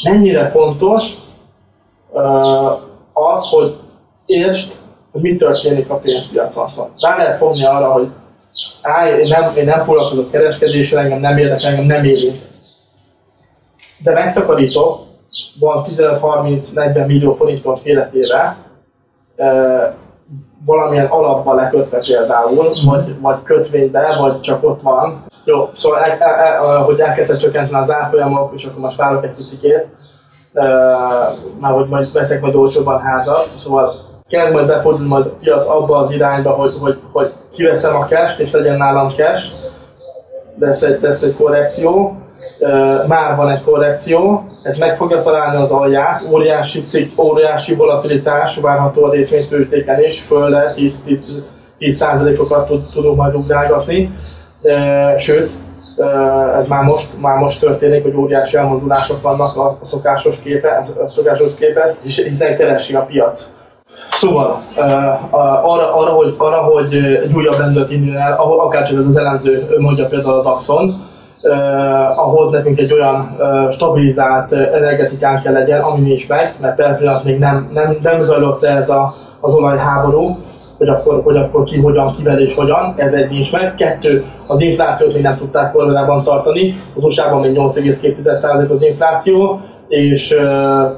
mennyire 0.04 0.48
fontos 0.48 1.14
uh, 2.12 2.72
az, 3.14 3.50
hogy 3.50 3.76
értsd, 4.26 4.74
hogy 5.12 5.22
mi 5.22 5.36
történik 5.36 5.90
a 5.90 5.96
pénzpiacon. 5.96 6.70
Szóval 6.70 6.92
rá 7.02 7.18
lehet 7.18 7.38
fogni 7.38 7.66
arra, 7.66 7.92
hogy 7.92 8.10
á, 8.82 9.10
én 9.10 9.28
nem, 9.28 9.52
én 9.56 9.66
nem 9.66 9.80
foglalkozok 9.80 10.32
kereskedéssel, 10.32 11.00
engem 11.00 11.20
nem 11.20 11.38
érdekel, 11.38 11.70
engem 11.70 11.86
nem 11.86 12.04
érint. 12.04 12.42
De 14.04 14.12
megtakarítok, 14.12 15.06
van 15.60 15.84
15-30-40 15.88 17.06
millió 17.08 17.34
forinton 17.34 17.80
életére, 17.84 18.58
e, 19.36 19.48
valamilyen 20.66 21.06
alapba 21.06 21.54
lekötve 21.54 21.98
például, 21.98 22.74
vagy, 22.86 23.20
vagy 23.22 23.44
kötvénybe, 23.44 24.18
vagy 24.20 24.42
csak 24.42 24.64
ott 24.64 24.82
van. 24.82 25.26
Jó, 25.44 25.70
szóval 25.76 26.00
el, 26.00 26.18
el, 26.20 26.34
el, 26.34 26.78
hogy 26.84 27.00
elkezdett 27.00 27.40
csökkenteni 27.40 27.84
az 27.84 27.92
árfolyamok, 27.92 28.54
és 28.56 28.66
akkor 28.66 28.80
most 28.80 28.98
várok 28.98 29.24
egy 29.24 29.36
picikét, 29.36 29.88
e, 30.54 30.64
már 31.60 31.74
hogy 31.74 31.88
majd 31.88 32.14
veszek 32.14 32.42
majd 32.42 32.56
olcsóban 32.56 33.00
házat, 33.00 33.50
szóval 33.58 33.90
kell 34.30 34.52
majd 34.52 34.68
befordulni 34.68 35.08
majd 35.08 35.26
a 35.26 35.38
piac 35.40 35.68
abba 35.68 35.98
az 35.98 36.12
irányba, 36.12 36.52
hogy, 36.52 36.72
hogy, 36.82 37.00
hogy 37.12 37.34
kiveszem 37.52 37.96
a 37.96 38.06
cash 38.06 38.40
és 38.40 38.52
legyen 38.52 38.78
nálam 38.78 39.10
cash, 39.10 39.52
lesz 40.60 40.82
egy, 40.82 41.02
lesz 41.02 41.22
egy 41.22 41.36
korrekció, 41.36 42.18
már 43.08 43.36
van 43.36 43.50
egy 43.50 43.64
korrekció, 43.64 44.48
ez 44.64 44.78
meg 44.78 44.96
fogja 44.96 45.22
találni 45.22 45.62
az 45.62 45.72
alját, 45.72 46.22
óriási, 46.32 46.82
cikk, 46.82 47.20
óriási 47.22 47.76
volatilitás 47.76 48.58
várható 48.58 49.04
a 49.04 49.12
részvénytőzsdéken 49.12 50.04
is, 50.04 50.22
fölle 50.22 50.74
10%-okat 51.80 52.68
tud, 52.68 52.84
tudunk 52.94 53.18
majd 53.18 53.36
ugrálgatni, 53.36 54.12
sőt, 55.18 55.52
ez 56.56 56.68
már 56.68 56.84
most, 56.84 57.10
már 57.22 57.38
most 57.38 57.60
történik, 57.60 58.04
hogy 58.04 58.16
óriási 58.16 58.58
elmozdulások 58.58 59.22
vannak 59.22 59.58
a 59.58 59.78
szokásos, 59.82 60.40
képe, 60.42 60.88
a 61.04 61.08
szokásos 61.08 61.56
képhez, 61.56 61.98
hiszen 62.02 62.56
keresi 62.58 62.96
a 62.96 63.02
piac 63.02 63.50
Szóval 64.18 64.62
arra, 65.62 65.96
arra, 65.96 66.12
hogy, 66.12 66.34
arra, 66.38 66.58
hogy 66.58 66.94
egy 66.94 67.34
újabb 67.34 67.58
rendőrt 67.58 67.92
induljon 67.92 68.22
el, 68.22 68.36
akár 68.38 68.88
csak 68.88 69.00
ez 69.00 69.06
az 69.06 69.18
elemző 69.18 69.76
mondja 69.80 70.08
például 70.08 70.40
a 70.40 70.42
Daxon, 70.42 70.94
uh, 71.42 72.20
ahhoz 72.20 72.52
nekünk 72.52 72.80
egy 72.80 72.94
olyan 72.94 73.36
uh, 73.40 73.72
stabilizált 73.72 74.52
energetikán 74.52 75.42
kell 75.42 75.54
legyen, 75.54 75.82
ami 75.82 76.00
nincs 76.00 76.30
meg, 76.30 76.56
mert 76.62 76.76
per 76.76 76.98
pillanat 76.98 77.24
még 77.24 77.40
nem, 77.40 77.68
nem, 77.74 77.98
nem 78.02 78.22
zajlott 78.22 78.62
le 78.62 78.70
ez 78.70 78.90
a, 78.90 79.14
az 79.40 79.54
olajháború, 79.54 80.38
hogy 80.78 80.88
akkor, 80.88 81.22
hogy 81.24 81.38
akkor 81.38 81.64
ki 81.64 81.82
hogyan, 81.82 82.16
kivel 82.16 82.40
és 82.40 82.56
hogyan, 82.56 82.94
ez 82.96 83.14
egy 83.14 83.30
nincs 83.30 83.52
meg. 83.52 83.76
Kettő, 83.76 84.26
az 84.48 84.62
inflációt 84.62 85.14
még 85.14 85.22
nem 85.22 85.38
tudták 85.38 85.72
koronában 85.72 86.24
tartani, 86.24 86.74
az 86.96 87.04
USA-ban 87.04 87.42
még 87.42 87.56
8,2% 87.56 88.70
az 88.70 88.84
infláció, 88.84 89.62
és 89.88 90.36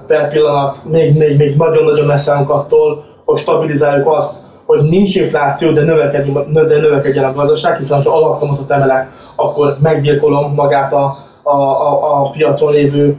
per 0.08 0.30
pillanat 0.32 0.78
még, 0.84 1.18
még, 1.18 1.38
még 1.38 1.56
nagyon-nagyon 1.56 2.06
messze 2.06 2.34
attól, 2.48 3.04
hogy 3.30 3.40
stabilizáljuk 3.40 4.08
azt, 4.08 4.36
hogy 4.66 4.82
nincs 4.82 5.16
infláció, 5.16 5.72
de, 5.72 5.84
de 5.84 6.80
növekedjen 6.80 7.24
a 7.24 7.34
gazdaság, 7.34 7.78
hiszen 7.78 8.04
ha 8.04 8.16
alapkamatot 8.16 8.72
emelek, 8.72 9.10
akkor 9.36 9.78
meggyilkolom 9.82 10.54
magát 10.54 10.94
a, 10.94 11.14
a, 11.44 11.56
a, 11.56 12.22
a 12.22 12.30
piacon 12.30 12.72
lévő 12.72 13.18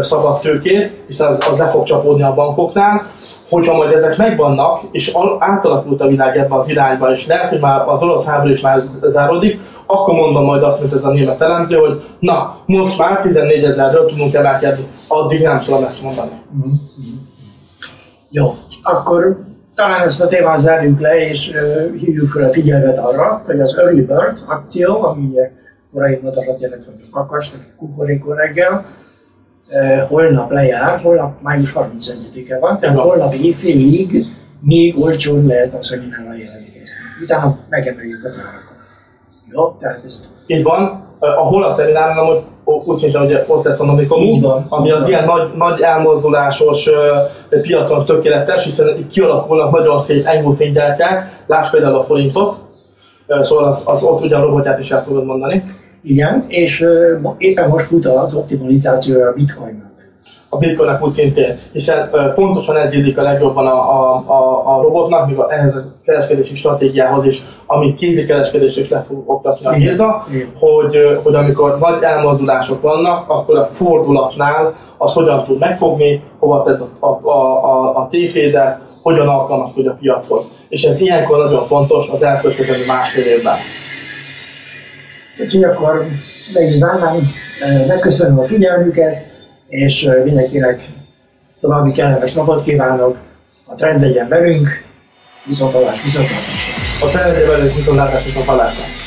szabad 0.00 0.40
tőkét, 0.40 1.02
hiszen 1.06 1.28
az, 1.28 1.46
az 1.50 1.58
le 1.58 1.68
fog 1.68 1.82
csapódni 1.82 2.22
a 2.22 2.34
bankoknál. 2.34 3.06
Hogyha 3.50 3.76
majd 3.76 3.92
ezek 3.92 4.16
megvannak, 4.16 4.80
és 4.92 5.16
átalakult 5.38 6.00
a 6.00 6.06
világ 6.06 6.36
ebbe 6.36 6.54
az 6.54 6.68
irányba, 6.68 7.12
és 7.12 7.26
lehet, 7.26 7.48
hogy 7.48 7.60
már 7.60 7.88
az 7.88 8.02
orosz 8.02 8.24
háború 8.24 8.50
is 8.50 8.60
már 8.60 8.82
zárodik, 9.02 9.60
akkor 9.86 10.14
mondom 10.14 10.44
majd 10.44 10.62
azt, 10.62 10.80
mint 10.80 10.92
ez 10.92 11.04
a 11.04 11.10
német 11.10 11.40
elemző, 11.40 11.76
hogy 11.76 12.02
na, 12.18 12.56
most 12.66 12.98
már 12.98 13.20
14 13.20 13.64
ezerről 13.64 14.06
tudunk 14.06 14.34
emelkedni, 14.34 14.86
addig 15.08 15.42
nem 15.42 15.60
tudom 15.60 15.84
ezt 15.84 16.02
mondani. 16.02 16.30
Mm-hmm. 16.56 16.72
Jó, 18.30 18.54
akkor 18.82 19.36
talán 19.74 20.06
ezt 20.06 20.20
a 20.20 20.28
témát 20.28 20.60
zárjuk 20.60 21.00
le, 21.00 21.16
és 21.16 21.48
uh, 21.48 21.94
hívjuk 21.94 22.30
fel 22.30 22.48
a 22.48 22.52
figyelmet 22.52 22.98
arra, 22.98 23.42
hogy 23.46 23.60
az 23.60 23.78
Early 23.78 24.00
Bird 24.00 24.38
akció, 24.46 25.04
ami 25.04 25.26
ugye 25.26 25.50
korai 25.92 26.18
madarat 26.22 26.60
jelent, 26.60 26.84
vagy 26.84 26.94
a 27.10 27.16
kakas, 27.16 27.50
vagy 27.50 27.60
a 27.72 27.76
kukorékó 27.78 28.32
reggel, 28.32 28.84
uh, 29.70 30.08
holnap 30.08 30.50
lejár, 30.50 31.00
holnap 31.00 31.42
május 31.42 31.72
31-e 31.76 32.58
van, 32.58 32.78
tehát 32.78 32.98
holnap 32.98 33.32
éjfélig 33.32 34.24
még 34.60 34.98
olcsón 34.98 35.46
lehet 35.46 35.74
a 35.74 35.82
szeminára 35.82 36.34
jelentkezni. 36.34 37.00
Utána 37.22 37.58
megemeljük 37.68 38.24
a 38.24 38.30
szárakat. 38.30 38.76
Jó, 39.50 39.70
tehát 39.70 40.04
ezt... 40.04 40.24
Így 40.46 40.62
van, 40.62 41.10
ahol 41.18 41.64
a 41.64 41.70
szemináron, 41.70 42.26
hogy 42.26 42.44
úgy 42.64 42.96
szinte, 42.96 43.18
hogy 43.18 43.44
ott 43.46 43.64
lesz 43.64 43.80
a 43.80 43.84
Nomikom, 43.84 44.20
ami 44.68 44.90
az 44.90 45.08
ilyen 45.08 45.24
nagy, 45.24 45.50
nagy 45.56 45.80
elmozdulásos 45.80 46.86
uh, 46.86 47.60
piacon 47.62 48.04
tökéletes, 48.04 48.64
hiszen 48.64 48.98
itt 48.98 49.08
kialakulnak 49.08 49.70
nagyon 49.70 49.98
szép 49.98 50.26
enyhúfénygyerkák, 50.26 51.42
láss 51.46 51.70
például 51.70 51.96
a 51.96 52.04
forintot, 52.04 52.56
szóval 53.42 53.64
az, 53.64 53.82
az 53.86 54.02
ott 54.02 54.22
ugye 54.22 54.36
a 54.36 54.40
robotját 54.40 54.78
is 54.78 54.90
el 54.90 55.04
tudod 55.04 55.24
mondani. 55.24 55.62
Igen, 56.02 56.44
és 56.48 56.80
uh, 56.80 57.34
éppen 57.38 57.68
most 57.68 57.86
futat 57.86 58.16
az 58.16 58.34
optimalizációja 58.34 59.28
a 59.28 59.32
bitcoinnak 59.32 59.91
a 60.54 60.58
bitcoinnak 60.58 61.04
úgy 61.04 61.10
szintén, 61.10 61.58
hiszen 61.72 62.10
pontosan 62.34 62.76
ez 62.76 62.92
illik 62.92 63.18
a 63.18 63.22
legjobban 63.22 63.66
a, 63.66 63.72
a, 63.72 64.24
a, 64.26 64.76
a 64.76 64.82
robotnak, 64.82 65.26
míg 65.26 65.36
ehhez 65.48 65.74
a 65.74 65.84
kereskedési 66.04 66.54
stratégiához 66.54 67.24
is, 67.24 67.44
amit 67.66 67.96
kézi 67.96 68.26
kereskedés 68.26 68.76
is 68.76 68.88
le 68.88 69.04
fog 69.08 69.22
oktatni 69.26 69.66
a 69.66 69.72
Géza, 69.72 70.26
hogy, 70.58 71.20
hogy 71.22 71.34
amikor 71.34 71.78
nagy 71.78 72.02
elmozdulások 72.02 72.82
vannak, 72.82 73.30
akkor 73.30 73.56
a 73.58 73.66
fordulatnál 73.66 74.74
az 74.98 75.12
hogyan 75.12 75.44
tud 75.44 75.58
megfogni, 75.58 76.22
hova 76.38 76.62
tett 76.62 76.80
a, 77.00 77.06
a, 77.06 77.30
a, 77.64 77.96
a 77.96 78.08
tévéde, 78.10 78.80
hogyan 79.02 79.28
alkalmazkodj 79.28 79.88
a 79.88 79.96
piachoz. 80.00 80.48
És 80.68 80.82
ez 80.82 81.00
ilyenkor 81.00 81.38
nagyon 81.38 81.66
fontos 81.66 82.08
az 82.08 82.22
elkövetkező 82.22 82.74
másfél 82.86 83.24
évben. 83.24 83.56
Úgyhogy 85.40 85.64
akkor 85.64 86.02
meg 86.54 86.68
is 86.68 86.78
megköszönöm 87.86 88.38
a 88.38 88.42
figyelmüket, 88.42 89.31
és 89.72 90.08
mindenkinek 90.24 90.88
további 91.60 91.92
kellemes 91.92 92.32
napot 92.32 92.64
kívánok, 92.64 93.18
a 93.66 93.74
trend 93.74 94.00
legyen 94.00 94.28
velünk, 94.28 94.84
viszontlátás, 95.46 96.02
viszontlátás. 96.02 97.00
A 97.02 97.06
trend 97.06 97.32
legyen 97.32 97.48
velünk, 97.48 97.74
viszontlátás, 97.74 98.24
viszontlátás. 98.24 99.01